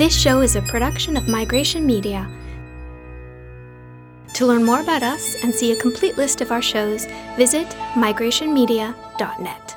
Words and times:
This 0.00 0.18
show 0.18 0.40
is 0.40 0.56
a 0.56 0.62
production 0.62 1.14
of 1.18 1.28
Migration 1.28 1.84
Media. 1.84 2.26
To 4.32 4.46
learn 4.46 4.64
more 4.64 4.80
about 4.80 5.02
us 5.02 5.36
and 5.44 5.54
see 5.54 5.72
a 5.72 5.76
complete 5.76 6.16
list 6.16 6.40
of 6.40 6.50
our 6.50 6.62
shows, 6.62 7.04
visit 7.36 7.66
migrationmedia.net. 7.92 9.76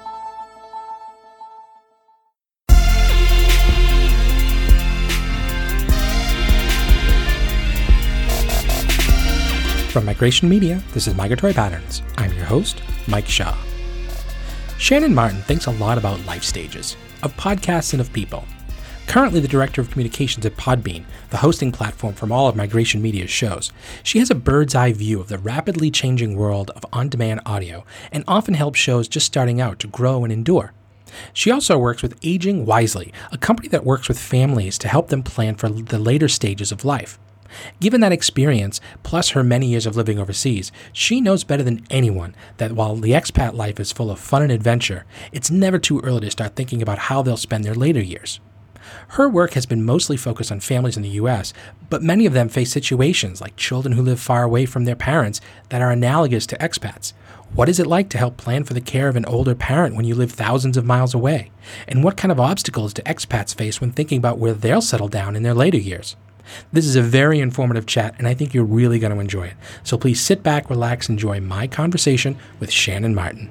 From 9.91 10.05
Migration 10.05 10.47
Media, 10.47 10.81
this 10.93 11.09
is 11.09 11.15
Migratory 11.15 11.51
Patterns. 11.51 12.01
I'm 12.17 12.31
your 12.31 12.45
host, 12.45 12.81
Mike 13.09 13.27
Shaw. 13.27 13.57
Shannon 14.77 15.13
Martin 15.13 15.41
thinks 15.41 15.65
a 15.65 15.71
lot 15.71 15.97
about 15.97 16.25
life 16.25 16.45
stages, 16.45 16.95
of 17.23 17.35
podcasts 17.35 17.91
and 17.91 17.99
of 17.99 18.13
people. 18.13 18.45
Currently 19.07 19.41
the 19.41 19.47
director 19.47 19.79
of 19.79 19.91
communications 19.91 20.45
at 20.45 20.57
Podbean, 20.57 21.03
the 21.29 21.37
hosting 21.37 21.71
platform 21.71 22.15
from 22.15 22.31
all 22.31 22.47
of 22.47 22.55
Migration 22.55 23.01
Media's 23.01 23.29
shows, 23.29 23.71
she 24.01 24.17
has 24.19 24.31
a 24.31 24.35
bird's 24.35 24.73
eye 24.73 24.91
view 24.91 25.19
of 25.19 25.27
the 25.27 25.37
rapidly 25.37 25.91
changing 25.91 26.35
world 26.35 26.71
of 26.71 26.83
on 26.91 27.09
demand 27.09 27.41
audio 27.45 27.85
and 28.11 28.23
often 28.27 28.55
helps 28.55 28.79
shows 28.79 29.07
just 29.07 29.27
starting 29.27 29.61
out 29.61 29.77
to 29.79 29.87
grow 29.87 30.23
and 30.23 30.33
endure. 30.33 30.73
She 31.31 31.51
also 31.51 31.77
works 31.77 32.01
with 32.01 32.17
Aging 32.23 32.65
Wisely, 32.65 33.13
a 33.31 33.37
company 33.37 33.67
that 33.69 33.85
works 33.85 34.07
with 34.07 34.17
families 34.17 34.79
to 34.79 34.87
help 34.87 35.09
them 35.09 35.21
plan 35.21 35.55
for 35.55 35.69
the 35.69 35.99
later 35.99 36.27
stages 36.27 36.71
of 36.71 36.83
life. 36.83 37.19
Given 37.79 38.01
that 38.01 38.11
experience, 38.11 38.81
plus 39.03 39.29
her 39.29 39.43
many 39.43 39.67
years 39.67 39.85
of 39.85 39.95
living 39.95 40.17
overseas, 40.17 40.71
she 40.91 41.21
knows 41.21 41.43
better 41.43 41.61
than 41.61 41.85
anyone 41.91 42.35
that 42.57 42.71
while 42.71 42.95
the 42.95 43.11
expat 43.11 43.53
life 43.53 43.79
is 43.79 43.91
full 43.91 44.09
of 44.09 44.19
fun 44.19 44.41
and 44.41 44.51
adventure, 44.51 45.05
it's 45.31 45.51
never 45.51 45.77
too 45.77 45.99
early 45.99 46.21
to 46.21 46.31
start 46.31 46.55
thinking 46.55 46.81
about 46.81 46.97
how 46.97 47.21
they'll 47.21 47.37
spend 47.37 47.63
their 47.63 47.75
later 47.75 48.01
years. 48.01 48.39
Her 49.09 49.29
work 49.29 49.53
has 49.53 49.65
been 49.65 49.85
mostly 49.85 50.17
focused 50.17 50.51
on 50.51 50.59
families 50.59 50.97
in 50.97 51.03
the 51.03 51.09
US, 51.09 51.53
but 51.89 52.01
many 52.01 52.25
of 52.25 52.33
them 52.33 52.49
face 52.49 52.71
situations 52.71 53.41
like 53.41 53.55
children 53.55 53.95
who 53.95 54.01
live 54.01 54.19
far 54.19 54.43
away 54.43 54.65
from 54.65 54.85
their 54.85 54.95
parents 54.95 55.41
that 55.69 55.81
are 55.81 55.91
analogous 55.91 56.45
to 56.47 56.57
expats. 56.57 57.13
What 57.53 57.69
is 57.69 57.79
it 57.79 57.85
like 57.85 58.09
to 58.09 58.17
help 58.17 58.37
plan 58.37 58.63
for 58.63 58.73
the 58.73 58.81
care 58.81 59.07
of 59.07 59.15
an 59.15 59.25
older 59.25 59.53
parent 59.53 59.95
when 59.95 60.05
you 60.05 60.15
live 60.15 60.31
thousands 60.31 60.75
of 60.75 60.85
miles 60.85 61.13
away? 61.13 61.51
And 61.87 62.03
what 62.03 62.17
kind 62.17 62.31
of 62.31 62.39
obstacles 62.39 62.93
do 62.93 63.03
expats 63.03 63.53
face 63.53 63.79
when 63.79 63.91
thinking 63.91 64.17
about 64.17 64.39
where 64.39 64.53
they'll 64.53 64.81
settle 64.81 65.07
down 65.07 65.35
in 65.35 65.43
their 65.43 65.53
later 65.53 65.77
years? 65.77 66.15
This 66.71 66.85
is 66.85 66.95
a 66.95 67.01
very 67.01 67.39
informative 67.39 67.85
chat, 67.85 68.15
and 68.17 68.27
I 68.27 68.33
think 68.33 68.53
you're 68.53 68.63
really 68.63 68.99
going 68.99 69.13
to 69.13 69.19
enjoy 69.19 69.47
it. 69.47 69.55
So 69.83 69.97
please 69.97 70.19
sit 70.19 70.43
back, 70.43 70.69
relax, 70.69 71.09
enjoy 71.09 71.39
my 71.39 71.67
conversation 71.67 72.37
with 72.59 72.71
Shannon 72.71 73.15
Martin. 73.15 73.49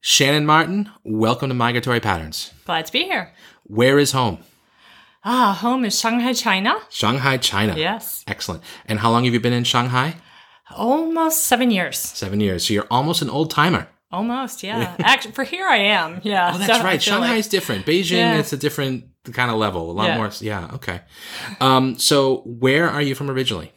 Shannon 0.00 0.46
Martin, 0.46 0.90
welcome 1.04 1.48
to 1.50 1.54
Migratory 1.54 2.00
Patterns. 2.00 2.52
Glad 2.64 2.86
to 2.86 2.92
be 2.92 3.04
here. 3.04 3.32
Where 3.64 3.98
is 3.98 4.12
home? 4.12 4.38
Ah, 5.24 5.52
home 5.60 5.84
is 5.84 5.98
Shanghai, 5.98 6.32
China. 6.32 6.74
Shanghai, 6.88 7.36
China. 7.36 7.74
Yes. 7.76 8.24
Excellent. 8.26 8.62
And 8.86 8.98
how 9.00 9.10
long 9.10 9.24
have 9.24 9.34
you 9.34 9.40
been 9.40 9.52
in 9.52 9.64
Shanghai? 9.64 10.16
Almost 10.74 11.44
seven 11.44 11.70
years. 11.70 11.98
Seven 11.98 12.40
years. 12.40 12.66
So 12.66 12.72
you're 12.72 12.86
almost 12.90 13.20
an 13.20 13.28
old 13.28 13.50
timer. 13.50 13.88
Almost, 14.10 14.62
yeah. 14.62 14.96
Actually, 15.00 15.32
for 15.32 15.44
here 15.44 15.66
I 15.66 15.76
am. 15.76 16.20
Yeah. 16.24 16.52
Oh, 16.54 16.58
that's 16.58 16.78
So 16.78 16.82
right. 16.84 17.02
Shanghai's 17.02 17.44
like- 17.46 17.50
different. 17.50 17.84
Beijing, 17.84 18.12
Yeah. 18.16 18.38
it's 18.38 18.54
a 18.54 18.56
different 18.56 19.04
kind 19.32 19.50
of 19.50 19.58
level. 19.58 19.90
A 19.90 19.92
lot 19.92 20.06
Yeah. 20.08 20.16
more. 20.16 20.30
Yeah. 20.40 20.70
Okay. 20.76 21.00
Um, 21.60 21.98
so 21.98 22.38
where 22.46 22.88
are 22.88 23.02
you 23.02 23.14
from 23.14 23.30
originally? 23.30 23.72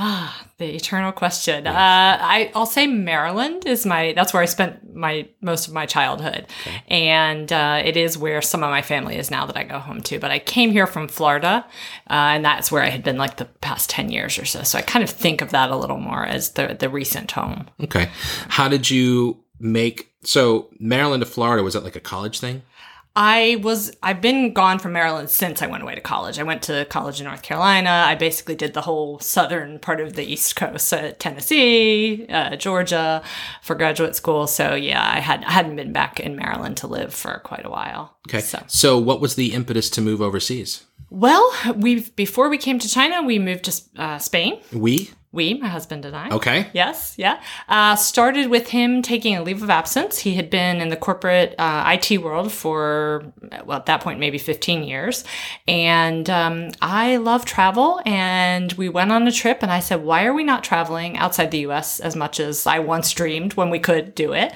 Ah, 0.00 0.46
the 0.58 0.76
eternal 0.76 1.10
question. 1.10 1.66
Uh, 1.66 1.72
I, 1.74 2.52
I'll 2.54 2.66
say 2.66 2.86
Maryland 2.86 3.66
is 3.66 3.84
my. 3.84 4.12
That's 4.12 4.32
where 4.32 4.40
I 4.40 4.46
spent 4.46 4.94
my 4.94 5.28
most 5.40 5.66
of 5.66 5.74
my 5.74 5.86
childhood, 5.86 6.46
and 6.86 7.52
uh, 7.52 7.82
it 7.84 7.96
is 7.96 8.16
where 8.16 8.40
some 8.40 8.62
of 8.62 8.70
my 8.70 8.80
family 8.80 9.16
is 9.16 9.28
now 9.28 9.44
that 9.46 9.56
I 9.56 9.64
go 9.64 9.80
home 9.80 10.00
to. 10.02 10.20
But 10.20 10.30
I 10.30 10.38
came 10.38 10.70
here 10.70 10.86
from 10.86 11.08
Florida, 11.08 11.66
uh, 12.08 12.12
and 12.12 12.44
that's 12.44 12.70
where 12.70 12.84
I 12.84 12.90
had 12.90 13.02
been 13.02 13.18
like 13.18 13.38
the 13.38 13.46
past 13.46 13.90
ten 13.90 14.08
years 14.08 14.38
or 14.38 14.44
so. 14.44 14.62
So 14.62 14.78
I 14.78 14.82
kind 14.82 15.02
of 15.02 15.10
think 15.10 15.42
of 15.42 15.50
that 15.50 15.70
a 15.70 15.76
little 15.76 15.98
more 15.98 16.24
as 16.24 16.50
the 16.50 16.76
the 16.78 16.88
recent 16.88 17.32
home. 17.32 17.66
Okay. 17.82 18.08
How 18.48 18.68
did 18.68 18.88
you 18.88 19.42
make 19.58 20.12
so 20.22 20.68
Maryland 20.78 21.22
to 21.22 21.26
Florida? 21.28 21.64
Was 21.64 21.74
that 21.74 21.82
like 21.82 21.96
a 21.96 22.00
college 22.00 22.38
thing? 22.38 22.62
I 23.20 23.58
was 23.64 23.90
I've 24.00 24.20
been 24.20 24.52
gone 24.52 24.78
from 24.78 24.92
Maryland 24.92 25.28
since 25.28 25.60
I 25.60 25.66
went 25.66 25.82
away 25.82 25.96
to 25.96 26.00
college. 26.00 26.38
I 26.38 26.44
went 26.44 26.62
to 26.62 26.84
college 26.84 27.18
in 27.20 27.26
North 27.26 27.42
Carolina. 27.42 27.90
I 28.06 28.14
basically 28.14 28.54
did 28.54 28.74
the 28.74 28.80
whole 28.82 29.18
southern 29.18 29.80
part 29.80 30.00
of 30.00 30.12
the 30.12 30.22
East 30.22 30.54
Coast, 30.54 30.92
uh, 30.94 31.10
Tennessee, 31.18 32.26
uh, 32.28 32.54
Georgia, 32.54 33.20
for 33.60 33.74
graduate 33.74 34.14
school. 34.14 34.46
So 34.46 34.76
yeah, 34.76 35.04
I 35.04 35.18
had 35.18 35.42
I 35.44 35.50
hadn't 35.50 35.74
been 35.74 35.92
back 35.92 36.20
in 36.20 36.36
Maryland 36.36 36.76
to 36.76 36.86
live 36.86 37.12
for 37.12 37.40
quite 37.44 37.66
a 37.66 37.70
while. 37.70 38.16
Okay. 38.28 38.38
So 38.40 38.62
So 38.68 38.98
what 38.98 39.20
was 39.20 39.34
the 39.34 39.52
impetus 39.52 39.90
to 39.90 40.00
move 40.00 40.22
overseas? 40.22 40.84
well, 41.10 41.50
we 41.74 42.00
before 42.14 42.48
we 42.48 42.58
came 42.58 42.78
to 42.78 42.88
China, 42.88 43.22
we 43.22 43.40
moved 43.40 43.64
to 43.64 43.82
uh, 44.00 44.18
Spain. 44.18 44.60
We? 44.72 45.10
We, 45.30 45.54
my 45.54 45.68
husband 45.68 46.06
and 46.06 46.16
I. 46.16 46.30
Okay. 46.30 46.68
Yes, 46.72 47.14
yeah. 47.18 47.42
Uh, 47.68 47.96
started 47.96 48.48
with 48.48 48.68
him 48.68 49.02
taking 49.02 49.36
a 49.36 49.42
leave 49.42 49.62
of 49.62 49.68
absence. 49.68 50.18
He 50.18 50.34
had 50.34 50.48
been 50.48 50.80
in 50.80 50.88
the 50.88 50.96
corporate 50.96 51.54
uh, 51.58 51.84
IT 51.86 52.22
world 52.22 52.50
for, 52.50 53.30
well, 53.66 53.76
at 53.76 53.86
that 53.86 54.00
point, 54.00 54.20
maybe 54.20 54.38
15 54.38 54.84
years. 54.84 55.24
And 55.66 56.30
um, 56.30 56.70
I 56.80 57.18
love 57.18 57.44
travel. 57.44 58.00
And 58.06 58.72
we 58.72 58.88
went 58.88 59.12
on 59.12 59.28
a 59.28 59.32
trip, 59.32 59.62
and 59.62 59.70
I 59.70 59.80
said, 59.80 60.02
Why 60.02 60.24
are 60.24 60.32
we 60.32 60.44
not 60.44 60.64
traveling 60.64 61.18
outside 61.18 61.50
the 61.50 61.66
US 61.66 62.00
as 62.00 62.16
much 62.16 62.40
as 62.40 62.66
I 62.66 62.78
once 62.78 63.12
dreamed 63.12 63.52
when 63.52 63.68
we 63.68 63.80
could 63.80 64.14
do 64.14 64.32
it? 64.32 64.54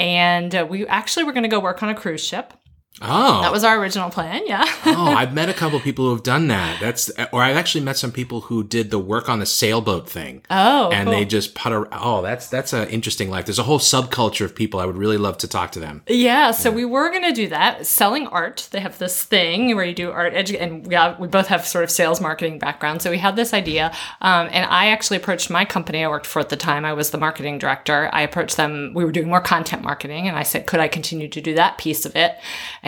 And 0.00 0.52
uh, 0.52 0.66
we 0.68 0.84
actually 0.88 1.24
were 1.24 1.32
going 1.32 1.44
to 1.44 1.48
go 1.48 1.60
work 1.60 1.80
on 1.82 1.90
a 1.90 1.94
cruise 1.94 2.24
ship. 2.24 2.54
Oh. 3.00 3.42
That 3.42 3.52
was 3.52 3.64
our 3.64 3.78
original 3.78 4.10
plan, 4.10 4.42
yeah. 4.46 4.64
oh, 4.86 5.14
I've 5.16 5.32
met 5.32 5.48
a 5.48 5.54
couple 5.54 5.78
people 5.80 6.06
who 6.06 6.10
have 6.12 6.22
done 6.22 6.48
that. 6.48 6.80
That's 6.80 7.10
or 7.32 7.42
I've 7.42 7.56
actually 7.56 7.84
met 7.84 7.96
some 7.96 8.12
people 8.12 8.42
who 8.42 8.64
did 8.64 8.90
the 8.90 8.98
work 8.98 9.28
on 9.28 9.38
the 9.38 9.46
sailboat 9.46 10.08
thing. 10.08 10.42
oh, 10.50 10.90
and 10.90 11.06
cool. 11.06 11.14
they 11.14 11.24
just 11.24 11.54
putter. 11.54 11.86
Oh, 11.92 12.22
that's 12.22 12.48
that's 12.48 12.72
an 12.72 12.88
interesting 12.88 13.30
life. 13.30 13.46
There's 13.46 13.58
a 13.58 13.64
whole 13.64 13.78
subculture 13.78 14.44
of 14.44 14.54
people. 14.54 14.80
I 14.80 14.86
would 14.86 14.96
really 14.96 15.18
love 15.18 15.38
to 15.38 15.48
talk 15.48 15.72
to 15.72 15.80
them. 15.80 16.02
Yeah, 16.08 16.50
so 16.50 16.70
we 16.70 16.84
were 16.84 17.10
gonna 17.12 17.32
do 17.32 17.48
that. 17.48 17.86
Selling 17.86 18.26
art, 18.28 18.68
they 18.72 18.80
have 18.80 18.98
this 18.98 19.24
thing 19.24 19.76
where 19.76 19.84
you 19.84 19.94
do 19.94 20.10
art 20.10 20.34
edu- 20.34 20.60
and 20.60 20.86
we 20.86 20.94
have, 20.94 21.18
we 21.18 21.28
both 21.28 21.48
have 21.48 21.66
sort 21.66 21.84
of 21.84 21.90
sales 21.90 22.20
marketing 22.20 22.58
background. 22.58 23.02
So 23.02 23.10
we 23.10 23.18
had 23.18 23.36
this 23.36 23.54
idea, 23.54 23.92
um, 24.20 24.48
and 24.50 24.68
I 24.70 24.88
actually 24.88 25.18
approached 25.18 25.50
my 25.50 25.64
company 25.64 26.04
I 26.04 26.08
worked 26.08 26.26
for 26.26 26.40
at 26.40 26.48
the 26.48 26.56
time. 26.56 26.84
I 26.84 26.92
was 26.92 27.10
the 27.10 27.18
marketing 27.18 27.58
director. 27.58 28.10
I 28.12 28.22
approached 28.22 28.56
them. 28.56 28.92
We 28.94 29.04
were 29.04 29.12
doing 29.12 29.28
more 29.28 29.40
content 29.40 29.82
marketing, 29.82 30.26
and 30.28 30.36
I 30.36 30.42
said, 30.42 30.66
could 30.66 30.80
I 30.80 30.88
continue 30.88 31.28
to 31.28 31.40
do 31.40 31.54
that 31.54 31.78
piece 31.78 32.04
of 32.04 32.16
it 32.16 32.36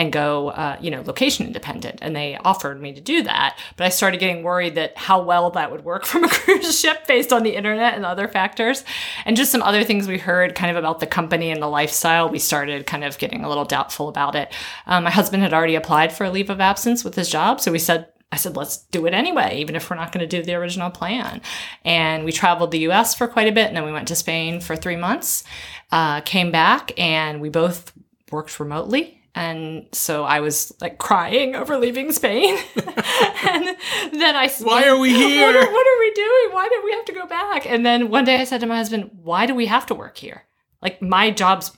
go, 0.09 0.49
uh, 0.49 0.77
you 0.79 0.89
know, 0.89 1.01
location 1.01 1.45
independent? 1.45 1.99
And 2.01 2.15
they 2.15 2.37
offered 2.37 2.81
me 2.81 2.93
to 2.93 3.01
do 3.01 3.23
that. 3.23 3.57
But 3.75 3.85
I 3.85 3.89
started 3.89 4.19
getting 4.19 4.43
worried 4.43 4.75
that 4.75 4.97
how 4.97 5.21
well 5.21 5.49
that 5.51 5.71
would 5.71 5.83
work 5.83 6.05
from 6.11 6.23
a 6.23 6.29
cruise 6.29 6.79
ship 6.79 7.05
based 7.07 7.33
on 7.33 7.43
the 7.43 7.55
internet 7.55 7.95
and 7.95 8.05
other 8.05 8.27
factors, 8.27 8.83
and 9.25 9.37
just 9.37 9.51
some 9.51 9.61
other 9.61 9.83
things 9.83 10.07
we 10.07 10.17
heard 10.17 10.55
kind 10.55 10.71
of 10.71 10.77
about 10.77 10.99
the 10.99 11.07
company 11.07 11.51
and 11.51 11.61
the 11.61 11.67
lifestyle. 11.67 12.29
We 12.29 12.39
started 12.39 12.87
kind 12.87 13.03
of 13.03 13.17
getting 13.17 13.43
a 13.43 13.49
little 13.49 13.65
doubtful 13.65 14.07
about 14.07 14.35
it. 14.35 14.51
Um, 14.87 15.03
my 15.03 15.11
husband 15.11 15.43
had 15.43 15.53
already 15.53 15.75
applied 15.75 16.11
for 16.13 16.23
a 16.23 16.31
leave 16.31 16.49
of 16.49 16.61
absence 16.61 17.03
with 17.03 17.15
his 17.15 17.29
job, 17.29 17.61
so 17.61 17.71
we 17.71 17.79
said. 17.79 18.07
I 18.33 18.37
said, 18.37 18.55
let's 18.55 18.77
do 18.77 19.05
it 19.07 19.13
anyway, 19.13 19.57
even 19.59 19.75
if 19.75 19.89
we're 19.89 19.97
not 19.97 20.13
going 20.13 20.25
to 20.25 20.37
do 20.37 20.41
the 20.41 20.55
original 20.55 20.89
plan. 20.89 21.41
And 21.83 22.23
we 22.23 22.31
traveled 22.31 22.71
the 22.71 22.79
US 22.87 23.13
for 23.13 23.27
quite 23.27 23.49
a 23.49 23.51
bit, 23.51 23.67
and 23.67 23.75
then 23.75 23.83
we 23.83 23.91
went 23.91 24.07
to 24.07 24.15
Spain 24.15 24.61
for 24.61 24.77
three 24.77 24.95
months, 24.95 25.43
uh, 25.91 26.21
came 26.21 26.49
back, 26.49 26.97
and 26.97 27.41
we 27.41 27.49
both 27.49 27.91
worked 28.31 28.57
remotely. 28.57 29.20
And 29.33 29.87
so 29.93 30.23
I 30.23 30.41
was 30.41 30.73
like 30.81 30.97
crying 30.97 31.55
over 31.55 31.77
leaving 31.77 32.11
Spain. 32.11 32.57
and 32.75 33.77
then 34.13 34.35
I 34.35 34.47
said, 34.47 34.67
Why 34.67 34.87
are 34.87 34.97
we 34.97 35.13
What 35.13 35.19
here? 35.21 35.47
are, 35.47 35.71
what 35.71 35.87
are 35.87 35.99
we 35.99 36.11
doing? 36.13 36.49
Why 36.51 36.67
did 36.69 36.83
we 36.83 36.91
have 36.91 37.05
to 37.05 37.13
go 37.13 37.25
back? 37.25 37.65
And 37.65 37.85
then 37.85 38.09
one 38.09 38.25
day 38.25 38.37
I 38.41 38.43
said 38.43 38.59
to 38.61 38.67
my 38.67 38.75
husband, 38.77 39.09
Why 39.23 39.45
do 39.45 39.55
we 39.55 39.67
have 39.67 39.85
to 39.87 39.95
work 39.95 40.17
here? 40.17 40.43
Like 40.81 41.01
my 41.01 41.31
job's 41.31 41.71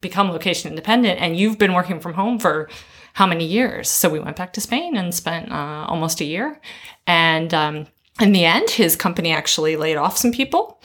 become 0.00 0.30
location 0.30 0.70
independent, 0.70 1.20
and 1.20 1.36
you've 1.36 1.58
been 1.58 1.74
working 1.74 2.00
from 2.00 2.14
home 2.14 2.38
for 2.38 2.68
how 3.16 3.26
many 3.26 3.46
years? 3.46 3.88
So 3.88 4.10
we 4.10 4.20
went 4.20 4.36
back 4.36 4.52
to 4.54 4.60
Spain 4.60 4.94
and 4.96 5.14
spent 5.14 5.50
uh, 5.50 5.86
almost 5.88 6.20
a 6.20 6.24
year. 6.24 6.60
And 7.06 7.54
um, 7.54 7.86
in 8.20 8.32
the 8.32 8.44
end, 8.44 8.68
his 8.68 8.94
company 8.94 9.32
actually 9.32 9.76
laid 9.76 9.96
off 9.96 10.18
some 10.18 10.32
people, 10.32 10.75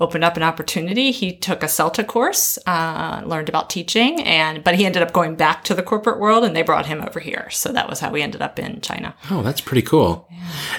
opened 0.00 0.24
up 0.24 0.36
an 0.36 0.42
opportunity. 0.42 1.10
He 1.10 1.32
took 1.34 1.62
a 1.62 1.66
CELTA 1.66 2.06
course, 2.06 2.58
uh, 2.66 3.22
learned 3.24 3.48
about 3.48 3.70
teaching, 3.70 4.20
and 4.22 4.62
but 4.64 4.74
he 4.74 4.86
ended 4.86 5.02
up 5.02 5.12
going 5.12 5.36
back 5.36 5.64
to 5.64 5.74
the 5.74 5.82
corporate 5.82 6.18
world, 6.18 6.44
and 6.44 6.54
they 6.54 6.62
brought 6.62 6.86
him 6.86 7.02
over 7.02 7.20
here. 7.20 7.48
So 7.50 7.72
that 7.72 7.88
was 7.88 8.00
how 8.00 8.10
we 8.10 8.22
ended 8.22 8.42
up 8.42 8.58
in 8.58 8.80
China. 8.80 9.14
Oh, 9.30 9.42
that's 9.42 9.60
pretty 9.60 9.82
cool. 9.82 10.28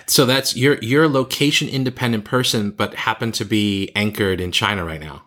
So 0.08 0.26
that's 0.26 0.56
you're 0.56 0.78
you're 0.82 1.04
a 1.06 1.10
location 1.10 1.70
independent 1.70 2.26
person, 2.26 2.72
but 2.72 2.96
happen 2.96 3.32
to 3.34 3.46
be 3.46 3.92
anchored 3.96 4.42
in 4.42 4.52
China 4.52 4.86
right 4.86 5.02
now. 5.02 5.24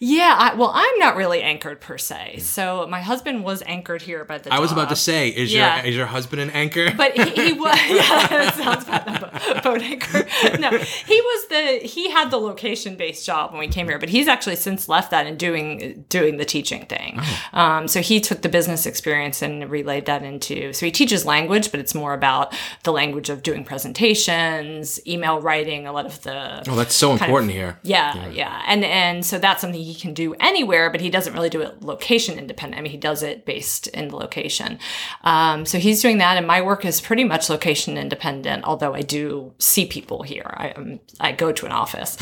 Yeah, 0.00 0.34
I, 0.38 0.54
well, 0.54 0.70
I'm 0.72 0.98
not 1.00 1.16
really 1.16 1.42
anchored 1.42 1.80
per 1.80 1.98
se. 1.98 2.38
So 2.38 2.86
my 2.88 3.00
husband 3.00 3.42
was 3.42 3.62
anchored 3.66 4.02
here 4.02 4.24
by 4.24 4.38
the. 4.38 4.52
I 4.54 4.60
was 4.60 4.70
about 4.70 4.90
to 4.90 4.96
say, 4.96 5.28
is 5.28 5.52
Yeah. 5.52 5.78
your 5.78 5.86
is 5.86 5.96
your 5.96 6.06
husband 6.06 6.40
an 6.40 6.50
anchor? 6.50 6.92
But 6.96 7.12
he, 7.14 7.30
he 7.30 7.52
was. 7.58 7.76
Yeah, 7.88 8.50
sounds 8.52 8.84
bad. 8.84 9.62
Boat 9.64 9.82
anchor. 9.82 10.26
No, 10.58 10.70
he 10.70 11.20
was 11.20 11.48
the. 11.48 11.86
He 11.86 12.10
had 12.10 12.30
the 12.30 12.36
location 12.36 12.96
based 12.96 13.26
job 13.26 13.50
when 13.50 13.60
we 13.60 13.68
came 13.68 13.86
here, 13.88 13.98
but 13.98 14.08
he's 14.08 14.28
actually 14.28 14.56
since 14.56 14.88
left 14.88 15.10
that 15.10 15.26
and 15.26 15.36
doing 15.38 16.04
doing 16.08 16.36
the 16.36 16.44
teaching 16.44 16.86
thing. 16.86 17.20
Um, 17.52 17.88
so 17.88 18.00
he 18.00 18.20
took 18.20 18.42
the 18.42 18.48
business 18.48 18.86
experience 18.86 19.42
and 19.42 19.68
relayed 19.70 20.06
that 20.06 20.22
into. 20.22 20.72
So 20.72 20.86
he 20.86 20.92
teaches 20.92 21.24
language, 21.26 21.70
but 21.70 21.80
it's 21.80 21.94
more 21.94 22.14
about 22.14 22.54
the 22.84 22.92
language 22.92 23.30
of 23.30 23.42
doing 23.42 23.64
presentations, 23.64 25.00
email 25.06 25.40
writing, 25.40 25.86
a 25.86 25.92
lot 25.92 26.06
of 26.06 26.22
the. 26.22 26.62
oh, 26.70 26.76
that's 26.76 26.94
so 26.94 27.08
kind 27.10 27.22
of- 27.22 27.26
important 27.28 27.52
here. 27.52 27.78
Yeah, 27.82 28.28
yeah, 28.28 28.62
and 28.66 28.84
and 28.84 29.24
so 29.24 29.38
that's 29.38 29.64
something 29.68 29.84
he 29.84 29.94
can 29.94 30.14
do 30.14 30.34
anywhere, 30.40 30.90
but 30.90 31.00
he 31.00 31.10
doesn't 31.10 31.32
really 31.32 31.50
do 31.50 31.60
it 31.60 31.82
location 31.82 32.38
independent. 32.38 32.78
I 32.78 32.82
mean, 32.82 32.92
he 32.92 32.98
does 32.98 33.22
it 33.22 33.44
based 33.44 33.86
in 33.88 34.08
the 34.08 34.16
location. 34.16 34.78
Um, 35.24 35.66
so 35.66 35.78
he's 35.78 36.00
doing 36.02 36.18
that, 36.18 36.36
and 36.36 36.46
my 36.46 36.60
work 36.62 36.84
is 36.84 37.00
pretty 37.00 37.24
much 37.24 37.50
location 37.50 37.96
independent. 37.96 38.64
Although 38.64 38.94
I 38.94 39.02
do 39.02 39.52
see 39.58 39.86
people 39.86 40.22
here, 40.22 40.50
I 40.56 40.70
um, 40.70 41.00
I 41.20 41.32
go 41.32 41.52
to 41.52 41.66
an 41.66 41.72
office. 41.72 42.16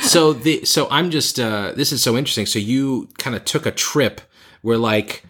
so 0.00 0.32
the 0.32 0.64
so 0.64 0.88
I'm 0.90 1.10
just 1.10 1.38
uh 1.40 1.72
this 1.74 1.92
is 1.92 2.02
so 2.02 2.16
interesting. 2.16 2.46
So 2.46 2.58
you 2.58 3.08
kind 3.18 3.36
of 3.36 3.44
took 3.44 3.66
a 3.66 3.70
trip 3.70 4.20
where 4.62 4.78
like 4.78 5.24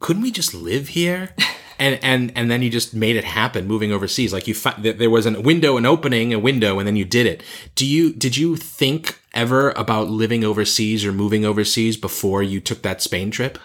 couldn't 0.00 0.22
we 0.22 0.30
just 0.30 0.54
live 0.54 0.88
here? 0.88 1.30
And 1.78 1.98
and 2.02 2.32
and 2.34 2.50
then 2.50 2.62
you 2.62 2.70
just 2.70 2.94
made 2.94 3.16
it 3.16 3.24
happen 3.24 3.66
moving 3.66 3.92
overseas. 3.92 4.32
Like 4.32 4.48
you 4.48 4.54
that 4.54 4.98
there 4.98 5.10
was 5.10 5.26
a 5.26 5.40
window, 5.40 5.76
an 5.76 5.86
opening, 5.86 6.32
a 6.32 6.38
window, 6.38 6.78
and 6.78 6.86
then 6.86 6.96
you 6.96 7.04
did 7.04 7.26
it. 7.26 7.42
Do 7.74 7.86
you 7.86 8.12
did 8.12 8.36
you 8.36 8.56
think 8.56 9.20
ever 9.34 9.70
about 9.72 10.08
living 10.08 10.44
overseas 10.44 11.04
or 11.04 11.12
moving 11.12 11.44
overseas 11.44 11.96
before 11.96 12.42
you 12.42 12.60
took 12.60 12.82
that 12.82 13.02
Spain 13.02 13.30
trip? 13.30 13.58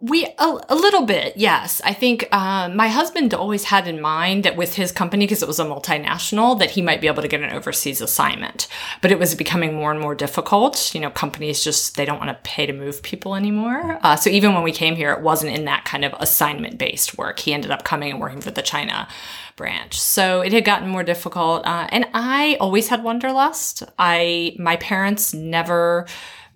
We 0.00 0.26
a, 0.38 0.60
a 0.68 0.76
little 0.76 1.06
bit, 1.06 1.36
yes. 1.36 1.80
I 1.84 1.92
think 1.92 2.32
um, 2.32 2.76
my 2.76 2.86
husband 2.86 3.34
always 3.34 3.64
had 3.64 3.88
in 3.88 4.00
mind 4.00 4.44
that 4.44 4.56
with 4.56 4.76
his 4.76 4.92
company, 4.92 5.24
because 5.24 5.42
it 5.42 5.48
was 5.48 5.58
a 5.58 5.64
multinational, 5.64 6.56
that 6.60 6.70
he 6.70 6.82
might 6.82 7.00
be 7.00 7.08
able 7.08 7.22
to 7.22 7.26
get 7.26 7.40
an 7.40 7.50
overseas 7.50 8.00
assignment. 8.00 8.68
But 9.02 9.10
it 9.10 9.18
was 9.18 9.34
becoming 9.34 9.74
more 9.74 9.90
and 9.90 10.00
more 10.00 10.14
difficult. 10.14 10.94
You 10.94 11.00
know, 11.00 11.10
companies 11.10 11.64
just 11.64 11.96
they 11.96 12.04
don't 12.04 12.20
want 12.20 12.30
to 12.30 12.38
pay 12.48 12.64
to 12.64 12.72
move 12.72 13.02
people 13.02 13.34
anymore. 13.34 13.98
Uh, 14.04 14.14
so 14.14 14.30
even 14.30 14.54
when 14.54 14.62
we 14.62 14.70
came 14.70 14.94
here, 14.94 15.10
it 15.10 15.20
wasn't 15.20 15.56
in 15.56 15.64
that 15.64 15.84
kind 15.84 16.04
of 16.04 16.14
assignment 16.20 16.78
based 16.78 17.18
work. 17.18 17.40
He 17.40 17.52
ended 17.52 17.72
up 17.72 17.82
coming 17.82 18.12
and 18.12 18.20
working 18.20 18.40
for 18.40 18.52
the 18.52 18.62
China 18.62 19.08
branch. 19.56 20.00
So 20.00 20.42
it 20.42 20.52
had 20.52 20.64
gotten 20.64 20.88
more 20.88 21.02
difficult. 21.02 21.66
Uh, 21.66 21.88
and 21.90 22.06
I 22.14 22.56
always 22.60 22.86
had 22.86 23.02
wanderlust. 23.02 23.82
I 23.98 24.54
my 24.60 24.76
parents 24.76 25.34
never 25.34 26.06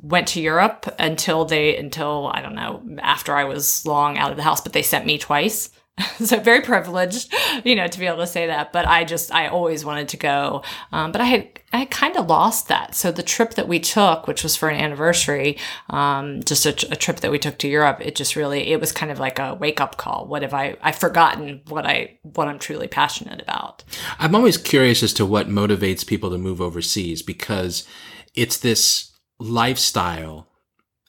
went 0.02 0.26
to 0.28 0.40
Europe 0.40 0.92
until 0.98 1.44
they 1.44 1.76
until 1.76 2.30
I 2.34 2.42
don't 2.42 2.56
know 2.56 2.82
after 3.00 3.34
I 3.34 3.44
was 3.44 3.86
long 3.86 4.18
out 4.18 4.30
of 4.30 4.36
the 4.36 4.42
house, 4.42 4.60
but 4.60 4.72
they 4.72 4.82
sent 4.82 5.06
me 5.06 5.16
twice. 5.16 5.70
so 6.24 6.40
very 6.40 6.62
privileged, 6.62 7.32
you 7.64 7.76
know, 7.76 7.86
to 7.86 7.98
be 7.98 8.06
able 8.06 8.18
to 8.18 8.26
say 8.26 8.46
that. 8.46 8.72
But 8.72 8.86
I 8.86 9.04
just 9.04 9.32
I 9.32 9.48
always 9.48 9.84
wanted 9.84 10.08
to 10.08 10.16
go, 10.16 10.62
um, 10.90 11.12
but 11.12 11.20
I 11.20 11.24
had 11.24 11.48
I 11.72 11.84
kind 11.84 12.16
of 12.16 12.28
lost 12.28 12.68
that. 12.68 12.94
So 12.94 13.12
the 13.12 13.22
trip 13.22 13.54
that 13.54 13.68
we 13.68 13.78
took, 13.78 14.26
which 14.26 14.42
was 14.42 14.56
for 14.56 14.70
an 14.70 14.80
anniversary, 14.80 15.58
um, 15.90 16.42
just 16.44 16.64
a, 16.64 16.70
a 16.90 16.96
trip 16.96 17.20
that 17.20 17.30
we 17.30 17.38
took 17.38 17.58
to 17.58 17.68
Europe, 17.68 17.98
it 18.00 18.16
just 18.16 18.36
really 18.36 18.72
it 18.72 18.80
was 18.80 18.90
kind 18.90 19.12
of 19.12 19.18
like 19.18 19.38
a 19.38 19.54
wake 19.54 19.80
up 19.80 19.98
call. 19.98 20.26
What 20.26 20.42
have 20.42 20.54
I 20.54 20.76
I've 20.82 20.96
forgotten 20.96 21.60
what 21.68 21.84
I 21.84 22.18
what 22.22 22.48
I'm 22.48 22.58
truly 22.58 22.88
passionate 22.88 23.42
about. 23.42 23.84
I'm 24.18 24.34
always 24.34 24.56
curious 24.56 25.02
as 25.02 25.12
to 25.14 25.26
what 25.26 25.48
motivates 25.48 26.06
people 26.06 26.30
to 26.30 26.38
move 26.38 26.60
overseas 26.60 27.22
because 27.22 27.86
it's 28.34 28.56
this 28.56 29.11
lifestyle. 29.42 30.48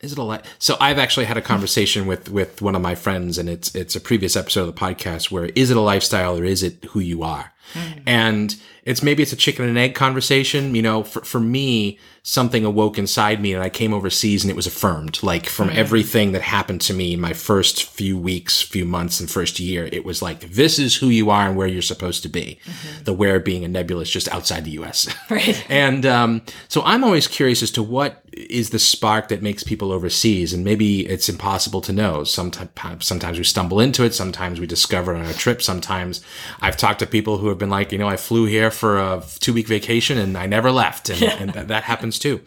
Is 0.02 0.12
it 0.12 0.18
a 0.18 0.24
li- 0.24 0.40
so? 0.60 0.76
I've 0.82 1.00
actually 1.00 1.26
had 1.26 1.38
a 1.38 1.42
conversation 1.42 2.06
with 2.06 2.30
with 2.30 2.62
one 2.62 2.76
of 2.76 2.82
my 2.82 2.94
friends, 2.96 3.38
and 3.38 3.48
it's 3.48 3.74
it's 3.74 3.96
a 3.96 4.02
previous 4.02 4.36
episode 4.36 4.68
of 4.68 4.76
the 4.76 4.80
podcast 4.80 5.32
where 5.32 5.46
is 5.56 5.72
it 5.72 5.78
a 5.78 5.82
lifestyle 5.82 6.38
or 6.38 6.44
is 6.44 6.62
it 6.62 6.84
who 6.90 7.00
you 7.00 7.24
are? 7.24 7.53
Mm. 7.74 8.04
And 8.06 8.56
it's 8.86 9.02
maybe 9.02 9.24
it's 9.24 9.32
a 9.32 9.38
chicken 9.38 9.66
and 9.66 9.78
egg 9.78 9.96
conversation. 9.96 10.76
You 10.76 10.82
know, 10.82 11.04
for 11.04 11.22
for 11.22 11.40
me, 11.40 11.98
something 12.24 12.66
awoke 12.66 12.98
inside 12.98 13.42
me, 13.42 13.54
and 13.54 13.64
I 13.64 13.70
came 13.70 13.94
overseas, 13.94 14.44
and 14.44 14.52
it 14.52 14.56
was 14.56 14.68
affirmed. 14.68 15.22
Like 15.24 15.48
from 15.48 15.70
mm. 15.70 15.76
everything 15.76 16.34
that 16.34 16.42
happened 16.42 16.82
to 16.82 16.94
me, 16.94 17.16
my 17.16 17.34
first 17.34 17.84
few 17.84 18.18
weeks, 18.18 18.62
few 18.62 18.86
months, 18.86 19.20
and 19.20 19.30
first 19.30 19.60
year, 19.60 19.90
it 19.92 20.04
was 20.04 20.22
like 20.22 20.52
this 20.52 20.80
is 20.80 20.98
who 20.98 21.08
you 21.08 21.30
are 21.30 21.48
and 21.48 21.56
where 21.56 21.68
you're 21.68 21.82
supposed 21.82 22.24
to 22.24 22.30
be. 22.30 22.60
Mm-hmm. 22.66 23.04
The 23.04 23.14
where 23.14 23.40
being 23.40 23.64
a 23.64 23.68
nebulous 23.68 24.10
just 24.10 24.28
outside 24.30 24.66
the 24.66 24.72
U.S. 24.72 25.14
Right. 25.30 25.66
And 25.70 26.06
um, 26.06 26.42
so 26.68 26.84
I'm 26.84 27.04
always 27.04 27.28
curious 27.28 27.64
as 27.64 27.72
to 27.72 27.84
what 27.84 28.24
is 28.34 28.70
the 28.72 28.80
spark 28.80 29.30
that 29.30 29.42
makes 29.42 29.64
people 29.64 29.92
overseas, 29.92 30.54
and 30.54 30.64
maybe 30.64 31.08
it's 31.08 31.30
impossible 31.30 31.82
to 31.82 31.94
know. 31.94 32.24
Sometimes, 32.24 33.06
sometimes 33.06 33.38
we 33.38 33.44
stumble 33.44 33.80
into 33.80 34.04
it. 34.04 34.14
Sometimes 34.14 34.60
we 34.60 34.68
discover 34.68 35.16
it 35.16 35.20
on 35.20 35.26
a 35.26 35.34
trip. 35.34 35.62
Sometimes 35.62 36.22
I've 36.62 36.78
talked 36.78 37.00
to 37.00 37.06
people 37.06 37.38
who 37.38 37.50
have 37.54 37.60
been 37.60 37.70
like, 37.70 37.92
you 37.92 37.98
know, 37.98 38.08
I 38.08 38.18
flew 38.18 38.46
here 38.46 38.72
for 38.72 39.00
a 39.00 39.24
two 39.40 39.54
week 39.54 39.68
vacation 39.68 40.18
and 40.18 40.38
I 40.38 40.46
never 40.46 40.72
left, 40.72 41.10
and, 41.10 41.24
and 41.24 41.50
that, 41.54 41.68
that 41.70 41.84
happens 41.84 42.20
too. 42.20 42.42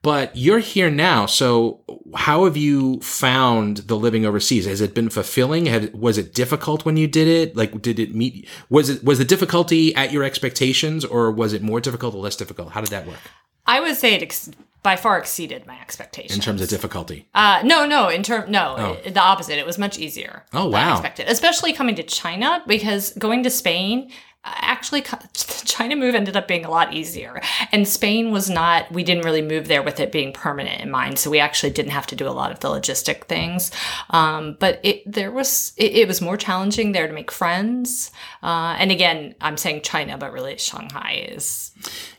But 0.00 0.36
you're 0.36 0.60
here 0.60 0.90
now, 0.90 1.26
so 1.26 1.82
how 2.14 2.44
have 2.44 2.56
you 2.56 3.00
found 3.00 3.78
the 3.78 3.96
living 3.96 4.24
overseas? 4.24 4.64
Has 4.66 4.80
it 4.80 4.94
been 4.94 5.10
fulfilling? 5.10 5.66
Had, 5.66 5.92
was 5.92 6.18
it 6.18 6.34
difficult 6.34 6.84
when 6.84 6.96
you 6.96 7.08
did 7.08 7.26
it? 7.26 7.56
Like, 7.56 7.82
did 7.82 7.98
it 7.98 8.14
meet? 8.14 8.48
Was 8.70 8.88
it 8.88 9.02
was 9.02 9.18
the 9.18 9.24
difficulty 9.24 9.94
at 9.96 10.12
your 10.12 10.22
expectations, 10.22 11.04
or 11.04 11.32
was 11.32 11.52
it 11.52 11.62
more 11.62 11.80
difficult 11.80 12.14
or 12.14 12.22
less 12.22 12.36
difficult? 12.36 12.70
How 12.72 12.80
did 12.80 12.90
that 12.90 13.08
work 13.08 13.18
I 13.66 13.80
would 13.80 13.96
say 13.96 14.14
it 14.14 14.22
ex- 14.22 14.50
by 14.82 14.96
far 14.96 15.18
exceeded 15.18 15.66
my 15.66 15.78
expectations. 15.80 16.34
in 16.34 16.40
terms 16.40 16.62
of 16.62 16.68
difficulty? 16.68 17.28
Uh, 17.34 17.60
no, 17.64 17.84
no. 17.84 18.08
In 18.08 18.22
term, 18.22 18.50
no, 18.50 18.98
it- 19.04 19.14
the 19.14 19.20
opposite. 19.20 19.58
It 19.58 19.66
was 19.66 19.78
much 19.78 19.98
easier. 19.98 20.44
Oh, 20.54 20.70
than 20.70 20.80
I 20.80 20.86
wow. 20.86 20.92
expected, 20.92 21.28
especially 21.28 21.72
coming 21.72 21.96
to 21.96 22.02
China 22.02 22.62
because 22.66 23.12
going 23.14 23.42
to 23.42 23.50
Spain. 23.50 24.10
Actually, 24.44 25.02
China 25.64 25.96
move 25.96 26.14
ended 26.14 26.36
up 26.36 26.46
being 26.46 26.64
a 26.64 26.70
lot 26.70 26.94
easier, 26.94 27.40
and 27.72 27.86
Spain 27.86 28.30
was 28.30 28.48
not. 28.48 28.90
We 28.92 29.02
didn't 29.02 29.24
really 29.24 29.42
move 29.42 29.68
there 29.68 29.82
with 29.82 30.00
it 30.00 30.12
being 30.12 30.32
permanent 30.32 30.80
in 30.80 30.90
mind, 30.90 31.18
so 31.18 31.28
we 31.28 31.40
actually 31.40 31.70
didn't 31.70 31.90
have 31.90 32.06
to 32.08 32.16
do 32.16 32.28
a 32.28 32.30
lot 32.30 32.52
of 32.52 32.60
the 32.60 32.68
logistic 32.68 33.24
things. 33.24 33.70
Um, 34.10 34.56
but 34.60 34.80
it 34.82 35.02
there 35.10 35.32
was 35.32 35.72
it, 35.76 35.92
it 35.92 36.08
was 36.08 36.20
more 36.20 36.36
challenging 36.36 36.92
there 36.92 37.08
to 37.08 37.12
make 37.12 37.30
friends. 37.30 38.12
Uh, 38.42 38.76
and 38.78 38.92
again, 38.92 39.34
I'm 39.40 39.56
saying 39.56 39.82
China, 39.82 40.16
but 40.16 40.32
really 40.32 40.56
Shanghai 40.56 41.26
is 41.28 41.72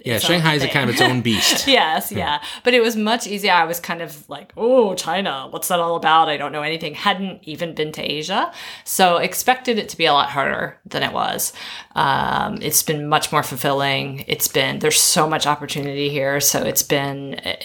Yeah, 0.05 0.15
its 0.15 0.25
own 0.25 0.29
Shanghai 0.29 0.53
is 0.55 0.63
a 0.63 0.69
kind 0.69 0.89
of 0.89 0.95
its 0.95 1.01
own 1.01 1.21
beast. 1.29 1.67
yes, 1.67 2.11
yeah. 2.11 2.41
But 2.63 2.73
it 2.73 2.81
was 2.81 2.95
much 2.95 3.27
easier. 3.27 3.51
I 3.51 3.65
was 3.65 3.79
kind 3.79 4.01
of 4.01 4.27
like, 4.29 4.53
oh, 4.55 4.95
China, 4.95 5.47
what's 5.49 5.67
that 5.67 5.79
all 5.79 5.95
about? 5.95 6.29
I 6.29 6.37
don't 6.37 6.51
know 6.51 6.61
anything. 6.61 6.93
Hadn't 6.95 7.41
even 7.43 7.75
been 7.75 7.91
to 7.93 8.01
Asia. 8.01 8.51
So 8.85 9.17
expected 9.17 9.77
it 9.77 9.89
to 9.89 9.97
be 9.97 10.05
a 10.05 10.13
lot 10.13 10.29
harder 10.29 10.79
than 10.85 11.03
it 11.03 11.11
was. 11.11 11.51
Um, 11.95 12.59
it's 12.61 12.81
been 12.83 13.07
much 13.07 13.31
more 13.31 13.43
fulfilling. 13.43 14.23
It's 14.27 14.47
been, 14.47 14.79
there's 14.79 14.99
so 15.01 15.27
much 15.27 15.45
opportunity 15.45 16.09
here. 16.09 16.39
So 16.39 16.63
it's 16.63 16.83
been 16.83 17.35
eh, 17.35 17.57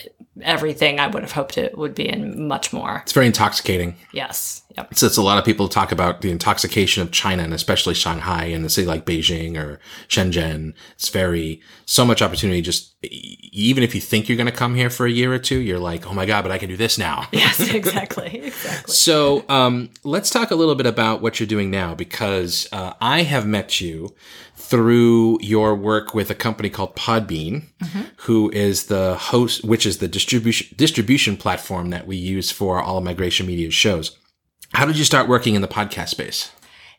everything 0.42 0.98
I 0.98 1.06
would 1.06 1.22
have 1.22 1.32
hoped 1.32 1.56
it 1.56 1.78
would 1.78 1.94
be 1.94 2.08
and 2.08 2.48
much 2.48 2.72
more. 2.72 3.00
It's 3.04 3.12
very 3.12 3.26
intoxicating. 3.26 3.94
Yes. 4.12 4.62
Yep. 4.76 4.94
So 4.94 5.06
it's 5.06 5.16
a 5.16 5.22
lot 5.22 5.38
of 5.38 5.44
people 5.44 5.68
talk 5.68 5.92
about 5.92 6.20
the 6.20 6.30
intoxication 6.30 7.02
of 7.02 7.12
China 7.12 7.42
and 7.42 7.54
especially 7.54 7.94
Shanghai 7.94 8.46
and 8.46 8.64
a 8.64 8.68
city 8.68 8.86
like 8.86 9.06
Beijing 9.06 9.56
or 9.56 9.78
Shenzhen. 10.08 10.74
It's 10.94 11.08
very, 11.08 11.60
so 11.86 12.04
much 12.04 12.22
opportunity. 12.22 12.60
Just 12.60 12.94
even 13.02 13.82
if 13.82 13.94
you 13.94 14.00
think 14.00 14.28
you're 14.28 14.36
going 14.36 14.46
to 14.46 14.52
come 14.52 14.74
here 14.74 14.90
for 14.90 15.06
a 15.06 15.10
year 15.10 15.32
or 15.32 15.38
two, 15.38 15.58
you're 15.58 15.78
like, 15.78 16.06
oh 16.06 16.12
my 16.12 16.26
God, 16.26 16.42
but 16.42 16.50
I 16.50 16.58
can 16.58 16.68
do 16.68 16.76
this 16.76 16.98
now. 16.98 17.28
Yes, 17.34 17.60
exactly. 17.74 18.44
Exactly. 18.46 18.94
So 18.94 19.44
um, 19.48 19.90
let's 20.02 20.30
talk 20.30 20.50
a 20.50 20.54
little 20.54 20.74
bit 20.74 20.86
about 20.86 21.20
what 21.20 21.38
you're 21.38 21.46
doing 21.46 21.70
now 21.70 21.94
because 21.94 22.68
uh, 22.72 22.94
I 23.00 23.22
have 23.22 23.46
met 23.46 23.80
you 23.80 24.14
through 24.56 25.38
your 25.42 25.74
work 25.74 26.14
with 26.14 26.30
a 26.30 26.34
company 26.34 26.70
called 26.70 26.96
Podbean, 26.96 27.64
who 28.18 28.50
is 28.50 28.86
the 28.86 29.16
host, 29.16 29.64
which 29.64 29.84
is 29.84 29.98
the 29.98 30.08
distribution 30.08 30.74
distribution 30.76 31.36
platform 31.36 31.90
that 31.90 32.06
we 32.06 32.16
use 32.16 32.50
for 32.50 32.80
all 32.80 32.98
of 32.98 33.04
Migration 33.04 33.46
Media's 33.46 33.74
shows. 33.74 34.16
How 34.74 34.84
did 34.86 34.98
you 34.98 35.04
start 35.04 35.28
working 35.28 35.54
in 35.54 35.62
the 35.62 35.68
podcast 35.68 36.08
space? 36.08 36.50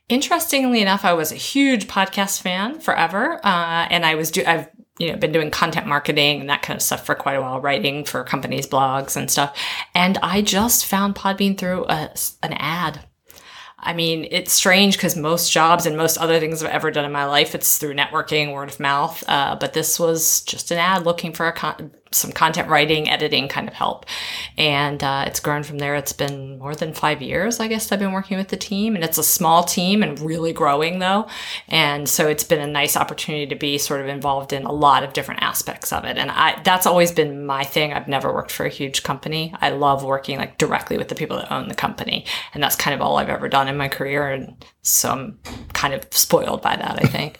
Interestingly 0.07 0.81
enough, 0.81 1.03
I 1.03 1.13
was 1.13 1.31
a 1.31 1.35
huge 1.35 1.87
podcast 1.87 2.41
fan 2.41 2.79
forever, 2.79 3.45
uh, 3.45 3.87
and 3.89 4.05
I 4.05 4.15
was 4.15 4.31
do 4.31 4.43
I've 4.45 4.69
you 4.97 5.11
know 5.11 5.17
been 5.17 5.33
doing 5.33 5.51
content 5.51 5.85
marketing 5.85 6.39
and 6.39 6.49
that 6.49 6.61
kind 6.61 6.77
of 6.77 6.81
stuff 6.81 7.05
for 7.05 7.15
quite 7.15 7.35
a 7.35 7.41
while, 7.41 7.59
writing 7.59 8.05
for 8.05 8.23
companies' 8.23 8.67
blogs 8.67 9.17
and 9.17 9.29
stuff. 9.29 9.57
And 9.93 10.17
I 10.23 10.41
just 10.41 10.85
found 10.85 11.15
Podbean 11.15 11.57
through 11.57 11.85
a, 11.87 12.11
an 12.43 12.53
ad. 12.53 13.01
I 13.77 13.93
mean, 13.93 14.27
it's 14.31 14.53
strange 14.53 14.95
because 14.95 15.17
most 15.17 15.51
jobs 15.51 15.85
and 15.85 15.97
most 15.97 16.17
other 16.17 16.39
things 16.39 16.63
I've 16.63 16.71
ever 16.71 16.91
done 16.91 17.05
in 17.05 17.11
my 17.11 17.25
life, 17.25 17.53
it's 17.53 17.77
through 17.77 17.93
networking, 17.95 18.53
word 18.53 18.69
of 18.69 18.79
mouth. 18.79 19.23
Uh, 19.27 19.55
but 19.59 19.73
this 19.73 19.99
was 19.99 20.41
just 20.41 20.71
an 20.71 20.77
ad 20.77 21.05
looking 21.05 21.33
for 21.33 21.47
a 21.47 21.51
con- 21.51 21.91
some 22.11 22.31
content 22.31 22.69
writing, 22.69 23.09
editing 23.09 23.47
kind 23.47 23.67
of 23.67 23.73
help. 23.73 24.05
And 24.57 25.03
uh, 25.03 25.25
it's 25.27 25.39
grown 25.39 25.63
from 25.63 25.79
there. 25.79 25.95
It's 25.95 26.13
been 26.13 26.57
more 26.59 26.75
than 26.75 26.93
five 26.93 27.21
years, 27.21 27.59
I 27.59 27.67
guess, 27.67 27.91
I've 27.91 27.99
been 27.99 28.13
working 28.13 28.37
with 28.37 28.47
the 28.47 28.57
team. 28.57 28.95
And 28.95 29.03
it's 29.03 29.17
a 29.17 29.23
small 29.23 29.63
team 29.63 30.01
and 30.01 30.19
really 30.19 30.53
growing, 30.53 30.99
though. 30.99 31.27
And 31.67 32.07
so 32.07 32.27
it's 32.27 32.43
been 32.43 32.61
a 32.61 32.67
nice 32.67 32.95
opportunity 32.95 33.47
to 33.47 33.55
be 33.55 33.77
sort 33.77 34.01
of 34.01 34.07
involved 34.07 34.53
in 34.53 34.63
a 34.65 34.71
lot 34.71 35.03
of 35.03 35.13
different 35.13 35.41
aspects 35.41 35.91
of 35.91 36.05
it. 36.05 36.17
And 36.17 36.31
I, 36.31 36.61
that's 36.63 36.85
always 36.85 37.11
been 37.11 37.45
my 37.45 37.63
thing. 37.63 37.93
I've 37.93 38.07
never 38.07 38.33
worked 38.33 38.51
for 38.51 38.65
a 38.65 38.69
huge 38.69 39.03
company. 39.03 39.53
I 39.59 39.69
love 39.69 40.03
working 40.03 40.37
like 40.37 40.57
directly 40.57 40.97
with 40.97 41.09
the 41.09 41.15
people 41.15 41.37
that 41.37 41.51
own 41.51 41.67
the 41.67 41.75
company. 41.75 42.25
And 42.53 42.63
that's 42.63 42.75
kind 42.75 42.93
of 42.93 43.01
all 43.01 43.17
I've 43.17 43.29
ever 43.29 43.49
done 43.49 43.67
in 43.67 43.77
my 43.77 43.89
career. 43.89 44.31
And 44.31 44.63
so 44.85 45.09
I'm 45.09 45.39
kind 45.73 45.95
of 45.95 46.05
spoiled 46.11 46.61
by 46.61 46.75
that, 46.75 46.99
I 47.01 47.07
think. 47.07 47.39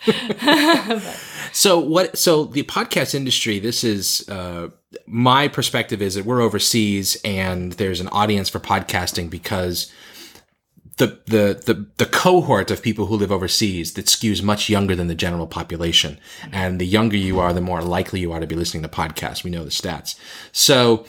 so 1.54 1.80
what? 1.80 2.18
So 2.18 2.46
the 2.46 2.64
podcast 2.64 3.14
industry. 3.14 3.60
This 3.60 3.84
is 3.84 4.28
uh, 4.30 4.70
my 5.06 5.48
perspective. 5.48 6.02
Is 6.02 6.16
that 6.16 6.26
we're 6.26 6.42
overseas 6.42 7.18
and 7.24 7.74
there's 7.74 8.02
an 8.02 8.08
audience 8.08 8.50
for 8.50 8.60
podcasting 8.60 9.30
because 9.30 9.92
the, 10.98 11.20
the 11.28 11.62
the 11.66 11.86
the 11.98 12.06
cohort 12.06 12.72
of 12.72 12.82
people 12.82 13.06
who 13.06 13.16
live 13.16 13.32
overseas 13.32 13.94
that 13.94 14.06
skews 14.06 14.42
much 14.42 14.68
younger 14.68 14.96
than 14.96 15.08
the 15.08 15.16
general 15.16 15.46
population, 15.46 16.20
and 16.52 16.82
the 16.82 16.88
younger 16.88 17.18
you 17.18 17.40
are, 17.40 17.54
the 17.54 17.62
more 17.62 17.84
likely 17.84 18.22
you 18.22 18.32
are 18.32 18.40
to 18.40 18.48
be 18.48 18.56
listening 18.56 18.82
to 18.82 18.90
podcasts. 18.90 19.44
We 19.44 19.52
know 19.52 19.64
the 19.64 19.70
stats. 19.70 20.18
So 20.52 21.06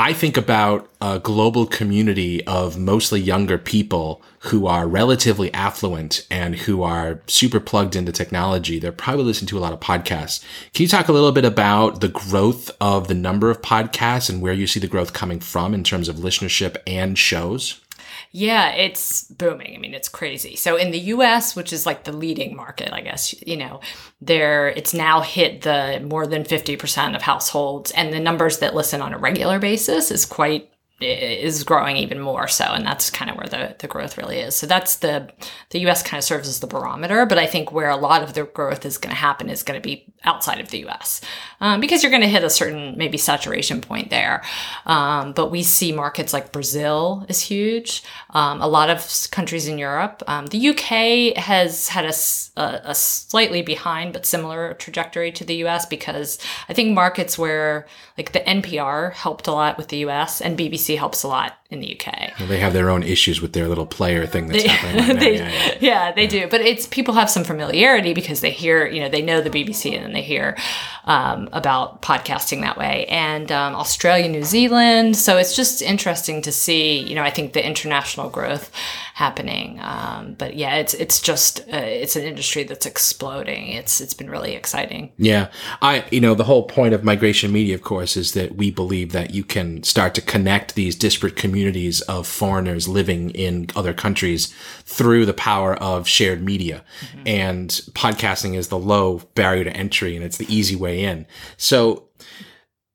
I 0.00 0.12
think 0.12 0.36
about 0.36 0.88
a 1.00 1.18
global 1.18 1.66
community 1.66 2.46
of 2.46 2.78
mostly 2.78 3.20
younger 3.20 3.58
people 3.58 4.22
who 4.42 4.68
are 4.68 4.86
relatively 4.86 5.52
affluent 5.52 6.24
and 6.30 6.54
who 6.54 6.84
are 6.84 7.20
super 7.26 7.58
plugged 7.58 7.96
into 7.96 8.12
technology. 8.12 8.78
They're 8.78 8.92
probably 8.92 9.24
listening 9.24 9.48
to 9.48 9.58
a 9.58 9.60
lot 9.60 9.72
of 9.72 9.80
podcasts. 9.80 10.40
Can 10.72 10.84
you 10.84 10.88
talk 10.88 11.08
a 11.08 11.12
little 11.12 11.32
bit 11.32 11.44
about 11.44 12.00
the 12.00 12.08
growth 12.08 12.70
of 12.80 13.08
the 13.08 13.14
number 13.14 13.50
of 13.50 13.60
podcasts 13.60 14.30
and 14.30 14.40
where 14.40 14.52
you 14.52 14.68
see 14.68 14.78
the 14.78 14.86
growth 14.86 15.12
coming 15.12 15.40
from 15.40 15.74
in 15.74 15.82
terms 15.82 16.08
of 16.08 16.14
listenership 16.14 16.76
and 16.86 17.18
shows? 17.18 17.80
Yeah, 18.30 18.70
it's 18.72 19.24
booming. 19.24 19.74
I 19.74 19.78
mean, 19.78 19.94
it's 19.94 20.08
crazy. 20.08 20.54
So 20.54 20.76
in 20.76 20.90
the 20.90 20.98
US, 20.98 21.56
which 21.56 21.72
is 21.72 21.86
like 21.86 22.04
the 22.04 22.12
leading 22.12 22.54
market, 22.54 22.92
I 22.92 23.00
guess, 23.00 23.34
you 23.46 23.56
know, 23.56 23.80
there 24.20 24.68
it's 24.68 24.92
now 24.92 25.20
hit 25.22 25.62
the 25.62 26.00
more 26.04 26.26
than 26.26 26.44
50% 26.44 27.16
of 27.16 27.22
households 27.22 27.90
and 27.92 28.12
the 28.12 28.20
numbers 28.20 28.58
that 28.58 28.74
listen 28.74 29.00
on 29.00 29.14
a 29.14 29.18
regular 29.18 29.58
basis 29.58 30.10
is 30.10 30.26
quite 30.26 30.70
is 31.00 31.64
growing 31.64 31.96
even 31.96 32.18
more 32.18 32.48
so 32.48 32.64
and 32.64 32.84
that's 32.84 33.10
kind 33.10 33.30
of 33.30 33.36
where 33.36 33.46
the, 33.46 33.76
the 33.78 33.86
growth 33.86 34.18
really 34.18 34.38
is. 34.38 34.56
So 34.56 34.66
that's 34.66 34.96
the 34.96 35.30
the 35.70 35.80
us 35.88 36.02
kind 36.02 36.18
of 36.18 36.24
serves 36.24 36.48
as 36.48 36.60
the 36.60 36.66
barometer 36.66 37.26
but 37.26 37.38
i 37.38 37.46
think 37.46 37.72
where 37.72 37.90
a 37.90 37.96
lot 37.96 38.22
of 38.22 38.34
the 38.34 38.44
growth 38.44 38.84
is 38.84 38.98
going 38.98 39.14
to 39.14 39.20
happen 39.20 39.48
is 39.48 39.62
going 39.62 39.80
to 39.80 39.86
be 39.86 40.04
outside 40.24 40.60
of 40.60 40.70
the 40.70 40.84
us 40.84 41.20
um, 41.60 41.80
because 41.80 42.02
you're 42.02 42.10
going 42.10 42.22
to 42.22 42.28
hit 42.28 42.42
a 42.42 42.50
certain 42.50 42.96
maybe 42.96 43.16
saturation 43.16 43.80
point 43.80 44.10
there. 44.10 44.42
Um, 44.86 45.32
but 45.32 45.50
we 45.50 45.62
see 45.62 45.92
markets 45.92 46.32
like 46.32 46.52
brazil 46.52 47.24
is 47.28 47.40
huge 47.40 48.02
um, 48.30 48.60
a 48.60 48.66
lot 48.66 48.90
of 48.90 49.28
countries 49.30 49.68
in 49.68 49.78
europe. 49.78 50.22
Um, 50.26 50.46
the 50.46 50.68
uk 50.70 51.36
has 51.36 51.88
had 51.88 52.04
a, 52.04 52.14
a, 52.60 52.90
a 52.90 52.94
slightly 52.94 53.62
behind 53.62 54.12
but 54.12 54.26
similar 54.26 54.74
trajectory 54.74 55.30
to 55.32 55.44
the 55.44 55.54
us 55.66 55.86
because 55.86 56.38
i 56.68 56.72
think 56.72 56.94
markets 56.94 57.38
where 57.38 57.86
like 58.16 58.32
the 58.32 58.40
npr 58.40 59.12
helped 59.12 59.46
a 59.46 59.52
lot 59.52 59.78
with 59.78 59.88
the 59.88 59.98
us 59.98 60.40
and 60.40 60.58
bbc 60.58 60.87
helps 60.96 61.22
a 61.22 61.28
lot 61.28 61.57
in 61.70 61.80
the 61.80 62.00
UK. 62.00 62.32
Well, 62.38 62.48
they 62.48 62.60
have 62.60 62.72
their 62.72 62.88
own 62.88 63.02
issues 63.02 63.42
with 63.42 63.52
their 63.52 63.68
little 63.68 63.84
player 63.84 64.26
thing 64.26 64.48
that's 64.48 64.62
they, 64.62 64.68
happening. 64.70 65.08
Right 65.08 65.20
they, 65.20 65.36
yeah, 65.36 65.50
yeah. 65.50 65.74
yeah, 65.80 66.12
they 66.12 66.22
yeah. 66.22 66.28
do. 66.28 66.48
But 66.48 66.62
it's 66.62 66.86
people 66.86 67.12
have 67.14 67.28
some 67.28 67.44
familiarity 67.44 68.14
because 68.14 68.40
they 68.40 68.50
hear, 68.50 68.86
you 68.86 69.00
know, 69.00 69.10
they 69.10 69.20
know 69.20 69.42
the 69.42 69.50
BBC 69.50 69.94
and 69.94 70.02
then 70.02 70.12
they 70.14 70.22
hear 70.22 70.56
um, 71.04 71.50
about 71.52 72.00
podcasting 72.00 72.62
that 72.62 72.78
way. 72.78 73.04
And 73.06 73.52
um, 73.52 73.74
Australia, 73.74 74.28
New 74.28 74.44
Zealand. 74.44 75.16
So 75.16 75.36
it's 75.36 75.54
just 75.54 75.82
interesting 75.82 76.40
to 76.42 76.52
see. 76.52 77.00
You 77.00 77.14
know, 77.14 77.22
I 77.22 77.30
think 77.30 77.52
the 77.52 77.64
international 77.64 78.30
growth 78.30 78.70
happening. 79.12 79.78
Um, 79.82 80.36
but 80.38 80.56
yeah, 80.56 80.76
it's 80.76 80.94
it's 80.94 81.20
just 81.20 81.60
uh, 81.70 81.76
it's 81.76 82.16
an 82.16 82.22
industry 82.22 82.62
that's 82.62 82.86
exploding. 82.86 83.68
It's 83.68 84.00
it's 84.00 84.14
been 84.14 84.30
really 84.30 84.54
exciting. 84.54 85.12
Yeah, 85.18 85.50
I 85.82 86.06
you 86.10 86.22
know 86.22 86.34
the 86.34 86.44
whole 86.44 86.62
point 86.62 86.94
of 86.94 87.04
migration 87.04 87.52
media, 87.52 87.74
of 87.74 87.82
course, 87.82 88.16
is 88.16 88.32
that 88.32 88.56
we 88.56 88.70
believe 88.70 89.12
that 89.12 89.34
you 89.34 89.44
can 89.44 89.82
start 89.82 90.14
to 90.14 90.22
connect 90.22 90.74
these 90.74 90.96
disparate 90.96 91.36
communities 91.36 91.57
of 92.02 92.26
foreigners 92.26 92.88
living 92.88 93.30
in 93.30 93.66
other 93.74 93.92
countries 93.92 94.54
through 94.84 95.26
the 95.26 95.34
power 95.34 95.74
of 95.76 96.08
shared 96.08 96.42
media, 96.42 96.84
mm-hmm. 97.00 97.22
and 97.26 97.68
podcasting 97.92 98.54
is 98.54 98.68
the 98.68 98.78
low 98.78 99.18
barrier 99.34 99.64
to 99.64 99.76
entry, 99.76 100.16
and 100.16 100.24
it's 100.24 100.38
the 100.38 100.52
easy 100.54 100.76
way 100.76 101.02
in. 101.02 101.26
So 101.56 102.08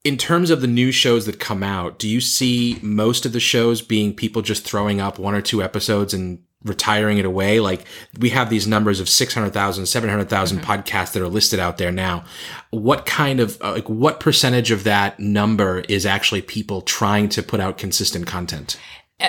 in 0.03 0.17
terms 0.17 0.49
of 0.49 0.61
the 0.61 0.67
new 0.67 0.91
shows 0.91 1.25
that 1.25 1.39
come 1.39 1.63
out, 1.63 1.97
do 1.97 2.09
you 2.09 2.19
see 2.19 2.77
most 2.81 3.25
of 3.25 3.31
the 3.31 3.39
shows 3.39 3.81
being 3.81 4.13
people 4.13 4.41
just 4.41 4.65
throwing 4.65 4.99
up 4.99 5.17
one 5.17 5.33
or 5.33 5.41
two 5.41 5.63
episodes 5.63 6.13
and 6.13 6.39
retiring 6.63 7.17
it 7.17 7.25
away? 7.25 7.59
Like 7.59 7.85
we 8.19 8.29
have 8.29 8.49
these 8.49 8.67
numbers 8.67 8.99
of 8.99 9.09
600,000, 9.09 9.85
700,000 9.85 10.57
mm-hmm. 10.57 10.71
podcasts 10.71 11.13
that 11.13 11.21
are 11.21 11.27
listed 11.27 11.59
out 11.59 11.77
there 11.77 11.91
now. 11.91 12.23
What 12.71 13.05
kind 13.05 13.39
of, 13.39 13.61
uh, 13.61 13.73
like, 13.73 13.89
what 13.89 14.19
percentage 14.19 14.71
of 14.71 14.83
that 14.85 15.19
number 15.19 15.83
is 15.89 16.05
actually 16.05 16.41
people 16.41 16.81
trying 16.81 17.29
to 17.29 17.43
put 17.43 17.59
out 17.59 17.77
consistent 17.77 18.27
content? 18.27 18.79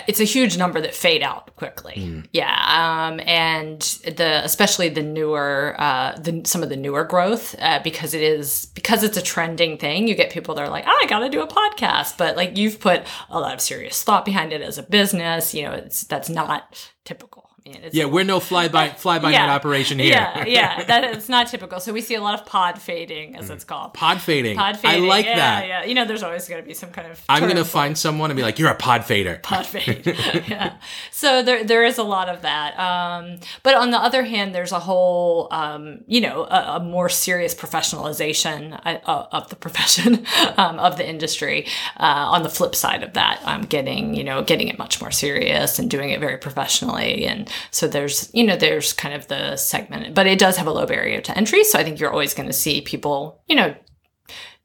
It's 0.06 0.20
a 0.20 0.24
huge 0.24 0.56
number 0.56 0.80
that 0.80 0.94
fade 0.94 1.22
out 1.22 1.54
quickly. 1.56 1.94
Mm. 1.96 2.26
Yeah, 2.32 2.52
um, 2.52 3.20
and 3.26 3.80
the 3.80 4.40
especially 4.44 4.88
the 4.88 5.02
newer, 5.02 5.74
uh, 5.78 6.16
the 6.18 6.42
some 6.44 6.62
of 6.62 6.68
the 6.68 6.76
newer 6.76 7.04
growth 7.04 7.54
uh, 7.60 7.80
because 7.82 8.14
it 8.14 8.22
is 8.22 8.66
because 8.74 9.02
it's 9.02 9.16
a 9.16 9.22
trending 9.22 9.78
thing. 9.78 10.08
You 10.08 10.14
get 10.14 10.30
people 10.30 10.54
that 10.54 10.62
are 10.62 10.70
like, 10.70 10.84
oh, 10.86 11.00
I 11.02 11.06
got 11.06 11.20
to 11.20 11.28
do 11.28 11.42
a 11.42 11.46
podcast, 11.46 12.16
but 12.18 12.36
like 12.36 12.56
you've 12.56 12.80
put 12.80 13.02
a 13.30 13.38
lot 13.40 13.54
of 13.54 13.60
serious 13.60 14.02
thought 14.02 14.24
behind 14.24 14.52
it 14.52 14.62
as 14.62 14.78
a 14.78 14.82
business. 14.82 15.54
You 15.54 15.62
know, 15.62 15.72
it's 15.72 16.04
that's 16.04 16.28
not 16.28 16.90
typical 17.04 17.33
yeah, 17.66 18.04
we're 18.04 18.24
no 18.24 18.40
fly 18.40 18.68
by 18.68 18.90
fly 18.90 19.18
by 19.18 19.30
yeah, 19.30 19.46
night 19.46 19.54
operation 19.54 19.98
here. 19.98 20.10
Yeah, 20.10 20.44
yeah, 20.44 20.84
that 20.88 21.16
is 21.16 21.30
not 21.30 21.46
typical. 21.46 21.80
So 21.80 21.94
we 21.94 22.02
see 22.02 22.14
a 22.14 22.20
lot 22.20 22.38
of 22.38 22.44
pod 22.44 22.80
fading, 22.80 23.36
as 23.36 23.48
mm. 23.48 23.54
it's 23.54 23.64
called. 23.64 23.94
Pod 23.94 24.20
fading. 24.20 24.56
Pod 24.56 24.78
fading. 24.78 25.04
I 25.04 25.08
like 25.08 25.24
yeah, 25.24 25.36
that. 25.36 25.66
Yeah, 25.66 25.84
you 25.84 25.94
know, 25.94 26.04
there's 26.04 26.22
always 26.22 26.46
going 26.46 26.62
to 26.62 26.66
be 26.66 26.74
some 26.74 26.90
kind 26.90 27.10
of. 27.10 27.22
I'm 27.26 27.44
going 27.44 27.56
to 27.56 27.64
find 27.64 27.96
someone 27.96 28.30
and 28.30 28.36
be 28.36 28.42
like, 28.42 28.58
"You're 28.58 28.70
a 28.70 28.74
pod 28.74 29.04
fader." 29.04 29.40
Pod 29.42 29.64
fade. 29.66 30.06
yeah. 30.46 30.76
So 31.10 31.42
there, 31.42 31.64
there 31.64 31.84
is 31.84 31.96
a 31.96 32.02
lot 32.02 32.28
of 32.28 32.42
that. 32.42 32.78
Um, 32.78 33.38
but 33.62 33.74
on 33.74 33.90
the 33.90 33.98
other 33.98 34.24
hand, 34.24 34.54
there's 34.54 34.72
a 34.72 34.80
whole, 34.80 35.48
um, 35.50 36.00
you 36.06 36.20
know, 36.20 36.44
a, 36.44 36.76
a, 36.76 36.80
more 36.80 37.08
serious 37.08 37.54
professionalization 37.54 38.78
uh, 38.84 39.26
of 39.32 39.48
the 39.48 39.56
profession 39.56 40.26
um, 40.58 40.78
of 40.78 40.98
the 40.98 41.08
industry. 41.08 41.66
Uh, 41.96 42.28
on 42.28 42.42
the 42.42 42.50
flip 42.50 42.74
side 42.74 43.02
of 43.02 43.14
that, 43.14 43.40
I'm 43.46 43.62
getting, 43.62 44.14
you 44.14 44.22
know, 44.22 44.42
getting 44.42 44.68
it 44.68 44.76
much 44.76 45.00
more 45.00 45.10
serious 45.10 45.78
and 45.78 45.90
doing 45.90 46.10
it 46.10 46.20
very 46.20 46.36
professionally 46.36 47.24
and 47.24 47.50
so 47.70 47.88
there's, 47.88 48.30
you 48.34 48.44
know, 48.44 48.56
there's 48.56 48.92
kind 48.92 49.14
of 49.14 49.28
the 49.28 49.56
segment, 49.56 50.14
but 50.14 50.26
it 50.26 50.38
does 50.38 50.56
have 50.56 50.66
a 50.66 50.72
low 50.72 50.86
barrier 50.86 51.20
to 51.20 51.36
entry. 51.36 51.64
So 51.64 51.78
I 51.78 51.84
think 51.84 52.00
you're 52.00 52.12
always 52.12 52.34
going 52.34 52.48
to 52.48 52.52
see 52.52 52.80
people, 52.80 53.42
you 53.46 53.56
know, 53.56 53.74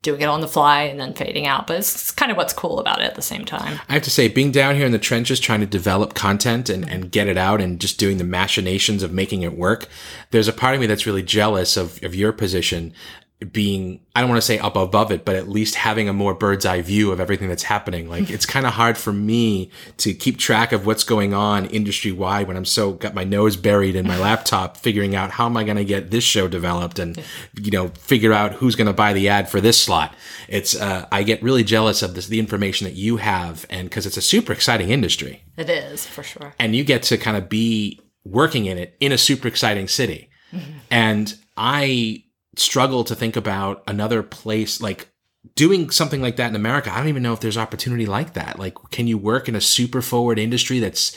doing 0.01 0.21
it 0.21 0.27
on 0.27 0.39
the 0.39 0.47
fly 0.47 0.83
and 0.83 0.99
then 0.99 1.13
fading 1.13 1.45
out. 1.45 1.67
But 1.67 1.77
it's 1.77 2.11
kind 2.11 2.31
of 2.31 2.37
what's 2.37 2.53
cool 2.53 2.79
about 2.79 3.01
it 3.01 3.05
at 3.05 3.15
the 3.15 3.21
same 3.21 3.43
time. 3.43 3.79
I 3.89 3.93
have 3.93 4.03
to 4.03 4.09
say, 4.09 4.27
being 4.27 4.51
down 4.51 4.75
here 4.75 4.85
in 4.85 4.91
the 4.91 4.99
trenches 4.99 5.39
trying 5.39 5.59
to 5.59 5.65
develop 5.65 6.13
content 6.13 6.69
and, 6.69 6.89
and 6.89 7.11
get 7.11 7.27
it 7.27 7.37
out 7.37 7.59
and 7.59 7.79
just 7.79 7.99
doing 7.99 8.17
the 8.17 8.23
machinations 8.23 9.03
of 9.03 9.11
making 9.11 9.41
it 9.41 9.57
work, 9.57 9.87
there's 10.31 10.47
a 10.47 10.53
part 10.53 10.75
of 10.75 10.81
me 10.81 10.87
that's 10.87 11.05
really 11.05 11.23
jealous 11.23 11.75
of, 11.75 12.01
of 12.03 12.15
your 12.15 12.31
position 12.31 12.93
being 13.39 14.01
I 14.13 14.19
don't 14.19 14.29
want 14.29 14.41
to 14.41 14.45
say 14.45 14.59
up 14.59 14.75
above 14.75 15.13
it, 15.13 15.23
but 15.23 15.37
at 15.37 15.47
least 15.47 15.75
having 15.75 16.09
a 16.09 16.13
more 16.13 16.33
bird's 16.33 16.65
eye 16.65 16.81
view 16.81 17.13
of 17.13 17.21
everything 17.21 17.47
that's 17.47 17.63
happening. 17.63 18.09
Like 18.09 18.29
it's 18.29 18.45
kind 18.45 18.65
of 18.65 18.73
hard 18.73 18.97
for 18.97 19.13
me 19.13 19.71
to 19.97 20.13
keep 20.13 20.37
track 20.37 20.73
of 20.73 20.85
what's 20.85 21.05
going 21.05 21.33
on 21.33 21.65
industry 21.67 22.11
wide 22.11 22.47
when 22.47 22.57
I'm 22.57 22.65
so 22.65 22.91
got 22.91 23.13
my 23.13 23.23
nose 23.23 23.55
buried 23.55 23.95
in 23.95 24.05
my 24.05 24.17
laptop, 24.19 24.75
figuring 24.75 25.15
out 25.15 25.31
how 25.31 25.45
am 25.45 25.55
I 25.55 25.63
going 25.63 25.77
to 25.77 25.85
get 25.85 26.11
this 26.11 26.25
show 26.25 26.49
developed 26.49 26.99
and 26.99 27.23
you 27.61 27.71
know 27.71 27.89
figure 27.89 28.33
out 28.33 28.53
who's 28.53 28.75
going 28.75 28.87
to 28.87 28.93
buy 28.93 29.13
the 29.13 29.29
ad 29.29 29.47
for 29.47 29.61
this 29.61 29.81
slot. 29.81 30.13
It's 30.49 30.75
uh, 30.75 31.07
I 31.09 31.23
get 31.23 31.41
really 31.41 31.63
jealous 31.63 32.01
of 32.01 32.15
this 32.15 32.27
the 32.27 32.39
information 32.39 32.85
that 32.85 32.95
you 32.95 33.17
have, 33.17 33.65
and 33.69 33.89
because 33.89 34.05
it's 34.05 34.17
a 34.17 34.21
super 34.21 34.51
exciting 34.51 34.89
industry. 34.89 35.43
It 35.55 35.69
is 35.69 36.05
for 36.05 36.23
sure, 36.23 36.53
and 36.59 36.75
you 36.75 36.83
get 36.83 37.03
to 37.03 37.17
kind 37.17 37.37
of 37.37 37.47
be 37.47 38.01
working 38.25 38.65
in 38.65 38.77
it 38.77 38.97
in 38.99 39.13
a 39.13 39.17
super 39.17 39.47
exciting 39.47 39.87
city, 39.87 40.29
mm-hmm. 40.51 40.79
and 40.91 41.33
I 41.55 42.25
struggle 42.59 43.03
to 43.05 43.15
think 43.15 43.35
about 43.35 43.83
another 43.87 44.23
place 44.23 44.81
like 44.81 45.09
doing 45.55 45.89
something 45.89 46.21
like 46.21 46.35
that 46.35 46.49
in 46.49 46.55
America. 46.55 46.91
I 46.93 46.97
don't 46.97 47.07
even 47.07 47.23
know 47.23 47.33
if 47.33 47.39
there's 47.39 47.57
opportunity 47.57 48.05
like 48.05 48.33
that. 48.33 48.59
Like, 48.59 48.75
can 48.91 49.07
you 49.07 49.17
work 49.17 49.47
in 49.47 49.55
a 49.55 49.61
super 49.61 50.01
forward 50.01 50.37
industry 50.37 50.79
that's 50.79 51.15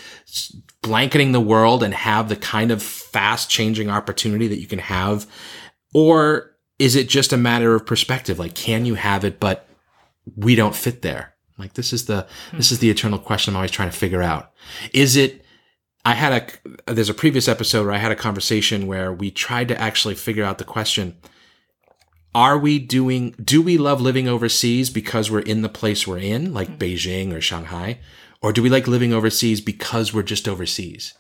blanketing 0.81 1.33
the 1.33 1.41
world 1.41 1.83
and 1.83 1.93
have 1.93 2.29
the 2.29 2.37
kind 2.37 2.71
of 2.71 2.83
fast 2.83 3.51
changing 3.51 3.91
opportunity 3.91 4.49
that 4.49 4.61
you 4.61 4.67
can 4.67 4.79
have? 4.79 5.27
Or 5.93 6.57
is 6.79 6.97
it 6.97 7.09
just 7.09 7.33
a 7.33 7.37
matter 7.37 7.75
of 7.75 7.87
perspective? 7.87 8.39
Like, 8.39 8.55
can 8.55 8.85
you 8.85 8.95
have 8.95 9.25
it, 9.25 9.41
but 9.41 9.69
we 10.37 10.55
don't 10.55 10.75
fit 10.75 11.03
there? 11.03 11.35
Like, 11.59 11.75
this 11.75 11.93
is 11.93 12.07
the, 12.07 12.27
this 12.53 12.73
is 12.73 12.79
the 12.79 12.91
eternal 12.91 13.19
question 13.19 13.53
I'm 13.53 13.57
always 13.57 13.71
trying 13.71 13.91
to 13.91 13.97
figure 13.97 14.23
out. 14.23 14.53
Is 14.93 15.17
it, 15.17 15.42
I 16.05 16.15
had 16.15 16.59
a, 16.87 16.93
there's 16.93 17.09
a 17.09 17.15
previous 17.15 17.47
episode 17.49 17.85
where 17.85 17.95
I 17.95 17.99
had 17.99 18.11
a 18.13 18.17
conversation 18.17 18.87
where 18.87 19.13
we 19.13 19.31
tried 19.31 19.69
to 19.69 19.81
actually 19.81 20.15
figure 20.17 20.45
out 20.45 20.59
the 20.59 20.65
question 20.65 21.17
are 22.35 22.57
we 22.59 22.79
doing, 22.79 23.35
do 23.45 23.61
we 23.61 23.77
love 23.77 24.01
living 24.01 24.27
overseas 24.27 24.89
because 24.89 25.31
we're 25.31 25.41
in 25.41 25.61
the 25.61 25.69
place 25.69 26.07
we're 26.07 26.19
in, 26.19 26.55
like 26.55 26.69
Mm-hmm. 26.69 26.79
Beijing 26.79 27.35
or 27.35 27.43
Shanghai? 27.43 27.99
Or 28.41 28.53
do 28.55 28.63
we 28.63 28.71
like 28.71 28.89
living 28.89 29.13
overseas 29.13 29.61
because 29.61 30.15
we're 30.15 30.23
just 30.23 30.49
overseas? 30.49 31.13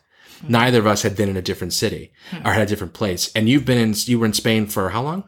Neither 0.49 0.79
of 0.79 0.87
us 0.87 1.03
had 1.03 1.15
been 1.15 1.29
in 1.29 1.37
a 1.37 1.43
different 1.43 1.75
city 1.75 2.13
Hmm. 2.31 2.47
or 2.47 2.53
had 2.53 2.63
a 2.63 2.67
different 2.67 2.95
place. 2.95 3.31
And 3.37 3.49
you've 3.49 3.67
been 3.67 3.79
in, 3.79 3.95
you 4.07 4.19
were 4.19 4.27
in 4.27 4.33
Spain 4.33 4.67
for 4.67 4.89
how 4.91 5.03
long? 5.03 5.25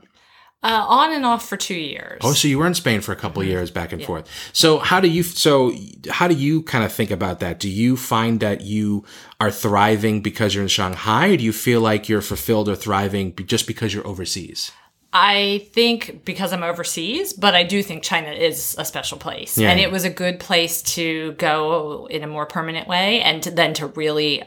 Uh, 0.64 0.84
on 0.88 1.12
and 1.12 1.26
off 1.26 1.46
for 1.46 1.58
two 1.58 1.74
years. 1.74 2.20
Oh, 2.24 2.32
so 2.32 2.48
you 2.48 2.58
were 2.58 2.66
in 2.66 2.72
Spain 2.74 3.00
for 3.02 3.12
a 3.12 3.16
couple 3.16 3.42
Mm-hmm. 3.42 3.50
of 3.50 3.56
years 3.58 3.70
back 3.70 3.92
and 3.92 4.02
forth. 4.02 4.26
So 4.54 4.78
how 4.78 4.98
do 4.98 5.08
you 5.08 5.22
so 5.22 5.72
how 6.08 6.26
do 6.26 6.34
you 6.34 6.62
kind 6.62 6.84
of 6.84 6.92
think 6.92 7.10
about 7.10 7.40
that? 7.40 7.60
Do 7.60 7.68
you 7.68 7.96
find 7.98 8.40
that 8.40 8.62
you 8.62 9.04
are 9.40 9.50
thriving 9.50 10.22
because 10.22 10.54
you're 10.54 10.62
in 10.62 10.68
Shanghai 10.68 11.28
or 11.28 11.36
do 11.36 11.44
you 11.44 11.52
feel 11.52 11.80
like 11.82 12.08
you're 12.08 12.22
fulfilled 12.22 12.68
or 12.70 12.76
thriving 12.76 13.34
just 13.46 13.66
because 13.66 13.92
you're 13.92 14.06
overseas? 14.06 14.72
I 15.16 15.68
think 15.72 16.24
because 16.24 16.52
I'm 16.52 16.64
overseas, 16.64 17.32
but 17.34 17.54
I 17.54 17.62
do 17.62 17.82
think 17.84 18.02
China 18.02 18.30
is 18.32 18.74
a 18.78 18.84
special 18.84 19.16
place. 19.16 19.56
Yeah. 19.56 19.70
And 19.70 19.78
it 19.78 19.92
was 19.92 20.02
a 20.04 20.10
good 20.10 20.40
place 20.40 20.82
to 20.96 21.32
go 21.32 22.08
in 22.10 22.24
a 22.24 22.26
more 22.26 22.46
permanent 22.46 22.88
way 22.88 23.20
and 23.22 23.40
to, 23.44 23.50
then 23.52 23.74
to 23.74 23.86
really 23.88 24.42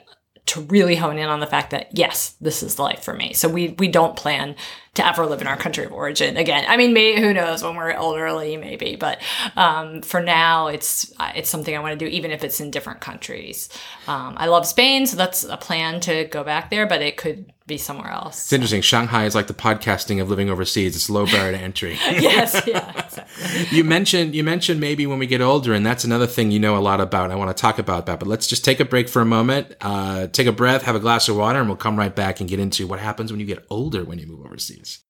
to 0.48 0.62
really 0.62 0.96
hone 0.96 1.18
in 1.18 1.30
on 1.30 1.40
the 1.40 1.48
fact 1.48 1.72
that 1.72 1.90
yes, 1.92 2.36
this 2.42 2.64
is 2.64 2.76
the 2.76 2.82
life 2.82 3.04
for 3.04 3.14
me. 3.14 3.34
So 3.34 3.48
we 3.48 3.76
we 3.78 3.88
don't 3.88 4.16
plan 4.16 4.56
to 4.96 5.06
ever 5.06 5.26
live 5.26 5.42
in 5.42 5.48
our 5.48 5.58
country 5.58 5.86
of 5.86 5.92
origin 5.92 6.38
again. 6.38 6.66
I 6.68 6.76
mean, 6.76 6.94
may, 6.94 7.22
who 7.22 7.34
knows 7.34 7.64
when 7.64 7.76
we're 7.76 7.92
elderly, 7.92 8.58
maybe, 8.58 8.96
but 8.96 9.22
um, 9.56 10.02
for 10.02 10.22
now, 10.22 10.68
it's 10.68 11.14
it's 11.36 11.50
something 11.50 11.76
I 11.76 11.80
want 11.80 12.00
to 12.00 12.06
do, 12.06 12.10
even 12.10 12.32
if 12.32 12.44
it's 12.44 12.60
in 12.60 12.72
different 12.72 13.02
countries. 13.02 13.70
Um, 14.08 14.36
I 14.38 14.48
love 14.48 14.66
Spain, 14.66 15.06
so 15.06 15.18
that's 15.18 15.44
a 15.44 15.58
plan 15.58 16.00
to 16.02 16.26
go 16.26 16.44
back 16.44 16.70
there, 16.70 16.88
but 16.88 17.02
it 17.02 17.18
could 17.18 17.54
be 17.68 17.78
somewhere 17.78 18.10
else. 18.10 18.46
It's 18.46 18.54
interesting. 18.54 18.82
Shanghai 18.82 19.26
is 19.26 19.36
like 19.36 19.48
the 19.48 19.54
podcasting 19.54 20.22
of 20.22 20.30
living 20.30 20.50
overseas. 20.50 20.96
It's 20.96 21.10
low 21.10 21.26
barrier 21.26 21.52
to 21.52 21.58
entry. 21.58 21.94
yes, 22.02 22.62
yeah, 22.66 22.90
exactly. 22.98 23.78
you 23.78 23.84
mentioned 23.84 24.34
you 24.34 24.44
mentioned 24.44 24.80
maybe 24.80 25.06
when 25.06 25.20
we 25.20 25.28
get 25.28 25.42
older, 25.42 25.74
and 25.74 25.86
that's 25.86 26.06
another 26.06 26.26
thing 26.26 26.50
you 26.50 26.60
know 26.60 26.78
a 26.78 26.80
lot 26.80 27.02
about. 27.02 27.30
I 27.30 27.36
want 27.36 27.56
to 27.56 27.62
talk 27.62 27.78
about 27.78 28.06
that, 28.06 28.20
but 28.20 28.28
let's 28.28 28.48
just 28.48 28.64
take 28.64 28.80
a 28.80 28.86
break 28.86 29.10
for 29.10 29.22
a 29.22 29.26
moment, 29.26 29.76
uh, 29.82 30.28
take 30.28 30.48
a 30.48 30.52
breath, 30.54 30.84
have 30.84 30.96
a 30.96 31.00
glass 31.00 31.28
of 31.28 31.36
water, 31.36 31.60
and 31.60 31.68
we'll 31.68 31.78
come 31.78 31.98
right 31.98 32.16
back 32.16 32.40
and 32.40 32.50
get 32.50 32.60
into 32.60 32.88
what 32.88 33.00
happens 33.00 33.32
when 33.32 33.40
you 33.40 33.46
get 33.46 33.66
older 33.70 34.06
when 34.06 34.18
you 34.18 34.26
move 34.26 34.46
overseas. 34.46 35.04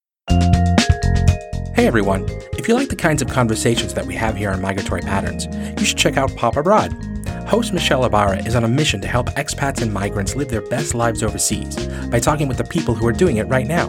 Hey 1.76 1.86
everyone! 1.86 2.28
If 2.54 2.68
you 2.68 2.74
like 2.74 2.90
the 2.90 2.96
kinds 2.96 3.22
of 3.22 3.30
conversations 3.30 3.94
that 3.94 4.08
we 4.08 4.16
have 4.16 4.36
here 4.36 4.50
on 4.50 4.62
Migratory 4.62 5.02
Patterns, 5.02 5.46
you 5.80 5.86
should 5.86 5.98
check 5.98 6.18
out 6.18 6.36
Pop 6.36 6.58
Abroad. 6.58 7.17
Host 7.48 7.72
Michelle 7.72 8.04
Ibarra 8.04 8.44
is 8.44 8.56
on 8.56 8.66
a 8.66 8.68
mission 8.68 9.00
to 9.00 9.08
help 9.08 9.30
expats 9.32 9.82
and 9.82 9.92
migrants 9.92 10.36
live 10.36 10.50
their 10.50 10.62
best 10.62 10.94
lives 10.94 11.24
overseas 11.24 11.88
by 12.08 12.20
talking 12.20 12.50
with 12.50 12.58
the 12.58 12.66
people 12.66 12.94
who 12.94 13.08
are 13.08 13.14
doing 13.14 13.38
it 13.38 13.48
right 13.48 13.66
now. 13.66 13.88